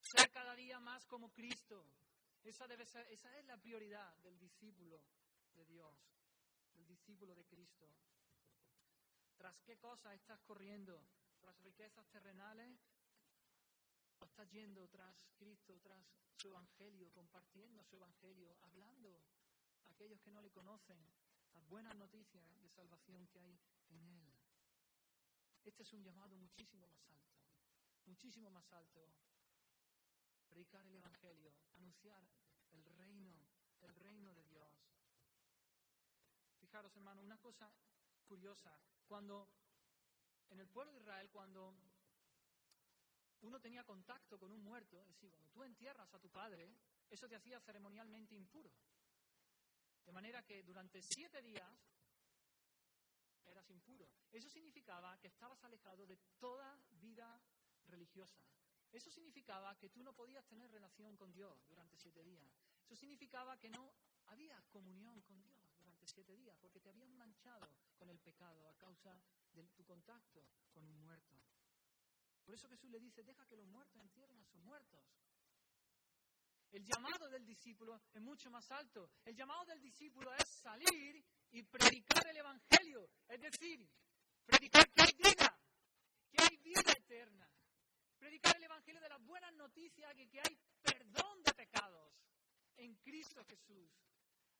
Ser 0.00 0.30
cada 0.30 0.54
día 0.54 0.80
más 0.80 1.04
como 1.06 1.32
Cristo. 1.32 1.84
Esa, 2.42 2.66
debe 2.66 2.86
ser, 2.86 3.06
esa 3.10 3.36
es 3.36 3.44
la 3.44 3.58
prioridad 3.58 4.16
del 4.18 4.38
discípulo 4.38 5.02
de 5.54 5.66
Dios, 5.66 5.94
del 6.72 6.86
discípulo 6.86 7.34
de 7.34 7.44
Cristo. 7.44 7.92
¿Tras 9.36 9.60
qué 9.62 9.76
cosas 9.76 10.14
estás 10.14 10.40
corriendo? 10.42 11.06
¿Tras 11.40 11.58
riquezas 11.60 12.08
terrenales? 12.08 12.80
¿O 14.20 14.24
estás 14.24 14.48
yendo 14.50 14.88
tras 14.88 15.14
Cristo, 15.36 15.78
tras 15.80 16.04
su 16.36 16.48
evangelio, 16.48 17.12
compartiendo 17.12 17.84
su 17.84 17.96
evangelio, 17.96 18.56
hablando 18.62 19.22
a 19.84 19.90
aquellos 19.90 20.20
que 20.20 20.32
no 20.32 20.40
le 20.40 20.50
conocen 20.50 20.98
las 21.54 21.66
buenas 21.68 21.94
noticias 21.96 22.44
de 22.60 22.68
salvación 22.70 23.26
que 23.28 23.40
hay 23.40 23.60
en 23.90 24.04
Él? 24.06 24.37
Este 25.64 25.82
es 25.82 25.92
un 25.92 26.02
llamado 26.02 26.36
muchísimo 26.36 26.86
más 26.86 27.06
alto, 27.08 27.32
muchísimo 28.06 28.50
más 28.50 28.72
alto 28.72 29.12
predicar 30.48 30.86
el 30.86 30.96
Evangelio, 30.96 31.54
anunciar 31.74 32.26
el 32.72 32.84
reino, 32.84 33.46
el 33.80 33.94
reino 33.94 34.34
de 34.34 34.44
Dios. 34.46 34.72
Fijaros, 36.58 36.96
hermano, 36.96 37.22
una 37.22 37.38
cosa 37.38 37.70
curiosa, 38.26 38.76
cuando 39.06 39.48
en 40.50 40.60
el 40.60 40.68
pueblo 40.68 40.92
de 40.92 40.98
Israel, 40.98 41.30
cuando 41.30 41.74
uno 43.42 43.60
tenía 43.60 43.84
contacto 43.84 44.38
con 44.38 44.50
un 44.50 44.62
muerto, 44.62 45.00
es 45.00 45.08
decir, 45.08 45.30
cuando 45.30 45.50
tú 45.50 45.62
entierras 45.62 46.12
a 46.12 46.18
tu 46.18 46.30
padre, 46.30 46.74
eso 47.08 47.28
te 47.28 47.36
hacía 47.36 47.60
ceremonialmente 47.60 48.34
impuro. 48.34 48.72
De 50.04 50.12
manera 50.12 50.42
que 50.44 50.62
durante 50.62 51.02
siete 51.02 51.42
días 51.42 51.70
eras 53.50 53.68
impuro. 53.70 54.08
Eso 54.32 54.48
significaba 54.48 55.18
que 55.20 55.28
estabas 55.28 55.62
alejado 55.64 56.06
de 56.06 56.16
toda 56.38 56.78
vida 57.00 57.40
religiosa. 57.86 58.42
Eso 58.92 59.10
significaba 59.10 59.78
que 59.78 59.90
tú 59.90 60.02
no 60.02 60.14
podías 60.14 60.46
tener 60.46 60.70
relación 60.70 61.16
con 61.16 61.32
Dios 61.32 61.66
durante 61.68 61.98
siete 61.98 62.22
días. 62.22 62.50
Eso 62.84 62.96
significaba 62.96 63.58
que 63.58 63.68
no 63.68 63.92
había 64.26 64.62
comunión 64.70 65.20
con 65.22 65.42
Dios 65.42 65.76
durante 65.78 66.06
siete 66.06 66.34
días, 66.36 66.56
porque 66.58 66.80
te 66.80 66.88
habían 66.88 67.14
manchado 67.16 67.68
con 67.98 68.08
el 68.08 68.18
pecado 68.18 68.66
a 68.68 68.76
causa 68.76 69.20
de 69.52 69.64
tu 69.68 69.84
contacto 69.84 70.46
con 70.72 70.86
un 70.86 70.98
muerto. 71.00 71.36
Por 72.44 72.54
eso 72.54 72.68
Jesús 72.68 72.90
le 72.90 72.98
dice, 72.98 73.22
deja 73.22 73.46
que 73.46 73.56
los 73.56 73.66
muertos 73.66 74.00
entierren 74.00 74.40
a 74.40 74.46
sus 74.46 74.60
muertos. 74.62 75.04
El 76.70 76.84
llamado 76.84 77.28
del 77.30 77.44
discípulo 77.46 78.00
es 78.12 78.20
mucho 78.20 78.50
más 78.50 78.70
alto. 78.70 79.10
El 79.24 79.34
llamado 79.34 79.64
del 79.66 79.80
discípulo 79.80 80.32
es 80.34 80.48
salir 80.48 81.24
y 81.50 81.62
predicar 81.62 82.26
el 82.26 82.36
Evangelio. 82.36 83.08
Es 83.26 83.40
decir, 83.40 83.88
predicar 84.44 84.90
que 84.92 85.02
hay 85.02 85.12
vida, 85.16 85.58
que 86.30 86.42
hay 86.42 86.56
vida 86.58 86.92
eterna. 86.92 87.48
Predicar 88.18 88.56
el 88.56 88.64
Evangelio 88.64 89.00
de 89.00 89.08
las 89.08 89.24
buenas 89.24 89.52
noticias, 89.54 90.14
que, 90.14 90.28
que 90.28 90.40
hay 90.40 90.58
perdón 90.82 91.42
de 91.42 91.54
pecados 91.54 92.12
en 92.76 92.96
Cristo 92.96 93.44
Jesús. 93.44 93.90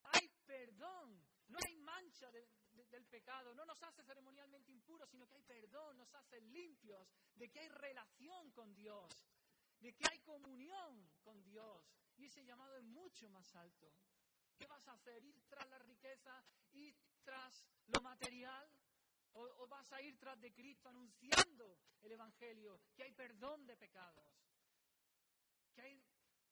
Hay 0.05 0.29
perdón, 0.47 1.23
no 1.49 1.59
hay 1.67 1.75
mancha 1.77 2.31
del 2.31 3.07
pecado, 3.07 3.55
no 3.55 3.65
nos 3.65 3.83
hace 3.83 4.03
ceremonialmente 4.05 4.73
impuros, 4.73 5.11
sino 5.11 5.27
que 5.27 5.35
hay 5.35 5.43
perdón, 5.43 5.99
nos 5.99 6.15
hace 6.15 6.41
limpios, 6.41 7.07
de 7.35 7.51
que 7.51 7.61
hay 7.61 7.69
relación 7.69 8.51
con 8.53 8.75
Dios, 8.75 9.28
de 9.81 9.95
que 9.95 10.05
hay 10.11 10.19
comunión 10.21 11.11
con 11.23 11.43
Dios. 11.45 11.85
Y 12.17 12.27
ese 12.27 12.45
llamado 12.45 12.77
es 12.77 12.85
mucho 12.85 13.29
más 13.31 13.55
alto. 13.55 13.93
¿Qué 14.57 14.67
vas 14.67 14.87
a 14.89 14.93
hacer? 14.93 15.25
¿Ir 15.25 15.41
tras 15.49 15.69
la 15.69 15.79
riqueza? 15.79 16.45
¿Ir 16.73 16.97
tras 17.25 17.65
lo 17.87 18.01
material? 18.01 18.69
¿O, 19.35 19.43
o 19.43 19.69
vas 19.69 19.93
a 19.93 20.03
ir 20.03 20.19
tras 20.19 20.41
de 20.41 20.53
Cristo 20.53 20.89
anunciando 20.89 21.79
el 22.03 22.13
Evangelio? 22.13 22.81
Que 22.97 23.05
hay 23.05 23.13
perdón 23.13 23.67
de 23.67 23.77
pecados. 23.77 24.35
Que 25.75 25.83
hay 25.83 26.03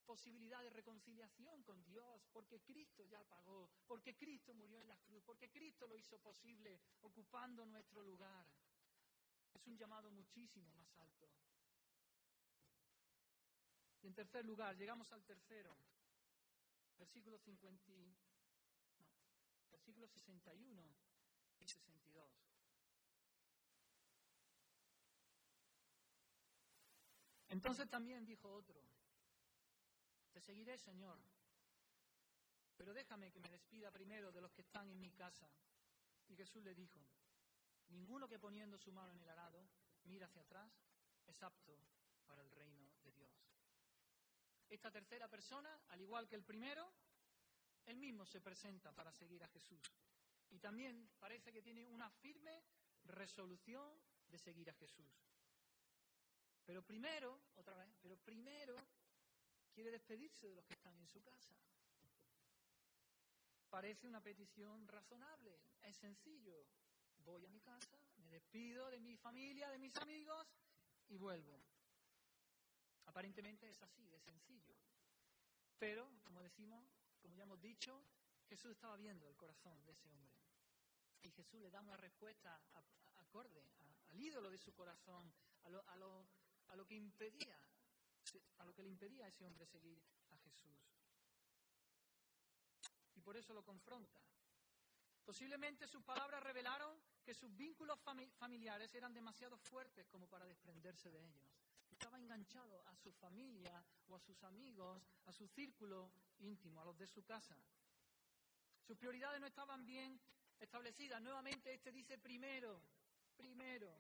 posibilidad 0.06 0.62
de 0.62 0.70
reconciliación 0.70 1.64
con 1.64 1.84
Dios, 1.84 2.28
porque 2.32 2.62
Cristo 2.62 3.04
ya 3.04 3.22
pagó, 3.24 3.68
porque 3.86 4.16
Cristo 4.16 4.54
murió 4.54 4.80
en 4.80 4.88
la 4.88 4.96
cruz, 4.98 5.22
porque 5.24 5.50
Cristo 5.50 5.88
lo 5.88 5.96
hizo 5.96 6.18
posible 6.20 6.80
ocupando 7.02 7.66
nuestro 7.66 8.02
lugar. 8.02 8.46
Es 9.52 9.66
un 9.66 9.76
llamado 9.76 10.10
muchísimo 10.12 10.72
más 10.74 10.96
alto. 10.98 11.28
Y 14.02 14.06
en 14.06 14.14
tercer 14.14 14.44
lugar, 14.44 14.76
llegamos 14.76 15.12
al 15.12 15.24
tercero, 15.24 15.76
versículo 16.98 17.38
50, 17.38 17.92
no, 17.92 18.16
versículo 19.70 20.06
61 20.06 20.82
y 21.60 21.66
62. 21.66 22.46
Entonces 27.48 27.88
también 27.88 28.24
dijo 28.26 28.52
otro, 28.52 28.82
te 30.32 30.40
seguiré, 30.40 30.76
Señor, 30.76 31.18
pero 32.76 32.92
déjame 32.92 33.30
que 33.32 33.40
me 33.40 33.48
despida 33.48 33.90
primero 33.90 34.30
de 34.30 34.40
los 34.40 34.52
que 34.52 34.60
están 34.60 34.90
en 34.90 35.00
mi 35.00 35.10
casa. 35.10 35.48
Y 36.28 36.36
Jesús 36.36 36.62
le 36.62 36.74
dijo, 36.74 37.00
ninguno 37.88 38.28
que 38.28 38.38
poniendo 38.38 38.76
su 38.76 38.92
mano 38.92 39.12
en 39.12 39.20
el 39.20 39.28
arado 39.28 39.66
mira 40.04 40.26
hacia 40.26 40.42
atrás 40.42 40.70
es 41.26 41.42
apto 41.42 41.78
para 42.26 42.42
el 42.42 42.50
reino 42.50 42.86
de 43.02 43.12
Dios. 43.12 43.55
Esta 44.68 44.90
tercera 44.90 45.28
persona, 45.28 45.80
al 45.88 46.00
igual 46.00 46.28
que 46.28 46.36
el 46.36 46.42
primero, 46.42 46.92
él 47.86 47.96
mismo 47.98 48.26
se 48.26 48.40
presenta 48.40 48.92
para 48.92 49.12
seguir 49.12 49.42
a 49.44 49.48
Jesús. 49.48 49.80
Y 50.50 50.58
también 50.58 51.08
parece 51.18 51.52
que 51.52 51.62
tiene 51.62 51.86
una 51.86 52.10
firme 52.10 52.62
resolución 53.04 54.00
de 54.28 54.38
seguir 54.38 54.68
a 54.70 54.74
Jesús. 54.74 55.06
Pero 56.64 56.82
primero, 56.82 57.40
otra 57.54 57.76
vez, 57.76 57.94
pero 58.02 58.16
primero 58.16 58.74
quiere 59.72 59.90
despedirse 59.90 60.48
de 60.48 60.54
los 60.54 60.64
que 60.64 60.74
están 60.74 60.98
en 60.98 61.06
su 61.06 61.22
casa. 61.22 61.54
Parece 63.70 64.08
una 64.08 64.20
petición 64.20 64.88
razonable, 64.88 65.60
es 65.82 65.96
sencillo. 65.96 66.66
Voy 67.18 67.44
a 67.44 67.50
mi 67.50 67.60
casa, 67.60 67.98
me 68.16 68.30
despido 68.30 68.90
de 68.90 69.00
mi 69.00 69.16
familia, 69.16 69.68
de 69.70 69.78
mis 69.78 69.96
amigos 69.96 70.46
y 71.08 71.16
vuelvo. 71.16 71.62
Aparentemente 73.06 73.68
es 73.68 73.82
así, 73.82 74.06
de 74.08 74.20
sencillo. 74.20 74.74
Pero, 75.78 76.08
como 76.24 76.42
decimos, 76.42 76.84
como 77.20 77.34
ya 77.34 77.44
hemos 77.44 77.60
dicho, 77.60 78.02
Jesús 78.48 78.72
estaba 78.72 78.96
viendo 78.96 79.28
el 79.28 79.36
corazón 79.36 79.84
de 79.84 79.92
ese 79.92 80.08
hombre. 80.08 80.40
Y 81.22 81.30
Jesús 81.30 81.60
le 81.60 81.70
da 81.70 81.80
una 81.80 81.96
respuesta 81.96 82.60
acorde 83.18 83.62
al 84.10 84.20
ídolo 84.20 84.50
de 84.50 84.58
su 84.58 84.72
corazón, 84.72 85.32
a 85.64 85.68
lo, 85.96 86.86
que 86.86 86.94
impedía 86.94 87.58
a 88.58 88.64
lo 88.64 88.72
que 88.72 88.82
le 88.82 88.88
impedía 88.88 89.24
a 89.24 89.28
ese 89.28 89.44
hombre 89.44 89.66
seguir 89.66 90.00
a 90.30 90.36
Jesús. 90.38 90.76
Y 93.14 93.20
por 93.20 93.36
eso 93.36 93.52
lo 93.52 93.64
confronta. 93.64 94.20
Posiblemente 95.24 95.88
sus 95.88 96.04
palabras 96.04 96.42
revelaron 96.42 96.96
que 97.24 97.34
sus 97.34 97.54
vínculos 97.56 97.98
familiares 98.38 98.94
eran 98.94 99.12
demasiado 99.12 99.58
fuertes 99.58 100.06
como 100.08 100.28
para 100.28 100.46
desprenderse 100.46 101.10
de 101.10 101.18
ellos. 101.24 101.65
Estaba 101.98 102.18
enganchado 102.18 102.86
a 102.88 102.94
su 102.94 103.10
familia 103.10 103.82
o 104.08 104.16
a 104.16 104.20
sus 104.20 104.42
amigos, 104.44 105.02
a 105.24 105.32
su 105.32 105.48
círculo 105.48 106.12
íntimo, 106.40 106.82
a 106.82 106.84
los 106.84 106.98
de 106.98 107.06
su 107.06 107.24
casa. 107.24 107.56
Sus 108.86 108.98
prioridades 108.98 109.40
no 109.40 109.46
estaban 109.46 109.86
bien 109.86 110.20
establecidas. 110.60 111.22
Nuevamente 111.22 111.72
este 111.72 111.90
dice 111.92 112.18
primero, 112.18 112.82
primero, 113.34 113.98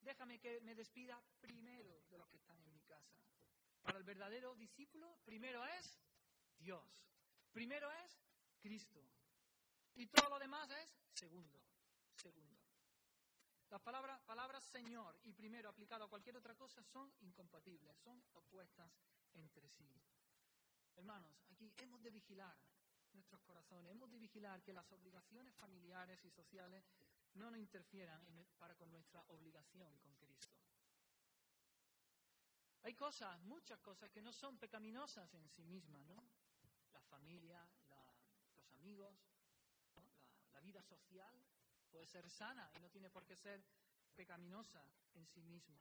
déjame 0.00 0.38
que 0.38 0.60
me 0.60 0.76
despida 0.76 1.20
primero 1.40 2.04
de 2.08 2.16
los 2.16 2.28
que 2.28 2.36
están 2.36 2.60
en 2.60 2.72
mi 2.72 2.80
casa. 2.82 3.18
Para 3.82 3.98
el 3.98 4.04
verdadero 4.04 4.54
discípulo, 4.54 5.18
primero 5.24 5.66
es 5.66 6.00
Dios, 6.56 7.04
primero 7.50 7.90
es 8.04 8.22
Cristo. 8.60 9.04
Y 9.96 10.06
todo 10.06 10.30
lo 10.30 10.38
demás 10.38 10.70
es 10.70 10.96
segundo, 11.12 11.60
segundo. 12.14 12.59
Las 13.70 13.80
palabras, 13.82 14.64
Señor 14.64 15.16
y 15.22 15.32
primero 15.32 15.68
aplicado 15.68 16.04
a 16.04 16.08
cualquier 16.08 16.36
otra 16.36 16.56
cosa 16.56 16.82
son 16.82 17.12
incompatibles, 17.20 17.96
son 17.98 18.20
opuestas 18.34 18.92
entre 19.34 19.68
sí. 19.68 19.88
Hermanos, 20.96 21.32
aquí 21.50 21.72
hemos 21.78 22.02
de 22.02 22.10
vigilar 22.10 22.56
nuestros 23.12 23.40
corazones, 23.42 23.92
hemos 23.92 24.10
de 24.10 24.18
vigilar 24.18 24.60
que 24.62 24.72
las 24.72 24.90
obligaciones 24.90 25.54
familiares 25.54 26.24
y 26.24 26.30
sociales 26.30 26.84
no 27.34 27.48
nos 27.48 27.60
interfieran 27.60 28.20
para 28.58 28.74
con 28.74 28.90
nuestra 28.90 29.22
obligación 29.28 29.96
con 29.98 30.16
Cristo. 30.16 30.56
Hay 32.82 32.94
cosas, 32.94 33.40
muchas 33.42 33.78
cosas 33.78 34.10
que 34.10 34.20
no 34.20 34.32
son 34.32 34.58
pecaminosas 34.58 35.32
en 35.34 35.48
sí 35.48 35.64
mismas, 35.64 36.02
¿no? 36.06 36.16
La 36.92 37.02
familia, 37.02 37.64
los 38.56 38.72
amigos, 38.72 39.14
la 40.52 40.60
vida 40.60 40.82
social 40.82 41.40
puede 41.90 42.06
ser 42.06 42.28
sana 42.30 42.70
y 42.76 42.80
no 42.80 42.90
tiene 42.90 43.10
por 43.10 43.26
qué 43.26 43.36
ser 43.36 43.62
pecaminosa 44.14 44.84
en 45.14 45.26
sí 45.26 45.42
misma. 45.42 45.80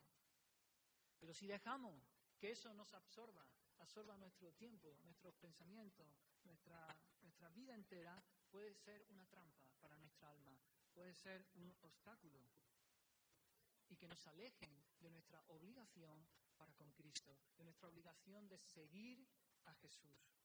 Pero 1.20 1.34
si 1.34 1.48
dejamos 1.48 2.14
que 2.40 2.52
eso 2.52 2.74
nos 2.74 2.94
absorba, 2.94 3.46
absorba 3.80 4.18
nuestro 4.18 4.54
tiempo, 4.54 4.98
nuestros 5.04 5.36
pensamientos, 5.38 6.08
nuestra, 6.46 7.50
vida 7.54 7.74
entera, 7.74 8.22
puede 8.50 8.74
ser 8.76 9.06
una 9.10 9.26
trampa 9.28 9.60
para 9.82 9.98
nuestra 9.98 10.30
alma, 10.30 10.58
puede 10.94 11.14
ser 11.14 11.46
un 11.56 11.76
obstáculo 11.82 12.40
y 13.90 13.96
que 13.96 14.08
nos 14.08 14.26
alejen 14.28 14.72
de 15.00 15.10
nuestra 15.10 15.44
obligación 15.48 16.28
para 16.58 16.74
con 16.74 16.92
Cristo, 16.92 17.38
de 17.58 17.64
nuestra 17.64 17.90
obligación 17.90 18.48
de 18.48 18.60
seguir 18.60 19.26
a 19.66 19.74
Jesús. 19.76 20.39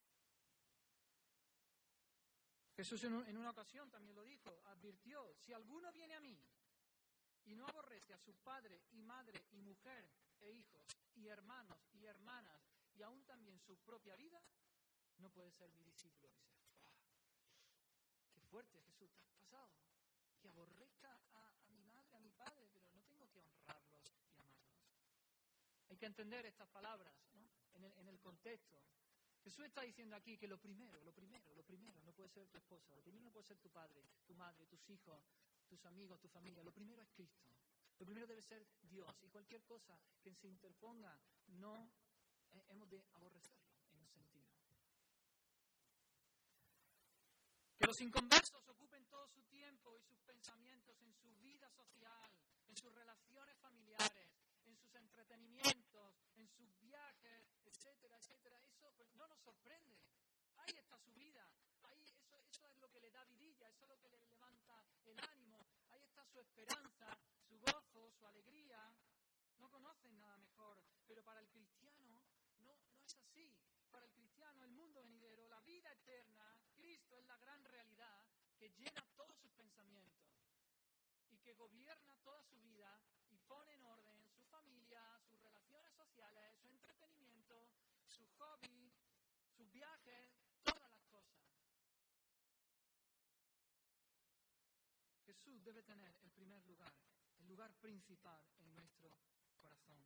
Jesús 2.76 3.04
en, 3.04 3.36
una 3.36 3.50
ocasión 3.50 3.88
también 3.88 4.16
lo 4.16 4.24
dijo, 4.24 4.60
advirtió, 4.66 5.32
si 5.36 5.52
alguno 5.52 5.92
viene 5.92 6.14
a 6.14 6.20
mí 6.20 6.36
y 7.44 7.54
no 7.54 7.66
aborrece 7.68 8.12
a 8.12 8.18
su 8.18 8.34
padre 8.34 8.82
y 8.90 9.02
madre 9.02 9.46
y 9.52 9.60
mujer 9.60 10.10
e 10.40 10.50
hijos 10.50 10.84
y 11.14 11.28
hermanos 11.28 11.78
y 11.92 12.04
hermanas 12.06 12.60
y 12.96 13.02
aún 13.02 13.24
también 13.26 13.60
su 13.60 13.76
propia 13.78 14.16
vida, 14.16 14.42
no 15.18 15.30
puede 15.30 15.52
ser 15.52 15.70
mi 15.72 15.84
discípulo. 15.84 16.32
qué 18.34 18.42
fuerte 18.42 18.82
Jesús, 18.82 19.12
te 19.14 19.22
has 19.22 19.30
pasado 19.30 19.70
que 20.40 20.48
aborrezca 20.48 21.16
a, 21.34 21.70
mi 21.70 21.84
madre, 21.84 22.16
a 22.16 22.18
mi 22.18 22.30
padre, 22.32 22.68
pero 22.72 22.90
no 22.92 23.02
tengo 23.04 23.30
que 23.30 23.38
honrarlos 23.38 24.12
y 24.16 24.26
amarlos. 24.26 24.68
Hay 25.90 25.96
que 25.96 26.06
entender 26.06 26.44
estas 26.46 26.68
palabras 26.68 27.14
en, 27.74 27.84
el, 27.84 27.92
en 27.98 28.08
el 28.08 28.20
contexto. 28.20 28.82
Jesús 29.44 29.66
está 29.66 29.82
diciendo 29.82 30.16
aquí 30.16 30.38
que 30.38 30.48
lo 30.48 30.58
primero, 30.58 30.98
lo 31.02 31.12
primero, 31.12 31.54
lo 31.54 31.62
primero 31.62 32.00
no 32.02 32.12
puede 32.14 32.30
ser 32.30 32.48
tu 32.48 32.56
esposa, 32.56 32.94
lo 32.96 33.02
primero 33.02 33.24
no 33.24 33.30
puede 33.30 33.46
ser 33.46 33.58
tu 33.58 33.68
padre, 33.68 34.02
tu 34.26 34.34
madre, 34.34 34.66
tus 34.66 34.88
hijos, 34.88 35.22
tus 35.68 35.84
amigos, 35.84 36.18
tu 36.18 36.28
familia, 36.28 36.62
lo 36.62 36.72
primero 36.72 37.02
es 37.02 37.10
Cristo. 37.10 37.46
Lo 37.98 38.06
primero 38.06 38.26
debe 38.26 38.40
ser 38.40 38.66
Dios 38.80 39.14
y 39.22 39.28
cualquier 39.28 39.62
cosa 39.64 40.00
que 40.22 40.34
se 40.34 40.48
interponga 40.48 41.16
no 41.48 41.92
eh, 42.52 42.64
hemos 42.70 42.88
de 42.88 43.04
aborrecerlo 43.12 43.68
en 43.90 44.00
un 44.00 44.08
sentido. 44.08 44.48
Que 47.76 47.86
los 47.86 48.00
inconversos 48.00 48.66
ocupen 48.68 49.04
todo 49.06 49.28
su 49.28 49.42
tiempo 49.44 49.94
y 49.98 50.02
sus 50.02 50.18
pensamientos 50.22 51.00
en 51.02 51.12
su 51.12 51.30
vida 51.36 51.70
social, 51.70 52.32
en 52.66 52.76
sus 52.76 52.92
relaciones 52.94 53.58
familiares, 53.58 54.30
en 54.74 54.80
sus 54.80 54.94
entretenimientos, 54.96 56.16
en 56.34 56.48
sus 56.48 56.80
viajes, 56.80 57.46
etcétera, 57.64 58.16
etcétera. 58.16 58.60
Eso 58.66 58.90
pues, 58.96 59.14
no 59.14 59.28
nos 59.28 59.40
sorprende. 59.40 60.02
Ahí 60.56 60.74
está 60.76 60.98
su 60.98 61.12
vida. 61.12 61.48
Ahí 61.84 62.02
eso, 62.02 62.42
eso 62.50 62.66
es 62.66 62.76
lo 62.78 62.90
que 62.90 62.98
le 62.98 63.10
da 63.12 63.24
vidilla, 63.24 63.68
eso 63.68 63.84
es 63.84 63.88
lo 63.88 64.00
que 64.00 64.08
le 64.08 64.18
levanta 64.24 64.84
el 65.04 65.16
ánimo. 65.30 65.64
Ahí 65.90 66.02
está 66.02 66.26
su 66.26 66.40
esperanza, 66.40 67.16
su 67.48 67.56
gozo, 67.60 68.10
su 68.18 68.26
alegría. 68.26 68.92
No 69.58 69.70
conocen 69.70 70.18
nada 70.18 70.36
mejor. 70.38 70.82
Pero 71.06 71.22
para 71.22 71.40
el 71.40 71.48
cristiano 71.50 72.02
no, 72.06 72.20
no 72.64 72.72
es 72.72 73.14
así. 73.14 73.54
Para 73.92 74.06
el 74.06 74.12
cristiano 74.12 74.64
el 74.64 74.72
mundo 74.72 75.02
venidero, 75.02 75.46
la 75.46 75.60
vida 75.60 75.92
eterna, 75.92 76.58
Cristo 76.74 77.16
es 77.16 77.24
la 77.26 77.36
gran 77.36 77.62
realidad 77.64 78.24
que 78.58 78.70
llena 78.70 79.06
todos 79.14 79.38
sus 79.38 79.52
pensamientos 79.52 80.34
y 81.30 81.38
que 81.38 81.54
gobierna 81.54 82.16
toda 82.24 82.42
su 82.42 82.56
vida 82.58 83.00
y 83.34 83.38
pone 83.48 83.74
en 83.74 83.84
orden 83.84 84.16
su 84.30 84.44
familia, 84.44 85.00
sus 85.28 85.42
relaciones 85.42 85.92
su 86.14 86.68
entretenimiento, 86.68 87.68
su 88.06 88.24
hobby, 88.38 88.92
sus 89.56 89.70
viajes, 89.72 90.30
todas 90.62 90.90
las 90.90 91.04
cosas. 91.06 91.42
Jesús 95.26 95.64
debe 95.64 95.82
tener 95.82 96.14
el 96.22 96.30
primer 96.30 96.64
lugar, 96.66 96.92
el 97.38 97.46
lugar 97.46 97.74
principal 97.80 98.40
en 98.60 98.74
nuestro 98.76 99.10
corazón. 99.60 99.98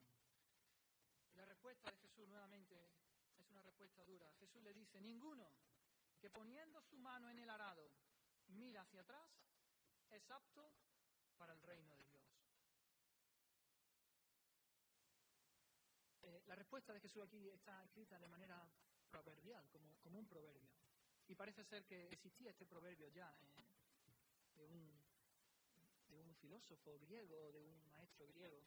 La 1.35 1.45
respuesta 1.45 1.91
de 1.91 1.99
Jesús 1.99 2.27
nuevamente 2.27 2.91
es 3.39 3.51
una 3.51 3.63
respuesta 3.63 4.03
dura. 4.05 4.33
Jesús 4.41 4.63
le 4.63 4.73
dice, 4.73 5.01
ninguno 5.01 5.53
que 6.19 6.31
poniendo 6.31 6.81
su 6.83 6.99
mano 6.99 7.29
en 7.31 7.39
el 7.39 7.51
arado 7.51 7.93
mira 8.49 8.81
hacia 8.83 9.03
atrás 9.03 9.31
es 10.11 10.31
apto 10.31 10.73
para 11.37 11.53
el 11.53 11.63
reino 11.63 11.97
de 11.97 12.05
Dios. 12.07 12.19
Eh, 16.23 16.38
la 16.49 16.55
respuesta 16.55 16.95
de 16.95 17.01
Jesús 17.01 17.23
aquí 17.23 17.49
está 17.51 17.85
escrita 17.85 18.19
de 18.19 18.27
manera 18.27 18.67
proverbial, 19.11 19.69
como, 20.03 20.19
un 20.19 20.27
proverbio. 20.27 20.71
Y 21.29 21.35
parece 21.35 21.63
ser 21.63 21.85
que 21.85 22.09
existía 22.09 22.51
este 22.51 22.65
proverbio 22.65 23.09
ya 23.09 23.31
eh, 23.43 23.65
de, 24.57 24.65
un, 24.65 26.35
filósofo 26.41 26.99
griego, 27.01 27.53
de 27.53 27.61
un 27.61 27.91
maestro 27.91 28.27
griego. 28.29 28.63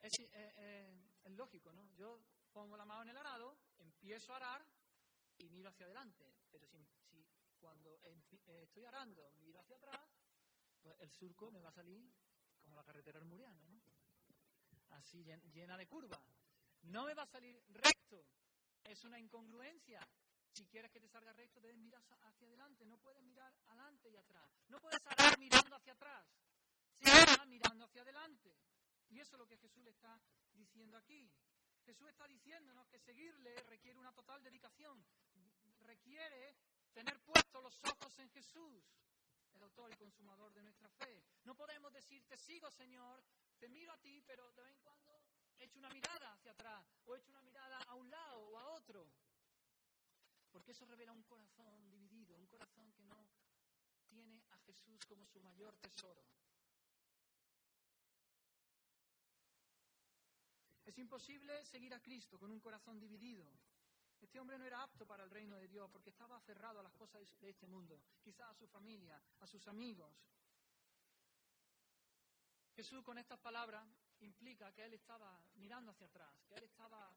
Es, 0.00 0.12
eh, 0.20 0.92
es 1.24 1.32
lógico, 1.32 1.72
¿no? 1.72 1.90
Yo 1.96 2.20
pongo 2.52 2.76
la 2.76 2.84
mano 2.84 3.02
en 3.02 3.08
el 3.08 3.16
arado, 3.16 3.56
empiezo 3.78 4.32
a 4.34 4.36
arar 4.36 4.66
y 5.38 5.48
miro 5.48 5.70
hacia 5.70 5.86
adelante. 5.86 6.30
Pero 6.50 6.68
si, 6.68 6.84
si 7.08 7.26
cuando 7.58 7.98
estoy 8.62 8.84
arando 8.84 9.32
miro 9.40 9.58
hacia 9.60 9.76
atrás, 9.76 10.00
pues 10.80 10.94
el 11.00 11.10
surco 11.10 11.50
me 11.50 11.60
va 11.60 11.70
a 11.70 11.72
salir 11.72 12.12
como 12.60 12.76
la 12.76 12.84
carretera 12.84 13.18
armuriana, 13.18 13.66
¿no? 13.66 13.93
Así 14.94 15.22
llena 15.52 15.76
de 15.76 15.86
curvas. 15.86 16.20
No 16.82 17.04
me 17.04 17.14
va 17.14 17.22
a 17.22 17.26
salir 17.26 17.60
recto. 17.68 18.24
Es 18.84 19.04
una 19.04 19.18
incongruencia. 19.18 20.06
Si 20.50 20.66
quieres 20.66 20.90
que 20.90 21.00
te 21.00 21.08
salga 21.08 21.32
recto, 21.32 21.60
debes 21.60 21.78
mirar 21.78 22.02
hacia 22.22 22.46
adelante. 22.46 22.84
No 22.84 22.98
puedes 22.98 23.22
mirar 23.22 23.52
adelante 23.66 24.10
y 24.10 24.16
atrás. 24.16 24.50
No 24.68 24.80
puedes 24.80 25.04
arar 25.06 25.38
mirando 25.38 25.76
hacia 25.76 25.92
atrás. 25.94 26.26
Sigue 26.92 27.46
mirando 27.46 27.84
hacia 27.84 28.02
adelante. 28.02 28.56
Y 29.08 29.20
eso 29.20 29.36
es 29.36 29.38
lo 29.38 29.46
que 29.46 29.56
Jesús 29.56 29.82
le 29.82 29.90
está 29.90 30.20
diciendo 30.52 30.96
aquí. 30.96 31.30
Jesús 31.84 32.08
está 32.08 32.26
diciéndonos 32.26 32.88
que 32.88 32.98
seguirle 32.98 33.54
requiere 33.64 33.98
una 33.98 34.12
total 34.12 34.42
dedicación, 34.42 35.04
requiere 35.80 36.56
tener 36.92 37.20
puestos 37.20 37.62
los 37.62 37.78
ojos 37.84 38.18
en 38.18 38.30
Jesús, 38.30 38.82
el 39.52 39.62
autor 39.62 39.92
y 39.92 39.96
consumador 39.96 40.52
de 40.54 40.62
nuestra 40.62 40.88
fe. 40.88 41.22
No 41.44 41.54
podemos 41.54 41.92
decir, 41.92 42.24
te 42.26 42.38
sigo 42.38 42.70
Señor, 42.70 43.22
miro 43.68 43.92
a 43.92 43.98
ti, 43.98 44.22
pero 44.26 44.52
de 44.52 44.62
vez 44.62 44.72
en 44.72 44.80
cuando 44.80 45.22
echo 45.58 45.78
una 45.78 45.90
mirada 45.90 46.32
hacia 46.32 46.52
atrás 46.52 46.84
o 47.06 47.16
echo 47.16 47.30
una 47.30 47.42
mirada 47.42 47.78
a 47.86 47.94
un 47.94 48.10
lado 48.10 48.40
o 48.40 48.58
a 48.58 48.66
otro. 48.74 49.08
Porque 50.50 50.72
eso 50.72 50.84
revela 50.86 51.12
un 51.12 51.22
corazón 51.24 51.90
dividido, 51.90 52.36
un 52.36 52.46
corazón 52.46 52.92
que 52.92 53.04
no 53.04 53.28
tiene 54.08 54.42
a 54.50 54.58
Jesús 54.58 55.04
como 55.06 55.26
su 55.26 55.40
mayor 55.40 55.76
tesoro. 55.78 56.24
Es 60.84 60.98
imposible 60.98 61.64
seguir 61.64 61.92
a 61.94 62.00
Cristo 62.00 62.38
con 62.38 62.50
un 62.52 62.60
corazón 62.60 63.00
dividido. 63.00 63.50
Este 64.20 64.38
hombre 64.38 64.58
no 64.58 64.64
era 64.64 64.82
apto 64.82 65.06
para 65.06 65.24
el 65.24 65.30
reino 65.30 65.56
de 65.56 65.66
Dios 65.66 65.90
porque 65.90 66.10
estaba 66.10 66.36
aferrado 66.36 66.80
a 66.80 66.82
las 66.82 66.94
cosas 66.94 67.22
de 67.40 67.50
este 67.50 67.66
mundo, 67.66 68.00
quizás 68.22 68.50
a 68.50 68.54
su 68.54 68.66
familia, 68.66 69.20
a 69.40 69.46
sus 69.46 69.66
amigos. 69.66 70.14
Jesús 72.74 73.04
con 73.04 73.18
estas 73.18 73.38
palabras 73.38 73.86
implica 74.20 74.72
que 74.72 74.84
él 74.84 74.94
estaba 74.94 75.40
mirando 75.54 75.92
hacia 75.92 76.06
atrás, 76.06 76.34
que 76.48 76.56
él 76.56 76.64
estaba 76.64 77.14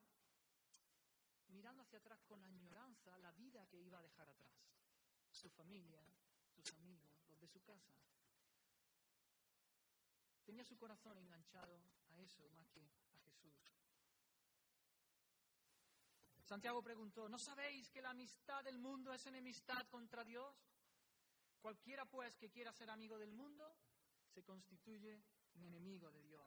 mirando 1.47 1.81
hacia 1.81 1.97
atrás 1.97 2.21
con 2.25 2.43
añoranza 2.43 3.17
la 3.17 3.31
vida 3.31 3.65
que 3.67 3.81
iba 3.81 3.97
a 3.97 4.03
dejar 4.03 4.29
atrás, 4.29 4.53
su 5.31 5.49
familia, 5.49 6.03
sus 6.55 6.71
amigos, 6.73 7.09
los 7.29 7.39
de 7.39 7.47
su 7.47 7.61
casa. 7.63 7.91
Tenía 10.45 10.63
su 10.63 10.77
corazón 10.77 11.17
enganchado 11.17 11.81
a 12.11 12.19
eso 12.19 12.47
más 12.51 12.69
que 12.69 12.81
Jesús. 13.25 13.53
Santiago 16.43 16.81
preguntó, 16.81 17.27
¿no 17.27 17.39
sabéis 17.39 17.89
que 17.89 18.01
la 18.01 18.11
amistad 18.11 18.63
del 18.63 18.77
mundo 18.77 19.11
es 19.11 19.25
enemistad 19.25 19.85
contra 19.87 20.23
Dios? 20.23 20.55
Cualquiera 21.59 22.05
pues 22.05 22.37
que 22.37 22.49
quiera 22.49 22.71
ser 22.71 22.89
amigo 22.89 23.17
del 23.17 23.31
mundo 23.31 23.75
se 24.29 24.43
constituye 24.43 25.21
enemigo 25.65 26.11
de 26.11 26.21
Dios. 26.23 26.43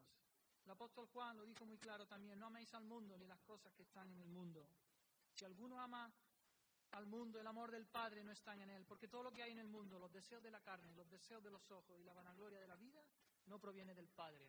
El 0.65 0.71
apóstol 0.71 1.07
Juan 1.07 1.37
lo 1.37 1.45
dijo 1.45 1.65
muy 1.67 1.79
claro 1.79 2.07
también, 2.07 2.39
no 2.39 2.47
améis 2.47 2.73
al 2.75 2.85
mundo 2.85 3.17
ni 3.19 3.27
las 3.27 3.41
cosas 3.41 3.73
que 3.75 3.83
están 3.83 4.11
en 4.13 4.21
el 4.21 4.29
mundo. 4.29 4.69
Si 5.35 5.45
alguno 5.45 5.81
ama 5.81 6.13
al 6.93 7.07
mundo, 7.07 7.41
el 7.41 7.47
amor 7.47 7.71
del 7.71 7.87
Padre 7.87 8.25
no 8.25 8.33
está 8.33 8.55
en 8.55 8.69
él, 8.71 8.85
porque 8.85 9.09
todo 9.09 9.23
lo 9.23 9.33
que 9.33 9.43
hay 9.43 9.53
en 9.53 9.59
el 9.59 9.69
mundo, 9.69 9.99
los 9.99 10.13
deseos 10.13 10.43
de 10.43 10.51
la 10.51 10.61
carne, 10.61 10.93
los 10.95 11.09
deseos 11.09 11.43
de 11.43 11.51
los 11.51 11.71
ojos 11.71 11.99
y 11.99 12.05
la 12.05 12.13
vanagloria 12.13 12.61
de 12.61 12.67
la 12.67 12.77
vida, 12.77 13.05
no 13.47 13.59
proviene 13.59 13.95
del 13.95 14.09
Padre, 14.09 14.49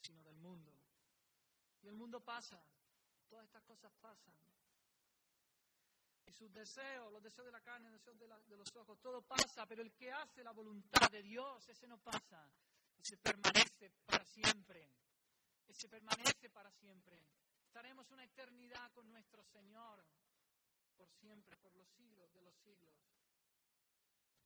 sino 0.00 0.22
del 0.22 0.36
mundo. 0.36 0.72
Y 1.82 1.88
el 1.88 1.94
mundo 1.94 2.20
pasa, 2.20 2.60
todas 3.28 3.44
estas 3.44 3.62
cosas 3.62 3.92
pasan. 4.00 4.34
Y 6.26 6.32
sus 6.32 6.52
deseos, 6.52 7.10
los 7.10 7.22
deseos 7.22 7.46
de 7.46 7.52
la 7.52 7.60
carne, 7.62 7.90
los 7.90 8.00
deseos 8.00 8.18
de, 8.18 8.56
los 8.56 8.76
ojos, 8.76 8.98
todo 9.00 9.22
pasa, 9.22 9.64
pero 9.66 9.82
el 9.82 9.92
que 9.94 10.12
hace 10.12 10.44
la 10.44 10.52
voluntad 10.52 11.10
de 11.10 11.22
Dios, 11.22 11.68
ese 11.68 11.86
no 11.86 11.96
pasa, 11.98 12.46
ese 12.98 13.16
permanece 13.18 13.90
para 14.06 14.24
siempre, 14.24 14.90
ese 15.66 15.88
permanece 15.88 16.50
para 16.50 16.70
siempre. 16.72 17.22
Estaremos 17.64 18.10
una 18.10 18.24
eternidad 18.24 18.90
con 18.92 19.08
nuestro 19.08 19.44
Señor, 19.44 20.04
por 20.96 21.08
siempre, 21.12 21.56
por 21.58 21.74
los 21.76 21.88
siglos 21.90 22.32
de 22.32 22.42
los 22.42 22.56
siglos. 22.56 22.96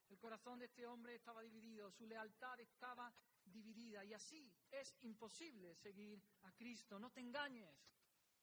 El 0.09 0.19
corazón 0.19 0.59
de 0.59 0.67
este 0.67 0.87
hombre 0.87 1.15
estaba 1.15 1.41
dividido, 1.43 1.91
su 1.91 2.07
lealtad 2.07 2.61
estaba 2.61 3.13
dividida 3.45 4.05
y 4.05 4.13
así 4.13 4.53
es 4.71 4.95
imposible 5.01 5.75
seguir 5.77 6.23
a 6.43 6.53
Cristo. 6.53 6.99
No 6.99 7.11
te 7.11 7.21
engañes, 7.21 7.75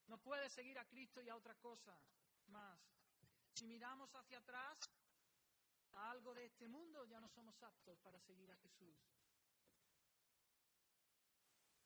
no 0.07 0.17
puedes 0.17 0.51
seguir 0.51 0.79
a 0.79 0.85
Cristo 0.85 1.21
y 1.21 1.29
a 1.29 1.35
otra 1.35 1.53
cosa 1.55 1.95
más. 2.47 2.79
Si 3.53 3.67
miramos 3.67 4.09
hacia 4.15 4.39
atrás 4.39 4.77
a 5.91 6.11
algo 6.11 6.33
de 6.33 6.45
este 6.45 6.67
mundo, 6.67 7.05
ya 7.05 7.19
no 7.19 7.29
somos 7.29 7.61
aptos 7.61 7.99
para 7.99 8.19
seguir 8.19 8.51
a 8.51 8.57
Jesús. 8.57 8.97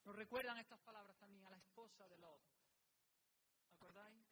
Nos 0.05 0.15
recuerdan 0.15 0.57
estas 0.57 0.79
palabras 0.79 1.17
también 1.17 1.45
a 1.45 1.49
la 1.49 1.57
esposa 1.57 2.07
de 2.07 2.17
Lot. 2.17 2.41
¿Acordáis? 3.75 4.25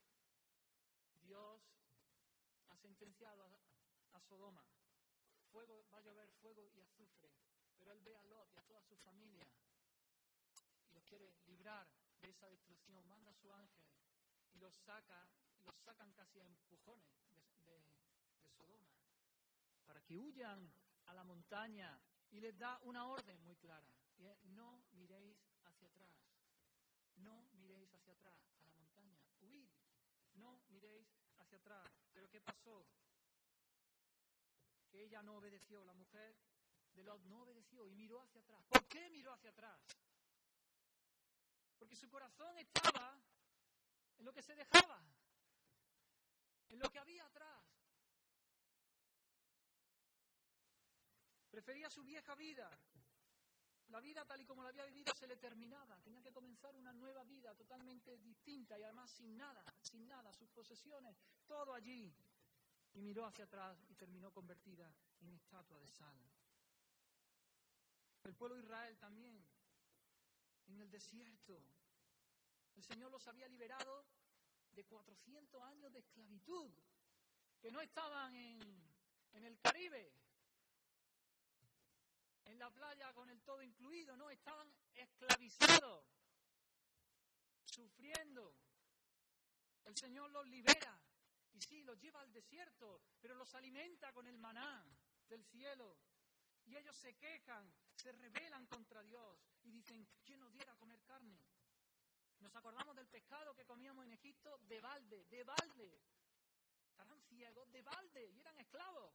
Dios 1.21 1.61
ha 2.69 2.75
sentenciado 2.77 3.45
a, 3.45 4.17
a 4.17 4.21
Sodoma. 4.21 4.65
Fuego, 5.51 5.85
va 5.93 5.97
a 5.97 6.01
llover 6.01 6.31
fuego 6.41 6.69
y 6.75 6.79
azufre 6.81 7.31
pero 7.81 7.93
él 7.93 8.01
ve 8.01 8.15
a 8.15 8.23
Lot 8.25 8.53
y 8.53 8.57
a 8.57 8.61
toda 8.61 8.83
su 8.83 8.95
familia 8.97 9.47
y 10.87 10.93
los 10.93 11.03
quiere 11.05 11.33
librar 11.47 11.87
de 12.21 12.29
esa 12.29 12.47
destrucción. 12.47 13.07
Manda 13.07 13.31
a 13.31 13.35
su 13.35 13.51
ángel 13.51 13.83
y 14.53 14.59
los 14.59 14.71
saca, 14.85 15.27
los 15.63 15.75
sacan 15.79 16.11
casi 16.13 16.39
a 16.39 16.45
empujones 16.45 17.09
de, 17.65 17.81
Sodoma 18.55 18.87
para 19.87 20.01
que 20.03 20.15
huyan 20.15 20.71
a 21.05 21.13
la 21.15 21.23
montaña 21.23 21.99
y 22.29 22.39
les 22.39 22.55
da 22.59 22.77
una 22.83 23.07
orden 23.07 23.41
muy 23.43 23.55
clara. 23.55 23.89
Y 24.43 24.49
no 24.49 24.83
miréis 24.91 25.40
hacia 25.85 26.03
atrás. 26.03 26.27
No 27.17 27.47
miréis 27.53 27.93
hacia 27.93 28.13
atrás, 28.13 28.35
a 28.57 28.63
la 28.63 28.71
montaña, 28.71 29.19
huid, 29.41 29.69
no 30.33 30.61
miréis 30.69 31.07
hacia 31.37 31.57
atrás. 31.57 31.87
Pero 32.13 32.29
¿qué 32.29 32.41
pasó? 32.41 32.85
Que 34.89 35.03
ella 35.03 35.21
no 35.23 35.37
obedeció, 35.37 35.83
la 35.85 35.93
mujer 35.93 36.35
de 36.93 37.03
Lot 37.03 37.23
no 37.23 37.41
obedeció 37.41 37.87
y 37.87 37.93
miró 37.95 38.21
hacia 38.21 38.41
atrás. 38.41 38.65
¿Por 38.67 38.85
qué 38.87 39.09
miró 39.09 39.31
hacia 39.33 39.51
atrás? 39.51 39.81
Porque 41.77 41.95
su 41.95 42.09
corazón 42.09 42.57
estaba 42.57 43.19
en 44.17 44.25
lo 44.25 44.33
que 44.33 44.43
se 44.43 44.53
dejaba, 44.55 45.01
en 46.69 46.79
lo 46.79 46.89
que 46.89 46.99
había 46.99 47.25
atrás. 47.25 47.65
Prefería 51.49 51.89
su 51.89 52.03
vieja 52.03 52.35
vida. 52.35 52.69
La 53.91 53.99
vida 53.99 54.23
tal 54.23 54.39
y 54.39 54.45
como 54.45 54.63
la 54.63 54.69
había 54.69 54.85
vivido 54.85 55.13
se 55.13 55.27
le 55.27 55.35
terminaba. 55.35 55.99
Tenía 56.01 56.21
que 56.21 56.31
comenzar 56.31 56.73
una 56.77 56.93
nueva 56.93 57.25
vida 57.25 57.53
totalmente 57.55 58.17
distinta 58.19 58.79
y 58.79 58.83
además 58.83 59.11
sin 59.11 59.35
nada, 59.35 59.63
sin 59.81 60.07
nada, 60.07 60.31
sus 60.31 60.49
posesiones, 60.49 61.17
todo 61.45 61.73
allí. 61.73 62.15
Y 62.93 63.01
miró 63.01 63.25
hacia 63.25 63.43
atrás 63.43 63.83
y 63.89 63.95
terminó 63.95 64.31
convertida 64.31 64.89
en 65.19 65.33
estatua 65.33 65.77
de 65.79 65.89
sal. 65.89 66.17
El 68.23 68.33
pueblo 68.35 68.55
de 68.55 68.63
Israel 68.63 68.97
también, 68.97 69.45
en 70.67 70.79
el 70.79 70.89
desierto. 70.89 71.61
El 72.75 72.83
Señor 72.83 73.11
los 73.11 73.27
había 73.27 73.49
liberado 73.49 74.05
de 74.71 74.85
400 74.85 75.61
años 75.63 75.91
de 75.91 75.99
esclavitud, 75.99 76.71
que 77.59 77.71
no 77.71 77.81
estaban 77.81 78.33
en, 78.35 78.61
en 79.33 79.43
el 79.43 79.59
Caribe, 79.59 80.13
en 82.45 82.59
la 82.59 82.69
playa 82.71 83.13
con 83.13 83.29
el 83.29 83.41
todo 83.41 83.61
incluido, 83.61 84.15
no, 84.17 84.29
estaban 84.29 84.71
esclavizados, 84.93 86.05
sufriendo. 87.65 88.55
El 89.85 89.95
Señor 89.95 90.29
los 90.31 90.47
libera 90.47 90.99
y 91.53 91.61
sí, 91.61 91.83
los 91.83 91.99
lleva 91.99 92.21
al 92.21 92.31
desierto, 92.31 93.01
pero 93.19 93.35
los 93.35 93.53
alimenta 93.55 94.11
con 94.13 94.27
el 94.27 94.37
maná 94.37 94.85
del 95.27 95.43
cielo. 95.45 95.97
Y 96.65 96.75
ellos 96.75 96.95
se 96.95 97.15
quejan, 97.15 97.73
se 97.95 98.11
rebelan 98.11 98.65
contra 98.67 99.01
Dios 99.03 99.39
y 99.63 99.71
dicen, 99.71 100.07
¿quién 100.23 100.39
nos 100.39 100.53
diera 100.53 100.75
comer 100.75 101.01
carne? 101.03 101.39
Nos 102.39 102.55
acordamos 102.55 102.95
del 102.95 103.07
pescado 103.07 103.53
que 103.55 103.65
comíamos 103.65 104.05
en 104.05 104.13
Egipto 104.13 104.57
de 104.63 104.79
balde, 104.79 105.25
de 105.25 105.43
balde. 105.43 106.01
Estarán 106.89 107.21
ciegos 107.21 107.71
de 107.71 107.81
balde 107.81 108.29
y 108.29 108.39
eran 108.39 108.57
esclavos. 108.57 109.13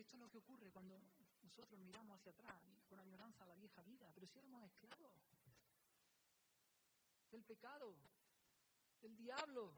Esto 0.00 0.16
es 0.16 0.22
lo 0.22 0.30
que 0.30 0.38
ocurre 0.38 0.70
cuando 0.70 0.98
nosotros 1.42 1.78
miramos 1.78 2.18
hacia 2.18 2.32
atrás 2.32 2.58
con 2.88 2.98
añoranza 2.98 3.44
a 3.44 3.48
la 3.48 3.54
vieja 3.56 3.82
vida, 3.82 4.10
pero 4.14 4.26
si 4.26 4.38
éramos 4.38 4.64
esclavos 4.64 5.12
del 7.30 7.44
pecado, 7.44 7.94
del 9.02 9.14
diablo, 9.14 9.74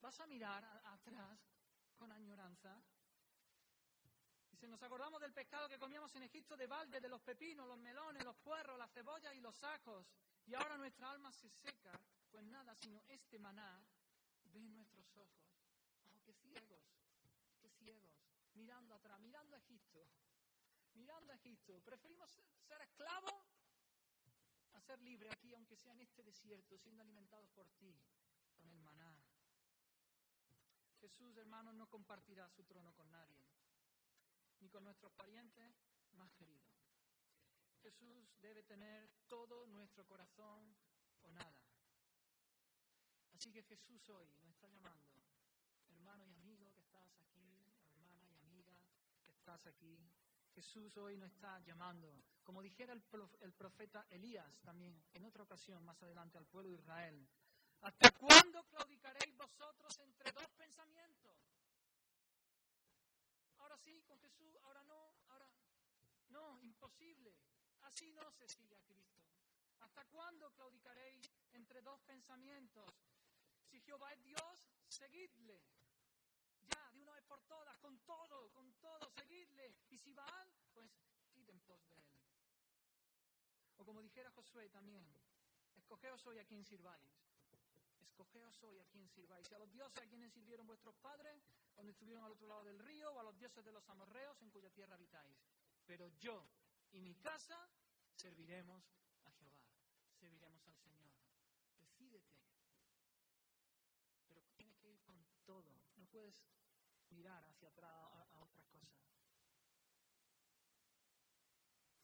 vas 0.00 0.18
a 0.20 0.26
mirar 0.26 0.64
atrás 0.84 1.38
con 1.98 2.10
añoranza. 2.12 2.80
Dice, 4.50 4.66
nos 4.68 4.82
acordamos 4.82 5.20
del 5.20 5.34
pescado 5.34 5.68
que 5.68 5.78
comíamos 5.78 6.14
en 6.14 6.22
Egipto 6.22 6.56
de 6.56 6.66
balde, 6.66 6.98
de 6.98 7.08
los 7.10 7.20
pepinos, 7.20 7.68
los 7.68 7.78
melones, 7.78 8.24
los 8.24 8.38
puerros, 8.38 8.78
las 8.78 8.90
cebollas 8.90 9.34
y 9.34 9.40
los 9.40 9.54
sacos. 9.54 10.06
Y 10.46 10.54
ahora 10.54 10.78
nuestra 10.78 11.10
alma 11.10 11.30
se 11.30 11.50
seca, 11.50 12.00
pues 12.30 12.42
nada, 12.44 12.74
sino 12.74 13.02
este 13.06 13.38
maná 13.38 13.84
ve 14.44 14.66
nuestros 14.70 15.14
ojos. 15.18 15.28
Oh, 16.06 16.18
qué 16.24 16.32
ciegos, 16.32 16.80
qué 17.60 17.68
ciegos 17.68 18.31
mirando 18.54 18.94
atrás, 18.94 19.20
mirando 19.20 19.56
a 19.56 19.58
Egipto, 19.58 20.06
mirando 20.94 21.32
a 21.32 21.36
Egipto. 21.36 21.80
Preferimos 21.80 22.30
ser 22.66 22.80
esclavos 22.82 23.34
a 24.72 24.80
ser 24.80 25.00
libres 25.02 25.32
aquí, 25.32 25.52
aunque 25.54 25.76
sea 25.76 25.92
en 25.92 26.00
este 26.00 26.22
desierto, 26.22 26.78
siendo 26.78 27.02
alimentados 27.02 27.48
por 27.50 27.68
ti 27.72 27.94
con 28.56 28.70
el 28.70 28.80
maná. 28.80 29.14
Jesús, 31.00 31.36
hermanos, 31.36 31.74
no 31.74 31.88
compartirá 31.88 32.48
su 32.48 32.64
trono 32.64 32.94
con 32.94 33.10
nadie, 33.10 33.44
ni 34.60 34.68
con 34.68 34.84
nuestros 34.84 35.12
parientes 35.12 35.74
más 36.12 36.32
queridos. 36.34 36.72
Jesús 37.82 38.32
debe 38.40 38.62
tener 38.62 39.10
todo 39.26 39.66
nuestro 39.66 40.06
corazón 40.06 40.76
o 41.22 41.30
nada. 41.32 41.58
Así 43.34 43.50
que 43.50 43.64
Jesús 43.64 44.08
hoy 44.08 44.32
nos 44.44 44.54
está 44.54 44.68
llamando, 44.68 45.10
hermano 45.88 46.24
y 46.24 46.32
amigo 46.34 46.72
que 46.72 46.80
estás 46.82 47.18
aquí, 47.18 47.32
estás 49.52 49.66
aquí. 49.66 49.98
Jesús 50.54 50.96
hoy 50.96 51.18
nos 51.18 51.30
está 51.30 51.60
llamando, 51.60 52.10
como 52.42 52.62
dijera 52.62 52.94
el, 52.94 53.52
profeta 53.52 54.06
Elías 54.08 54.60
también 54.62 55.02
en 55.12 55.24
otra 55.24 55.42
ocasión 55.42 55.84
más 55.84 56.02
adelante 56.02 56.38
al 56.38 56.46
pueblo 56.46 56.70
de 56.70 56.76
Israel. 56.76 57.28
¿Hasta 57.82 58.10
cuándo 58.12 58.64
claudicaréis 58.64 59.36
vosotros 59.36 59.98
entre 59.98 60.32
dos 60.32 60.48
pensamientos? 60.56 61.36
Ahora 63.58 63.76
sí, 63.76 64.02
con 64.06 64.18
Jesús, 64.20 64.56
ahora 64.62 64.82
no, 64.84 65.12
ahora 65.28 65.46
no, 66.30 66.58
imposible. 66.62 67.36
Así 67.82 68.10
no 68.12 68.30
se 68.30 68.48
sigue 68.48 68.74
a 68.76 68.80
Cristo. 68.80 69.20
¿Hasta 69.80 70.04
cuándo 70.06 70.50
claudicaréis 70.52 71.30
entre 71.52 71.82
dos 71.82 72.00
pensamientos? 72.02 72.90
Si 73.66 73.80
Jehová 73.80 74.12
es 74.14 74.22
Dios, 74.22 74.66
seguidle 74.88 75.60
ya, 76.68 76.90
de 76.90 77.00
una 77.00 77.12
vez 77.12 77.24
por 77.24 77.42
todas, 77.42 77.76
con 77.78 77.98
todo, 78.00 78.50
con 78.52 78.72
todo, 78.74 79.10
seguidle. 79.10 79.74
Y 79.90 79.98
si 79.98 80.12
van, 80.12 80.48
pues 80.72 80.90
id 81.34 81.48
en 81.48 81.60
pos 81.60 81.84
de 81.88 81.94
él. 81.96 82.04
O 83.78 83.84
como 83.84 84.02
dijera 84.02 84.30
Josué 84.30 84.68
también, 84.68 85.06
escogeos 85.74 86.24
hoy 86.26 86.38
a 86.38 86.44
quien 86.44 86.64
sirváis. 86.64 87.10
Escogeos 88.00 88.62
hoy 88.62 88.78
a 88.78 88.84
quien 88.86 89.08
sirváis. 89.08 89.50
Y 89.50 89.54
a 89.54 89.58
los 89.58 89.72
dioses 89.72 90.02
a 90.02 90.06
quienes 90.06 90.32
sirvieron 90.32 90.66
vuestros 90.66 90.94
padres 90.96 91.42
cuando 91.74 91.90
estuvieron 91.92 92.22
al 92.24 92.32
otro 92.32 92.46
lado 92.46 92.64
del 92.64 92.78
río, 92.78 93.12
o 93.12 93.18
a 93.18 93.24
los 93.24 93.36
dioses 93.38 93.64
de 93.64 93.72
los 93.72 93.88
amorreos 93.88 94.40
en 94.42 94.50
cuya 94.50 94.70
tierra 94.70 94.94
habitáis. 94.94 95.36
Pero 95.86 96.08
yo 96.18 96.46
y 96.92 97.00
mi 97.00 97.14
casa 97.16 97.68
serviremos 98.14 98.84
a 99.24 99.30
Jehová, 99.32 99.64
serviremos 100.20 100.66
al 100.66 100.76
Señor. 100.76 101.10
Decídete. 101.80 102.36
Pero 104.28 104.42
tienes 104.54 104.76
que 104.78 104.90
ir 104.90 105.00
con 105.02 105.24
todo. 105.44 105.80
No 105.96 106.01
puedes 106.12 106.34
mirar 107.08 107.42
hacia 107.44 107.68
atrás 107.68 107.90
a, 107.90 108.42
otras 108.42 108.64
cosas. 108.66 109.00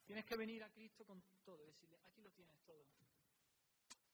Tienes 0.07 0.25
que 0.25 0.37
venir 0.37 0.65
a 0.65 0.73
Cristo 0.73 1.05
con 1.05 1.23
todo 1.45 1.67
decirle, 1.67 2.01
aquí 2.05 2.23
lo 2.23 2.33
tienes 2.33 2.59
todo. 2.65 2.87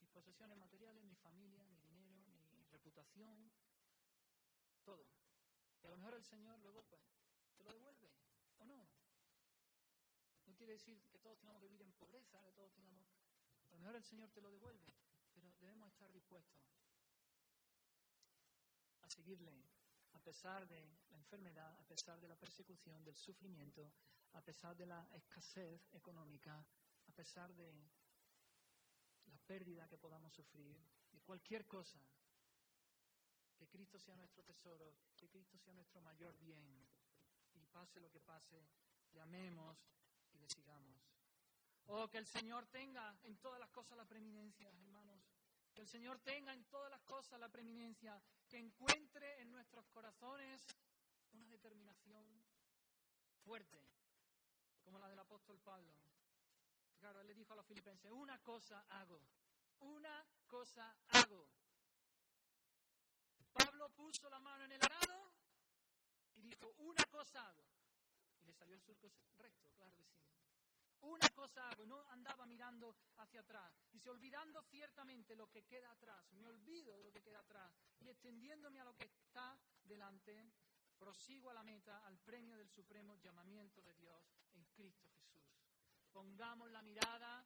Mis 0.01 0.11
posesiones 0.11 0.59
materiales, 0.59 1.05
mi 1.05 1.15
familia, 1.15 1.65
mi 1.65 1.79
dinero, 1.79 2.27
mi 2.53 2.65
reputación, 2.65 3.53
todo. 4.85 5.07
Y 5.81 5.87
a 5.87 5.91
lo 5.91 5.97
mejor 5.97 6.15
el 6.15 6.25
Señor 6.25 6.59
luego 6.59 6.83
pues 6.83 7.01
te 7.57 7.63
lo 7.63 7.73
devuelve, 7.73 8.11
¿o 8.59 8.65
no? 8.65 8.89
No 10.47 10.55
quiere 10.57 10.73
decir 10.73 11.01
que 11.09 11.19
todos 11.21 11.39
tengamos 11.39 11.61
que 11.61 11.69
vivir 11.69 11.83
en 11.83 11.93
pobreza, 11.93 12.43
que 12.43 12.53
todos 12.53 12.73
tengamos... 12.73 13.07
A 13.71 13.75
lo 13.75 13.79
mejor 13.79 13.97
el 13.97 14.05
Señor 14.05 14.31
te 14.31 14.41
lo 14.41 14.51
devuelve, 14.51 14.93
pero 15.35 15.53
debemos 15.61 15.89
estar 15.89 16.13
dispuestos 16.13 16.65
a 19.05 19.11
seguirle 19.11 19.53
a 20.15 20.19
pesar 20.21 20.67
de 20.67 20.99
la 21.11 21.19
enfermedad, 21.19 21.79
a 21.79 21.85
pesar 21.85 22.21
de 22.21 22.29
la 22.29 22.37
persecución, 22.37 23.05
del 23.05 23.17
sufrimiento, 23.17 23.93
a 24.33 24.41
pesar 24.41 24.77
de 24.77 24.87
la 24.87 25.07
escasez 25.13 25.89
económica, 25.93 26.65
a 27.07 27.13
pesar 27.13 27.53
de 27.55 27.73
la 29.27 29.39
pérdida 29.47 29.89
que 29.89 29.99
podamos 29.99 30.33
sufrir, 30.33 30.77
de 31.13 31.21
cualquier 31.21 31.67
cosa. 31.67 31.99
Que 33.57 33.69
Cristo 33.69 33.99
sea 33.99 34.17
nuestro 34.17 34.43
tesoro, 34.43 34.95
que 35.17 35.29
Cristo 35.29 35.59
sea 35.59 35.73
nuestro 35.73 36.01
mayor 36.01 36.37
bien. 36.39 36.89
Y 37.55 37.65
pase 37.67 38.01
lo 38.01 38.11
que 38.11 38.21
pase, 38.21 38.67
le 39.13 39.21
amemos 39.21 39.79
y 40.33 40.39
le 40.39 40.49
sigamos. 40.49 41.01
Oh, 41.87 42.09
que 42.09 42.19
el 42.19 42.27
Señor 42.27 42.67
tenga 42.67 43.17
en 43.25 43.37
todas 43.37 43.61
las 43.61 43.71
cosas 43.71 43.97
la 43.97 44.07
preeminencia, 44.07 44.69
hermanos. 44.69 45.23
Que 45.73 45.83
el 45.83 45.89
Señor 45.89 46.19
tenga 46.21 46.53
en 46.53 46.65
todas 46.65 46.91
las 46.91 47.03
cosas 47.03 47.39
la 47.39 47.49
preeminencia 47.49 48.21
que 48.55 48.61
encuentre 48.61 49.41
en 49.43 49.51
nuestros 49.51 49.85
corazones 49.89 50.65
una 51.33 51.49
determinación 51.49 52.25
fuerte, 53.45 53.85
como 54.85 54.97
la 55.01 55.09
del 55.09 55.19
apóstol 55.19 55.59
Pablo. 55.59 55.93
Claro, 57.01 57.21
él 57.21 57.27
le 57.27 57.35
dijo 57.35 57.53
a 57.53 57.57
los 57.57 57.67
filipenses, 57.67 58.13
una 58.13 58.39
cosa 58.45 58.87
hago, 58.91 59.21
una 59.81 60.25
cosa 60.47 60.97
hago. 61.09 61.49
Pablo 63.53 63.89
puso 63.91 64.31
la 64.31 64.39
mano 64.39 64.67
en 64.67 64.71
el 64.71 64.81
arado 64.85 65.33
y 66.37 66.43
dijo, 66.43 66.73
una 66.79 67.05
cosa 67.07 67.45
hago. 67.49 67.65
Y 68.41 68.45
le 68.45 68.53
salió 68.53 68.77
el 68.77 68.83
surco 68.83 69.11
recto, 69.37 69.69
claro 69.73 69.93
que 69.97 70.05
sí. 70.05 70.15
Una 71.05 71.29
cosa 71.31 71.69
hago, 71.69 71.85
no 71.87 72.09
andaba 72.11 72.47
mirando 72.47 72.97
hacia 73.19 73.41
atrás. 73.41 73.73
Dice, 73.93 74.11
olvidando 74.11 74.63
ciertamente 74.63 75.37
lo 75.37 75.51
que 75.51 75.65
queda 75.65 75.91
atrás, 75.91 76.33
me 76.33 76.47
olvido 76.47 76.97
de 76.97 77.05
lo 77.05 77.13
que 77.13 77.23
queda 77.23 77.41
atrás 77.41 77.73
y 78.01 78.09
extendiéndome 78.09 78.81
a 78.81 78.85
lo 78.85 78.97
que 78.97 79.05
está 79.05 79.59
delante, 79.83 80.51
prosigo 80.99 81.51
a 81.51 81.55
la 81.55 81.63
meta, 81.63 81.99
al 82.07 82.19
premio 82.19 82.57
del 82.57 82.71
supremo 82.71 83.17
llamamiento 83.17 83.83
de 83.83 83.95
Dios 83.95 84.23
en 84.55 84.65
Cristo 84.75 85.09
Jesús. 85.11 85.43
Pongamos 86.13 86.71
la 86.71 86.81
mirada 86.83 87.45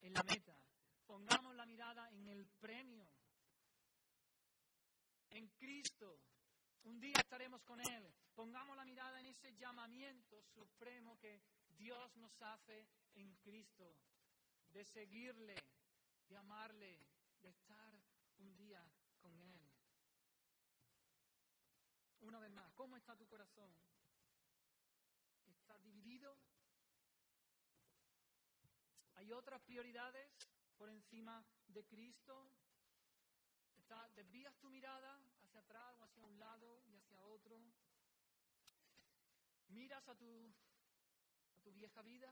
en 0.00 0.14
la 0.14 0.22
meta. 0.22 0.56
Pongamos 1.06 1.54
la 1.54 1.66
mirada 1.66 2.08
en 2.10 2.28
el 2.28 2.46
premio. 2.46 3.06
En 5.30 5.48
Cristo. 5.48 6.20
Un 6.84 7.00
día 7.00 7.16
estaremos 7.18 7.62
con 7.62 7.80
Él. 7.80 8.14
Pongamos 8.34 8.76
la 8.76 8.84
mirada 8.84 9.20
en 9.20 9.26
ese 9.26 9.54
llamamiento 9.56 10.42
supremo 10.42 11.18
que 11.18 11.40
Dios 11.76 12.16
nos 12.16 12.40
hace 12.42 12.86
en 13.14 13.34
Cristo. 13.36 13.96
De 14.72 14.84
seguirle, 14.84 15.54
de 16.28 16.36
amarle, 16.36 16.98
de 17.40 17.48
estar 17.50 17.94
un 18.38 18.56
día 18.56 18.84
con 19.20 19.38
Él. 19.40 19.60
Una 22.20 22.38
vez 22.40 22.50
más, 22.50 22.72
¿cómo 22.72 22.96
está 22.96 23.16
tu 23.16 23.26
corazón? 23.28 23.70
¿Está 25.46 25.78
dividido? 25.78 26.36
¿Hay 29.14 29.30
otras 29.30 29.60
prioridades 29.62 30.30
por 30.76 30.88
encima 30.88 31.44
de 31.68 31.84
Cristo? 31.86 32.50
¿Desvías 34.16 34.56
tu 34.58 34.70
mirada 34.70 35.20
hacia 35.42 35.60
atrás 35.60 35.94
o 36.00 36.04
hacia 36.04 36.24
un 36.24 36.38
lado 36.38 36.82
y 36.86 36.96
hacia 36.96 37.22
otro? 37.24 37.60
¿Miras 39.68 40.08
a 40.08 40.14
tu, 40.16 40.52
tu 41.64 41.72
vieja 41.72 42.02
vida, 42.02 42.30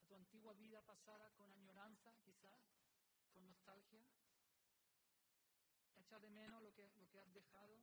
a 0.00 0.04
tu 0.04 0.14
antigua 0.16 0.52
vida 0.54 0.82
pasada 0.82 1.30
con 1.36 1.50
añoranza, 1.52 2.12
quizás, 2.24 2.60
con 3.32 3.46
nostalgia? 3.46 4.04
¿Echas 5.96 6.20
de 6.20 6.30
menos 6.30 6.60
lo 6.62 6.74
que, 6.74 6.90
lo 6.96 7.08
que 7.08 7.20
has 7.20 7.32
dejado? 7.32 7.78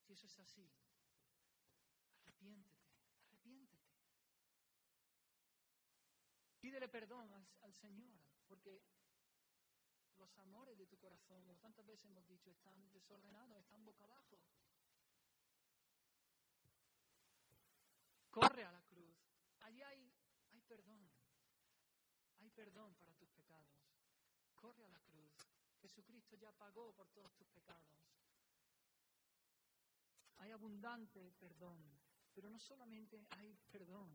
Si 0.00 0.14
eso 0.14 0.26
es 0.26 0.38
así, 0.38 0.68
arrepiéntete, 2.16 2.80
arrepiéntete. 3.26 3.90
Pídele 6.60 6.88
perdón 6.88 7.30
al, 7.60 7.74
Señor, 7.74 8.18
porque 8.48 8.82
los 10.16 10.36
amores 10.38 10.76
de 10.78 10.86
tu 10.86 10.98
corazón, 10.98 11.42
como 11.42 11.56
tantas 11.58 11.86
veces 11.86 12.06
hemos 12.06 12.26
dicho, 12.26 12.50
están 12.50 12.90
desordenados, 12.92 13.58
están 13.60 13.84
boca 13.84 14.04
abajo. 14.04 14.38
Corre 18.30 18.64
a 18.64 18.72
la 18.72 18.82
cruz. 18.82 19.16
Allí 19.60 19.82
hay, 19.82 20.12
hay 20.52 20.60
perdón. 20.62 21.10
Hay 22.38 22.49
perdón 22.60 22.94
para 22.96 23.14
tus 23.14 23.30
pecados. 23.30 23.72
Corre 24.54 24.84
a 24.84 24.90
la 24.90 25.00
cruz. 25.00 25.32
Jesucristo 25.80 26.36
ya 26.36 26.52
pagó 26.52 26.92
por 26.92 27.08
todos 27.08 27.34
tus 27.36 27.48
pecados. 27.48 27.88
Hay 30.36 30.50
abundante 30.50 31.32
perdón, 31.38 31.80
pero 32.34 32.50
no 32.50 32.58
solamente 32.58 33.26
hay 33.30 33.56
perdón. 33.72 34.10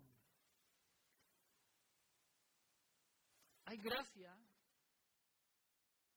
Hay 3.66 3.78
gracia 3.78 4.38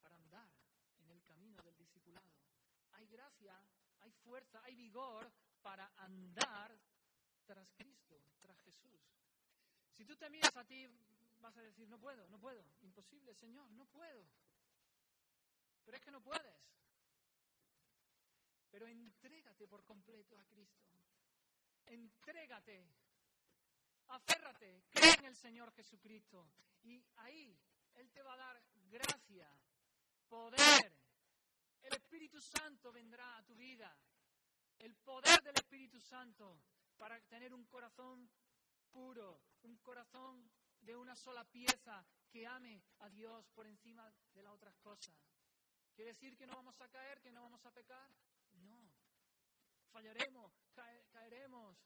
para 0.03 0.17
andar 0.19 0.51
en 0.99 1.11
el 1.11 1.23
camino 1.25 1.63
del 1.63 1.79
discipulado. 1.79 2.31
Hay 2.93 3.07
gracia, 3.07 3.59
hay 4.01 4.13
fuerza, 4.13 4.61
hay 4.65 4.75
vigor 4.75 5.33
para 5.63 5.91
andar 5.97 6.79
tras 7.47 7.73
Cristo, 7.73 8.21
tras 8.43 8.61
Jesús. 8.61 9.01
Si 9.97 10.05
tú 10.05 10.15
te 10.17 10.29
miras 10.29 10.55
a 10.55 10.65
ti, 10.67 10.87
vas 11.41 11.57
a 11.57 11.63
decir, 11.63 11.89
no 11.89 11.99
puedo, 11.99 12.27
no 12.29 12.39
puedo, 12.39 12.65
imposible, 12.81 13.35
Señor, 13.35 13.71
no 13.73 13.87
puedo. 13.87 14.27
Pero 15.85 15.97
es 15.97 16.03
que 16.03 16.11
no 16.11 16.23
puedes. 16.23 16.69
Pero 18.71 18.87
entrégate 18.87 19.67
por 19.67 19.85
completo 19.85 20.39
a 20.39 20.45
Cristo. 20.45 20.87
Entrégate. 21.87 22.87
Aférrate. 24.09 24.85
Cree 24.91 25.15
en 25.19 25.25
el 25.25 25.37
Señor 25.37 25.73
Jesucristo. 25.73 26.51
Y 26.83 27.03
ahí 27.17 27.59
Él 27.95 28.11
te 28.11 28.23
va 28.23 28.35
a 28.35 28.37
dar 28.37 28.63
gracia, 28.91 29.51
poder. 30.29 30.93
El 31.83 31.95
Espíritu 31.95 32.41
Santo 32.41 32.93
vendrá 32.93 33.39
a 33.39 33.45
tu 33.45 33.55
vida. 33.55 33.97
El 34.79 34.95
poder 34.97 35.43
del 35.43 35.57
Espíritu 35.57 35.99
Santo 35.99 36.61
para 36.97 37.21
tener 37.23 37.55
un 37.55 37.65
corazón 37.67 38.29
puro, 38.91 39.41
un 39.63 39.77
corazón 39.79 40.51
de 40.81 40.97
una 40.97 41.15
sola 41.17 41.45
pieza 41.45 42.05
que 42.31 42.47
ame 42.47 42.83
a 42.99 43.09
Dios 43.11 43.49
por 43.51 43.67
encima 43.67 44.13
de 44.35 44.43
las 44.43 44.53
otras 44.53 44.77
cosas. 44.79 45.15
¿Quiere 45.95 46.13
decir 46.13 46.37
que 46.37 46.47
no 46.47 46.55
vamos 46.55 46.81
a 46.81 46.89
caer, 46.89 47.21
que 47.21 47.33
no 47.33 47.43
vamos 47.43 47.65
a 47.65 47.73
pecar? 47.73 48.09
No. 48.53 48.89
Fallaremos, 49.91 50.53
caeremos. 51.11 51.77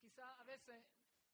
Quizá 0.00 0.40
a 0.40 0.44
veces 0.44 0.84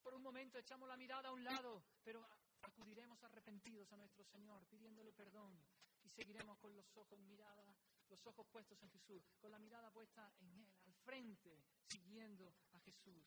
por 0.02 0.14
un 0.14 0.22
momento 0.22 0.58
echamos 0.58 0.88
la 0.88 0.96
mirada 0.96 1.28
a 1.28 1.32
un 1.32 1.44
lado, 1.44 1.84
pero 2.02 2.26
acudiremos 2.62 3.22
arrepentidos 3.22 3.92
a 3.92 3.96
nuestro 3.96 4.24
Señor, 4.24 4.66
pidiéndole 4.66 5.12
perdón 5.12 5.62
y 6.02 6.08
seguiremos 6.10 6.58
con 6.58 6.74
los 6.74 6.96
ojos 6.96 7.20
mirada, 7.20 7.76
los 8.08 8.26
ojos 8.26 8.46
puestos 8.48 8.82
en 8.82 8.90
Jesús, 8.90 9.22
con 9.38 9.52
la 9.52 9.58
mirada 9.58 9.90
puesta 9.90 10.32
en 10.40 10.52
Él, 10.54 10.72
al 10.86 10.94
frente, 10.94 11.62
siguiendo 11.86 12.54
a 12.72 12.80
Jesús. 12.80 13.24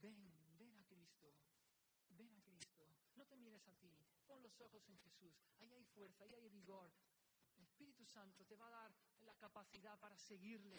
Ven, 0.00 0.32
ven 0.56 0.76
a 0.76 0.84
Cristo, 0.84 1.34
ven 2.10 2.32
a 2.32 2.40
Cristo. 2.40 2.58
A 3.66 3.72
ti, 3.74 3.92
pon 4.26 4.42
los 4.42 4.60
ojos 4.60 4.88
en 4.88 4.98
Jesús. 4.98 5.34
Ahí 5.58 5.72
hay 5.72 5.84
fuerza, 5.84 6.24
ahí 6.24 6.34
hay 6.34 6.48
vigor, 6.48 6.92
el 7.58 7.64
Espíritu 7.64 8.04
Santo 8.06 8.44
te 8.44 8.56
va 8.56 8.68
a 8.68 8.70
dar 8.70 8.94
la 9.22 9.34
capacidad 9.34 9.98
para 9.98 10.16
seguirle, 10.16 10.76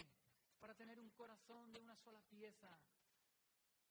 para 0.60 0.74
tener 0.74 1.00
un 1.00 1.10
corazón 1.10 1.72
de 1.74 1.80
una 1.82 1.96
sola 1.96 2.22
pieza, 2.22 2.80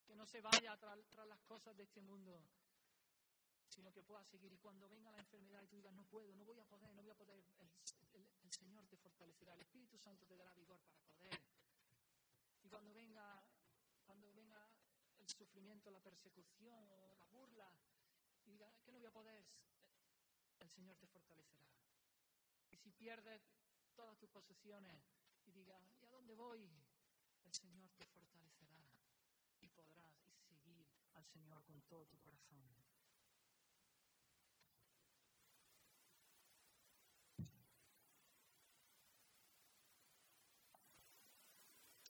que 0.05 0.15
no 0.15 0.25
se 0.25 0.41
vaya 0.41 0.75
tras, 0.77 1.27
las 1.27 1.41
cosas 1.43 1.77
de 1.77 1.83
este 1.83 2.01
mundo, 2.01 2.41
sino 3.67 3.93
que 3.93 4.01
pueda 4.01 4.23
seguir. 4.23 4.51
Y 4.51 4.57
cuando 4.57 4.89
venga 4.89 5.11
la 5.11 5.19
enfermedad 5.19 5.61
y 5.61 5.67
tú 5.67 5.75
digas, 5.75 5.93
no 5.93 6.03
puedo, 6.05 6.33
no 6.35 6.43
voy 6.45 6.59
a 6.59 6.65
poder, 6.65 6.91
no 6.95 7.03
voy 7.03 7.11
a 7.11 7.15
poder, 7.15 7.43
el, 8.13 8.51
Señor 8.51 8.87
te 8.87 8.97
fortalecerá, 8.97 9.53
el 9.53 9.61
Espíritu 9.61 9.99
Santo 9.99 10.25
te 10.25 10.35
dará 10.35 10.51
vigor 10.53 10.81
para 10.81 10.99
poder. 10.99 11.39
Y 12.63 12.67
cuando 12.67 12.91
venga, 12.93 13.43
cuando 14.03 14.33
venga 14.33 14.67
el 15.19 15.29
sufrimiento, 15.29 15.91
la 15.91 16.01
persecución 16.01 16.89
o 16.89 17.15
la 17.15 17.27
burla, 17.27 17.71
y 18.49 18.53
digas 18.53 18.73
que 18.81 18.91
no 18.91 18.97
voy 18.97 19.07
a 19.07 19.11
poder, 19.11 19.45
el 20.59 20.69
Señor 20.69 20.97
te 20.97 21.07
fortalecerá. 21.07 21.69
Y 22.71 22.77
si 22.77 22.91
pierdes 22.91 23.41
todas 23.95 24.17
tus 24.17 24.29
posesiones 24.29 25.03
y 25.45 25.51
digas, 25.51 25.83
¿y 25.99 26.05
a 26.05 26.09
dónde 26.09 26.33
voy? 26.33 26.67
El 27.43 27.53
Señor 27.53 27.91
te 27.97 28.07
fortalecerá 28.07 28.91
y 29.59 29.69
podrás 29.69 30.15
seguir 30.47 30.87
al 31.13 31.25
Señor 31.25 31.63
con 31.65 31.81
todo 31.83 32.05
tu 32.07 32.17
corazón. 32.19 32.59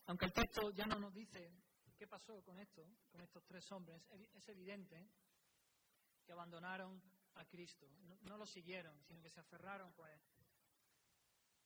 Aunque 0.06 0.26
el 0.26 0.34
texto 0.34 0.72
ya 0.72 0.88
no 0.88 0.98
nos 0.98 1.14
dice 1.14 1.54
qué 1.96 2.08
pasó 2.08 2.42
con 2.44 2.58
esto, 2.60 2.84
con 3.12 3.22
estos 3.22 3.46
tres 3.46 3.70
hombres, 3.72 4.02
es 4.34 4.50
evidente 4.50 5.08
que 6.30 6.34
abandonaron 6.34 7.02
a 7.38 7.46
Cristo. 7.46 7.90
No, 8.04 8.16
no, 8.22 8.38
lo 8.38 8.46
siguieron, 8.46 9.02
sino 9.02 9.20
que 9.20 9.32
se 9.32 9.40
aferraron 9.40 9.92
pues 9.94 10.22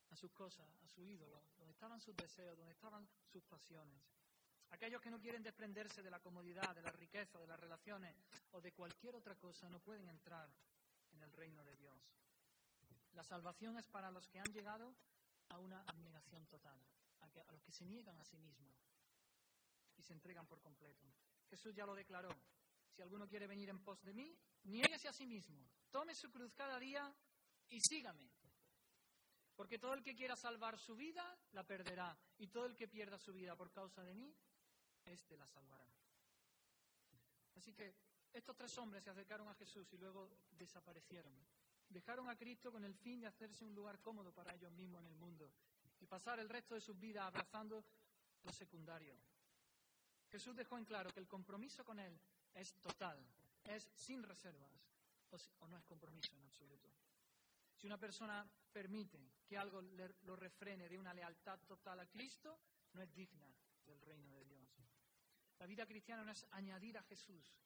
a 0.08 0.16
sus 0.16 0.32
cosas, 0.32 0.66
a 0.82 0.88
su 0.88 1.04
ídolo, 1.04 1.44
donde 1.58 1.72
estaban 1.72 2.00
sus 2.00 2.16
deseos, 2.16 2.56
donde 2.56 2.72
estaban 2.72 3.06
sus 3.26 3.44
pasiones. 3.44 4.02
Aquellos 4.70 5.02
que 5.02 5.10
no 5.10 5.20
quieren 5.20 5.42
desprenderse 5.42 6.02
de 6.02 6.10
la 6.10 6.18
comodidad, 6.18 6.74
de 6.74 6.80
la 6.80 6.92
riqueza, 6.92 7.38
de 7.38 7.46
las 7.46 7.60
relaciones 7.60 8.16
o 8.52 8.62
de 8.62 8.72
cualquier 8.72 9.14
otra 9.16 9.34
cosa 9.34 9.68
no 9.68 9.80
pueden 9.80 10.08
entrar 10.08 10.48
en 11.12 11.20
el 11.20 11.30
reino 11.32 11.62
de 11.62 11.76
Dios. 11.76 11.98
La 13.12 13.22
salvación 13.22 13.76
es 13.76 13.86
para 13.86 14.10
los 14.10 14.26
que 14.28 14.40
han 14.40 14.50
llegado 14.50 14.94
a 15.50 15.58
una 15.58 15.82
abnegación 15.82 16.46
total, 16.46 16.80
a, 17.20 17.52
los 17.52 17.62
que 17.62 17.72
se 17.72 17.84
niegan 17.84 18.18
a 18.18 18.24
sí 18.24 18.38
mismos 18.38 18.72
y 19.98 20.02
se 20.02 20.14
entregan 20.14 20.46
por 20.46 20.62
completo. 20.62 21.06
Jesús 21.50 21.74
ya 21.74 21.84
lo 21.84 21.94
declaró. 21.94 22.34
Si 22.94 23.02
alguno 23.02 23.26
quiere 23.26 23.46
venir 23.46 23.68
en 23.70 23.82
pos 23.82 24.02
de 24.04 24.14
mí, 24.14 24.36
niéguese 24.64 25.08
a 25.08 25.12
sí 25.12 25.26
mismo, 25.26 25.68
tome 25.90 26.14
su 26.14 26.30
cruz 26.30 26.52
cada 26.54 26.78
día 26.78 27.12
y 27.68 27.80
sígame. 27.80 28.30
Porque 29.56 29.78
todo 29.78 29.94
el 29.94 30.02
que 30.02 30.14
quiera 30.14 30.36
salvar 30.36 30.78
su 30.78 30.96
vida, 30.96 31.36
la 31.52 31.64
perderá. 31.64 32.16
Y 32.38 32.48
todo 32.48 32.66
el 32.66 32.76
que 32.76 32.88
pierda 32.88 33.18
su 33.18 33.32
vida 33.32 33.56
por 33.56 33.70
causa 33.70 34.02
de 34.02 34.14
mí, 34.14 34.34
éste 35.04 35.36
la 35.36 35.46
salvará. 35.46 35.86
Así 37.54 37.72
que 37.72 37.94
estos 38.32 38.56
tres 38.56 38.76
hombres 38.78 39.04
se 39.04 39.10
acercaron 39.10 39.48
a 39.48 39.54
Jesús 39.54 39.92
y 39.92 39.96
luego 39.96 40.28
desaparecieron. 40.50 41.32
Dejaron 41.88 42.28
a 42.28 42.36
Cristo 42.36 42.72
con 42.72 42.84
el 42.84 42.94
fin 42.94 43.20
de 43.20 43.28
hacerse 43.28 43.64
un 43.64 43.74
lugar 43.74 44.00
cómodo 44.00 44.32
para 44.32 44.54
ellos 44.54 44.72
mismos 44.72 45.02
en 45.02 45.06
el 45.06 45.14
mundo 45.14 45.52
y 46.00 46.06
pasar 46.06 46.40
el 46.40 46.48
resto 46.48 46.74
de 46.74 46.80
sus 46.80 46.98
vidas 46.98 47.24
abrazando 47.24 47.84
lo 48.42 48.52
secundario. 48.52 49.16
Jesús 50.30 50.56
dejó 50.56 50.76
en 50.78 50.84
claro 50.84 51.10
que 51.10 51.20
el 51.20 51.28
compromiso 51.28 51.84
con 51.84 52.00
Él 52.00 52.18
es 52.54 52.74
total, 52.80 53.18
es 53.64 53.90
sin 53.94 54.22
reservas, 54.22 54.72
o 55.58 55.68
no 55.68 55.76
es 55.76 55.84
compromiso 55.84 56.34
en 56.34 56.42
absoluto. 56.42 56.88
Si 57.76 57.86
una 57.86 57.98
persona 57.98 58.48
permite 58.72 59.32
que 59.46 59.58
algo 59.58 59.82
lo 59.82 60.36
refrene 60.36 60.88
de 60.88 60.98
una 60.98 61.12
lealtad 61.12 61.58
total 61.66 62.00
a 62.00 62.06
Cristo, 62.06 62.58
no 62.92 63.02
es 63.02 63.12
digna 63.14 63.46
del 63.84 64.00
reino 64.00 64.30
de 64.32 64.44
Dios. 64.44 64.68
La 65.58 65.66
vida 65.66 65.86
cristiana 65.86 66.24
no 66.24 66.30
es 66.30 66.46
añadir 66.50 66.96
a 66.98 67.02
Jesús. 67.02 67.56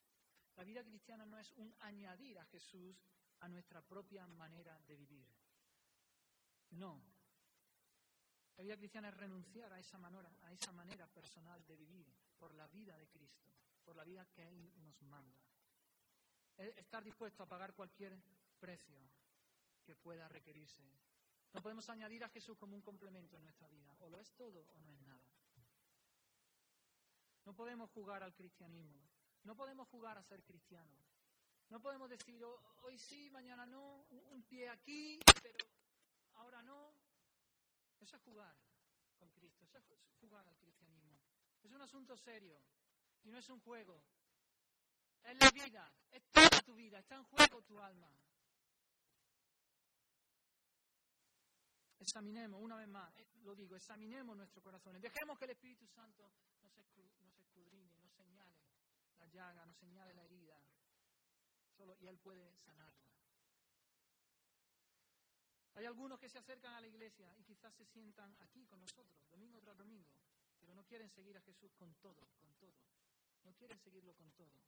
La 0.57 0.65
vida 0.65 0.83
cristiana 0.83 1.25
no 1.25 1.39
es 1.39 1.53
un 1.53 1.75
añadir 1.81 2.39
a 2.39 2.45
Jesús 2.47 3.05
a 3.41 3.49
nuestra 3.49 3.81
propia 3.83 4.27
manera 4.27 4.79
de 4.87 4.97
vivir. 4.97 5.27
No. 6.71 7.01
La 8.59 8.65
vida 8.65 8.77
cristiana 8.77 9.09
es 9.09 9.17
renunciar 9.17 9.73
a 9.73 9.79
esa 9.79 9.99
manera, 9.99 10.29
a 10.43 10.53
esa 10.53 10.73
manera 10.73 11.07
personal 11.07 11.65
de 11.65 11.77
vivir 11.77 12.05
por 12.37 12.53
la 12.55 12.67
vida 12.67 12.97
de 12.97 13.07
Cristo, 13.07 13.47
por 13.85 13.95
la 13.95 14.03
vida 14.03 14.27
que 14.35 14.49
Él 14.49 14.73
nos 14.83 15.01
manda. 15.03 15.41
Es 16.57 16.77
estar 16.77 17.05
dispuesto 17.05 17.45
a 17.45 17.47
pagar 17.47 17.73
cualquier 17.73 18.21
precio 18.59 18.99
que 19.85 19.95
pueda 19.95 20.29
requerirse. 20.29 20.83
No 21.53 21.63
podemos 21.63 21.89
añadir 21.89 22.25
a 22.25 22.29
Jesús 22.31 22.59
como 22.59 22.75
un 22.75 22.83
complemento 22.83 23.37
en 23.37 23.45
nuestra 23.45 23.69
vida. 23.69 23.95
O 24.01 24.09
lo 24.09 24.19
es 24.21 24.33
todo 24.35 24.67
o 24.75 24.81
no 24.81 24.93
es 24.93 25.01
nada. 25.03 25.31
No 27.45 27.55
podemos 27.55 27.89
jugar 27.91 28.25
al 28.25 28.35
cristianismo. 28.35 29.09
No 29.45 29.55
podemos 29.55 29.87
jugar 29.87 30.19
a 30.19 30.23
ser 30.25 30.43
cristianos. 30.43 30.99
No 31.71 31.81
podemos 31.81 32.11
decir 32.11 32.43
oh, 32.43 32.61
hoy 32.83 32.99
sí, 32.99 33.31
mañana 33.31 33.67
no, 33.67 34.05
un 34.31 34.43
pie 34.43 34.69
aquí, 34.69 35.21
pero 35.43 35.65
ahora 36.35 36.61
no. 36.63 36.88
Eso 38.01 38.17
es 38.17 38.23
jugar 38.23 38.57
con 39.19 39.31
Cristo, 39.31 39.65
eso 39.65 39.79
es 39.79 39.85
jugar 40.21 40.47
al 40.47 40.57
cristianismo. 40.59 41.19
Es 41.63 41.73
un 41.73 41.83
asunto 41.83 42.17
serio 42.17 42.61
y 43.25 43.31
no 43.31 43.39
es 43.39 43.49
un 43.49 43.61
juego. 43.61 44.03
Es 45.25 45.37
la 45.39 45.51
vida, 45.51 45.93
es 46.11 46.23
toda 46.31 46.61
tu 46.65 46.75
vida, 46.75 46.99
está 46.99 47.17
en 47.17 47.25
juego 47.25 47.63
tu 47.63 47.79
alma. 47.81 48.11
Examinemos, 51.99 52.61
una 52.63 52.77
vez 52.77 52.89
más, 52.89 53.15
eh, 53.17 53.27
lo 53.43 53.55
digo, 53.55 53.77
examinemos 53.77 54.37
nuestros 54.37 54.63
corazones. 54.63 55.03
Dejemos 55.03 55.37
que 55.39 55.45
el 55.45 55.51
Espíritu 55.51 55.87
Santo 55.89 56.31
nos, 56.63 56.79
escudriñe, 56.79 57.99
nos 57.99 58.13
señale 58.15 58.57
la 59.19 59.27
llaga, 59.27 59.67
nos 59.67 59.77
señale 59.77 60.15
la 60.15 60.25
herida. 60.25 60.59
Solo, 61.77 61.97
y 62.01 62.07
Él 62.07 62.19
puede 62.19 62.57
sanarla. 62.65 63.08
Hay 65.79 65.87
algunos 65.87 66.19
que 66.19 66.29
se 66.29 66.39
acercan 66.39 66.75
a 66.75 66.81
la 66.81 66.89
iglesia 66.89 67.33
y 67.37 67.45
quizás 67.45 67.73
se 67.73 67.87
sientan 67.87 68.35
aquí 68.41 68.67
con 68.67 68.81
nosotros, 68.81 69.31
domingo 69.31 69.61
tras 69.61 69.77
domingo, 69.77 70.11
pero 70.59 70.75
no 70.75 70.85
quieren 70.85 71.09
seguir 71.09 71.37
a 71.37 71.41
Jesús 71.43 71.73
con 71.77 71.95
todo, 72.03 72.27
con 72.41 72.53
todo. 72.55 72.75
No 73.45 73.55
quieren 73.55 73.79
seguirlo 73.79 74.13
con 74.17 74.29
todo. 74.33 74.59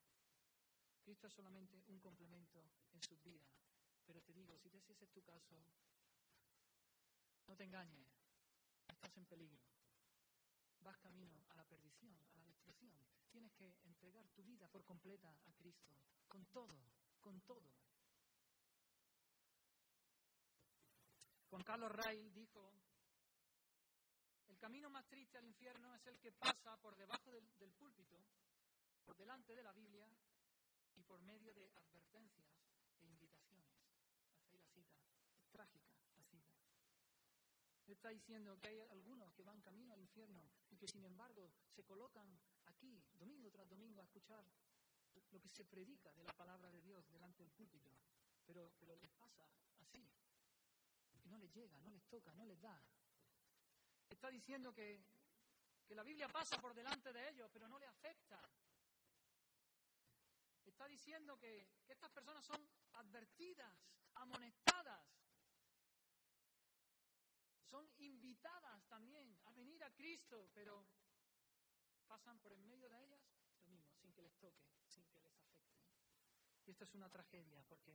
Cristo 1.03 1.27
es 1.27 1.33
solamente 1.33 1.83
un 1.89 1.99
complemento 1.99 2.63
en 2.93 3.03
su 3.03 3.19
vida. 3.25 3.43
Pero 4.07 4.23
te 4.23 4.33
digo, 4.33 4.57
si 4.57 4.69
ese 4.69 4.93
es 5.05 5.11
tu 5.11 5.21
caso, 5.23 5.57
no 7.49 7.57
te 7.57 7.65
engañes, 7.65 8.07
estás 8.87 9.17
en 9.17 9.27
peligro. 9.27 9.59
Vas 10.79 10.97
camino 10.99 11.43
a 11.49 11.57
la 11.57 11.65
perdición, 11.65 12.17
a 12.35 12.39
la 12.39 12.47
destrucción. 12.47 12.95
Tienes 13.33 13.53
que 13.55 13.75
entregar 13.83 14.29
tu 14.29 14.45
vida 14.45 14.69
por 14.69 14.85
completa 14.85 15.29
a 15.45 15.53
Cristo, 15.55 15.93
con 16.29 16.47
todo, 16.47 16.79
con 17.21 17.41
todo. 17.41 17.89
Juan 21.51 21.64
Carlos 21.64 21.90
Ray 21.90 22.30
dijo, 22.30 22.72
el 24.46 24.57
camino 24.59 24.88
más 24.88 25.07
triste 25.09 25.36
al 25.36 25.44
infierno 25.44 25.92
es 25.96 26.07
el 26.07 26.18
que 26.20 26.30
pasa 26.30 26.76
por 26.76 26.96
debajo 26.96 27.32
del, 27.32 27.44
púlpito, 27.72 28.16
por 29.05 29.16
delante 29.16 29.55
de 29.55 29.62
la 29.62 29.72
Biblia 29.72 30.09
y 30.94 31.03
por 31.03 31.20
medio 31.22 31.53
de 31.53 31.68
advertencias 31.74 32.48
e 33.01 33.07
invitaciones. 33.07 33.66
Hasta 34.38 34.59
la 34.59 34.66
cita. 34.68 34.96
Es 35.40 35.51
trágica 35.51 35.90
la 36.16 36.24
cita 36.24 36.51
está 37.92 38.11
diciendo 38.11 38.57
que 38.61 38.68
hay 38.68 38.80
algunos 38.92 39.32
que 39.34 39.42
van 39.42 39.61
camino 39.61 39.92
al 39.92 40.01
infierno 40.01 40.48
y 40.70 40.76
que 40.76 40.86
sin 40.86 41.05
embargo 41.05 41.51
se 41.74 41.84
colocan 41.84 42.38
aquí, 42.66 43.03
domingo 43.18 43.51
tras 43.51 43.68
domingo, 43.68 44.01
a 44.01 44.05
escuchar 44.05 44.44
lo 45.30 45.40
que 45.40 45.48
se 45.48 45.64
predica 45.64 46.12
de 46.14 46.22
la 46.22 46.32
palabra 46.32 46.70
de 46.70 46.80
Dios 46.80 47.11
delante 47.11 47.42
del 47.42 47.53
púlpito. 47.53 47.90
Pero 48.46 48.72
les 48.86 49.11
pasa 49.18 49.44
así. 49.80 50.09
No 51.31 51.39
les 51.39 51.53
llega, 51.55 51.78
no 51.78 51.91
les 51.91 52.05
toca, 52.09 52.33
no 52.35 52.45
les 52.45 52.61
da. 52.61 52.76
Está 54.09 54.31
diciendo 54.31 54.72
que, 54.74 55.01
que 55.87 55.95
la 55.95 56.03
Biblia 56.03 56.28
pasa 56.28 56.61
por 56.61 56.74
delante 56.74 57.12
de 57.12 57.28
ellos, 57.31 57.49
pero 57.53 57.68
no 57.68 57.78
les 57.78 57.89
afecta. 57.89 58.41
Está 60.64 60.89
diciendo 60.89 61.39
que, 61.39 61.68
que 61.87 61.93
estas 61.93 62.11
personas 62.11 62.45
son 62.45 62.61
advertidas, 62.95 63.72
amonestadas, 64.14 65.07
son 67.62 67.89
invitadas 67.99 68.85
también 68.89 69.39
a 69.45 69.53
venir 69.53 69.85
a 69.85 69.91
Cristo, 69.93 70.51
pero 70.53 70.85
pasan 72.09 72.41
por 72.41 72.53
en 72.53 72.66
medio 72.66 72.89
de 72.89 73.05
ellas 73.05 73.22
lo 73.62 73.70
mismo, 73.70 73.95
sin 73.95 74.12
que 74.12 74.22
les 74.22 74.37
toque, 74.39 74.66
sin 74.89 75.07
que 75.07 75.20
les 75.20 75.33
afecte. 75.33 75.70
Y 76.66 76.70
esto 76.72 76.83
es 76.83 76.95
una 76.95 77.09
tragedia 77.09 77.62
porque, 77.62 77.95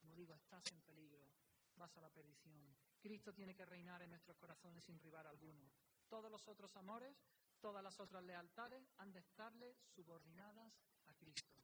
como 0.00 0.16
digo, 0.16 0.34
estás 0.34 0.66
en 0.72 0.80
peligro, 0.82 1.22
vas 1.78 1.96
a 1.96 2.00
la 2.00 2.10
perdición. 2.10 2.76
Cristo 3.00 3.32
tiene 3.32 3.54
que 3.54 3.64
reinar 3.64 4.02
en 4.02 4.10
nuestros 4.10 4.36
corazones 4.36 4.84
sin 4.84 4.98
rival 5.00 5.26
alguno. 5.26 5.70
Todos 6.08 6.30
los 6.30 6.46
otros 6.48 6.74
amores, 6.76 7.16
todas 7.60 7.82
las 7.82 7.98
otras 8.00 8.22
lealtades 8.24 8.92
han 8.98 9.12
de 9.12 9.20
estarle 9.20 9.76
subordinadas 9.94 10.72
a 11.06 11.14
Cristo. 11.14 11.62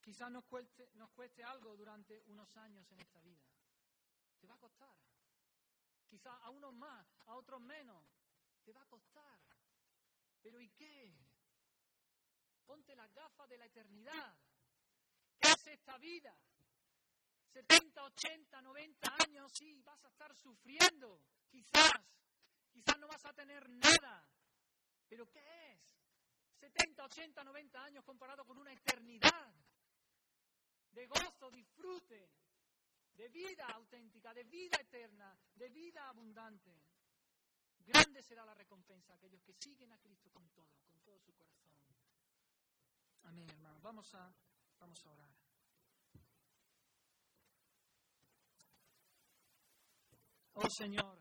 Quizás 0.00 0.30
nos 0.30 0.44
cueste, 0.44 0.90
nos 0.94 1.10
cueste 1.10 1.42
algo 1.42 1.76
durante 1.76 2.22
unos 2.26 2.54
años 2.58 2.90
en 2.92 3.00
esta 3.00 3.20
vida. 3.22 3.42
Te 4.38 4.46
va 4.46 4.54
a 4.54 4.58
costar 4.58 4.94
quizá 6.14 6.32
a 6.44 6.50
unos 6.50 6.72
más, 6.74 7.04
a 7.26 7.34
otros 7.34 7.60
menos. 7.60 8.04
Te 8.64 8.72
va 8.72 8.82
a 8.82 8.86
costar. 8.86 9.40
Pero 10.40 10.60
¿y 10.60 10.68
qué? 10.70 11.12
Ponte 12.64 12.94
las 12.94 13.12
gafas 13.12 13.48
de 13.48 13.58
la 13.58 13.66
eternidad. 13.66 14.36
¿Qué 15.40 15.50
es 15.50 15.66
esta 15.66 15.98
vida? 15.98 16.32
70, 17.54 18.02
80, 18.02 18.62
90 18.62 19.14
años, 19.24 19.52
sí, 19.52 19.80
vas 19.84 20.04
a 20.04 20.08
estar 20.08 20.34
sufriendo, 20.34 21.22
quizás, 21.48 21.92
quizás 22.72 22.98
no 22.98 23.06
vas 23.06 23.24
a 23.24 23.32
tener 23.32 23.68
nada, 23.70 24.28
pero 25.08 25.30
¿qué 25.30 25.70
es? 25.70 25.80
70, 26.58 27.04
80, 27.04 27.44
90 27.44 27.84
años 27.84 28.04
comparado 28.04 28.44
con 28.44 28.58
una 28.58 28.72
eternidad 28.72 29.54
de 30.90 31.06
gozo, 31.06 31.48
disfrute, 31.52 32.28
de 33.12 33.28
vida 33.28 33.66
auténtica, 33.68 34.34
de 34.34 34.42
vida 34.42 34.76
eterna, 34.80 35.38
de 35.54 35.68
vida 35.68 36.08
abundante. 36.08 36.76
Grande 37.78 38.20
será 38.20 38.44
la 38.44 38.54
recompensa 38.54 39.12
a 39.12 39.16
aquellos 39.16 39.42
que 39.42 39.52
siguen 39.52 39.92
a 39.92 39.98
Cristo 39.98 40.28
con 40.32 40.48
todo, 40.48 40.74
con 40.88 40.98
todo 41.02 41.20
su 41.20 41.32
corazón. 41.34 41.70
Amén, 43.22 43.48
hermano. 43.48 43.78
Vamos 43.80 44.12
a, 44.14 44.34
vamos 44.80 45.06
a 45.06 45.10
orar. 45.10 45.43
Oh 50.54 50.70
Señor, 50.70 51.18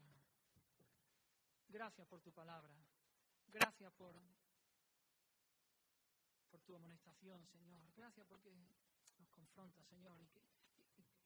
gracias 1.67 2.07
por 2.07 2.21
tu 2.21 2.31
palabra. 2.31 2.73
Gracias 3.47 3.91
por, 3.93 4.15
tu 6.65 6.75
amonestación, 6.75 7.45
Señor. 7.47 7.91
Gracias 7.95 8.25
porque 8.27 8.53
nos 9.19 9.29
confronta, 9.29 9.83
Señor, 9.83 10.19
y 10.21 10.27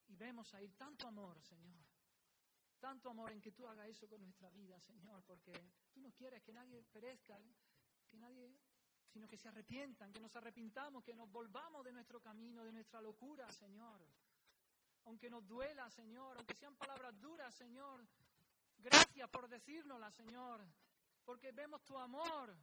y 0.08 0.16
vemos 0.16 0.54
ahí 0.54 0.70
tanto 0.70 1.08
amor, 1.08 1.42
Señor. 1.42 1.84
Tanto 2.80 3.10
amor 3.10 3.32
en 3.32 3.42
que 3.42 3.52
tú 3.52 3.68
hagas 3.68 3.88
eso 3.88 4.08
con 4.08 4.22
nuestra 4.22 4.50
vida, 4.52 4.80
Señor, 4.80 5.24
porque 5.26 5.52
tú 5.92 6.00
no 6.00 6.12
quieres 6.12 6.42
que 6.44 6.54
nadie 6.54 6.84
perezca, 6.84 7.38
que 8.08 8.18
nadie, 8.18 8.56
sino 9.08 9.28
que 9.28 9.38
se 9.38 9.50
arrepientan, 9.50 10.12
que 10.12 10.20
nos 10.20 10.36
arrepintamos, 10.36 11.04
que 11.04 11.16
nos 11.16 11.30
volvamos 11.32 11.84
de 11.84 11.92
nuestro 11.92 12.22
camino, 12.22 12.64
de 12.64 12.72
nuestra 12.72 13.02
locura, 13.02 13.50
Señor. 13.50 14.02
Aunque 15.08 15.30
nos 15.30 15.48
duela, 15.48 15.90
Señor, 15.90 16.36
aunque 16.36 16.54
sean 16.54 16.76
palabras 16.76 17.18
duras, 17.22 17.56
Señor. 17.56 18.06
Gracias 18.78 19.30
por 19.30 19.48
decírnoslas, 19.48 20.14
Señor, 20.14 20.62
porque 21.24 21.54
vemos 21.54 21.84
tu 21.86 21.98
amor, 21.98 22.54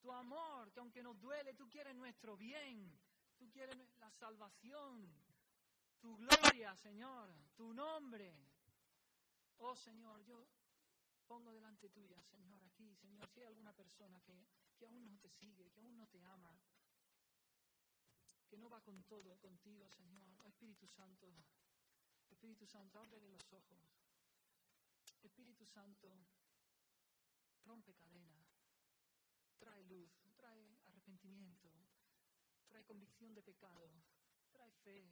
tu 0.00 0.12
amor, 0.12 0.70
que 0.70 0.78
aunque 0.78 1.02
nos 1.02 1.18
duele, 1.20 1.52
tú 1.54 1.68
quieres 1.68 1.94
nuestro 1.96 2.36
bien, 2.36 2.96
tú 3.36 3.50
quieres 3.50 3.76
la 3.98 4.10
salvación, 4.12 5.12
tu 5.98 6.16
gloria, 6.16 6.76
Señor, 6.76 7.34
tu 7.56 7.74
nombre. 7.74 8.38
Oh 9.58 9.74
Señor, 9.74 10.22
yo 10.24 10.46
pongo 11.26 11.52
delante 11.52 11.90
tuya, 11.90 12.22
Señor, 12.22 12.64
aquí, 12.64 12.94
Señor, 12.94 13.28
si 13.28 13.40
hay 13.40 13.46
alguna 13.46 13.72
persona 13.72 14.20
que, 14.20 14.46
que 14.78 14.86
aún 14.86 15.10
no 15.10 15.18
te 15.18 15.28
sigue, 15.28 15.70
que 15.72 15.80
aún 15.80 15.96
no 15.98 16.06
te 16.06 16.22
ama, 16.22 16.56
que 18.48 18.56
no 18.56 18.68
va 18.70 18.80
con 18.80 19.02
todo 19.04 19.36
contigo, 19.38 19.88
Señor. 19.90 20.28
Oh, 20.38 20.48
Espíritu 20.48 20.88
Santo, 20.88 21.26
Espíritu 22.40 22.66
Santo, 22.66 22.98
ábrele 22.98 23.28
los 23.28 23.52
ojos. 23.52 23.78
Espíritu 25.22 25.66
Santo, 25.66 26.08
rompe 27.66 27.92
cadena, 27.92 28.40
trae 29.58 29.84
luz, 29.84 30.10
trae 30.36 30.78
arrepentimiento, 30.86 31.68
trae 32.66 32.82
convicción 32.86 33.34
de 33.34 33.42
pecado, 33.42 33.92
trae 34.52 34.72
fe, 34.72 35.04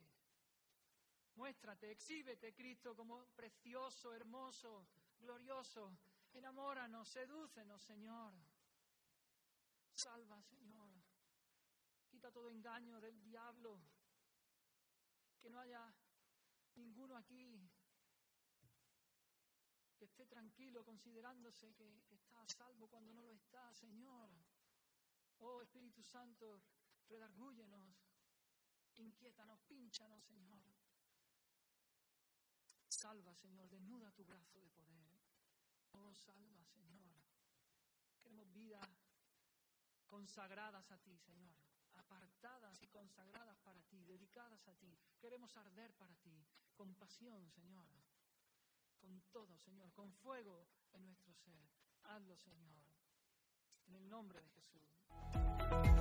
Muéstrate, 1.35 1.91
exhíbete, 1.91 2.55
Cristo, 2.55 2.95
como 2.95 3.23
precioso, 3.35 4.11
hermoso, 4.11 4.87
glorioso. 5.19 5.99
Enamóranos, 6.33 7.07
sedúcenos, 7.07 7.83
Señor. 7.83 8.33
Salva, 9.93 10.41
Señor. 10.41 10.89
Quita 12.09 12.31
todo 12.31 12.49
engaño 12.49 12.99
del 12.99 13.21
diablo. 13.21 13.79
Que 15.39 15.49
no 15.51 15.59
haya 15.59 15.93
ninguno 16.79 17.15
aquí 17.17 17.69
que 19.99 20.05
esté 20.05 20.25
tranquilo 20.25 20.85
considerándose 20.85 21.73
que, 21.75 21.87
está 22.09 22.41
a 22.41 22.47
salvo 22.47 22.87
cuando 22.87 23.13
no 23.13 23.23
lo 23.23 23.33
está, 23.33 23.73
Señor. 23.73 24.31
Oh 25.39 25.61
Espíritu 25.61 26.01
Santo, 26.03 26.61
redargúyenos, 27.09 27.97
inquiétanos, 28.95 29.59
pínchanos, 29.67 30.23
Señor. 30.23 30.63
Salva, 32.87 33.35
Señor, 33.35 33.69
desnuda 33.69 34.11
tu 34.11 34.23
brazo 34.25 34.59
de 34.59 34.69
poder. 34.69 35.19
Oh, 35.91 36.13
salva, 36.13 36.65
Señor. 36.65 37.13
Queremos 38.21 38.51
vidas 38.53 38.89
consagradas 40.07 40.91
a 40.91 40.97
ti, 40.97 41.17
Señor. 41.17 41.55
Apartadas 41.99 42.81
y 42.81 42.87
consagradas 42.87 43.59
para 43.59 43.81
ti, 43.83 44.03
dedicadas 44.05 44.65
a 44.67 44.73
ti. 44.75 44.97
Queremos 45.19 45.55
arder 45.57 45.93
para 45.95 46.15
ti, 46.15 46.45
con 46.73 46.95
pasión, 46.95 47.49
Señor. 47.51 47.89
Con 49.01 49.21
todo, 49.31 49.57
Señor, 49.57 49.91
con 49.91 50.13
fuego 50.13 50.65
en 50.93 51.05
nuestro 51.05 51.33
ser. 51.33 51.69
Hazlo, 52.03 52.37
Señor. 52.37 52.79
En 53.87 53.95
el 53.95 54.09
nombre 54.09 54.41
de 54.41 54.49
Jesús. 54.49 55.98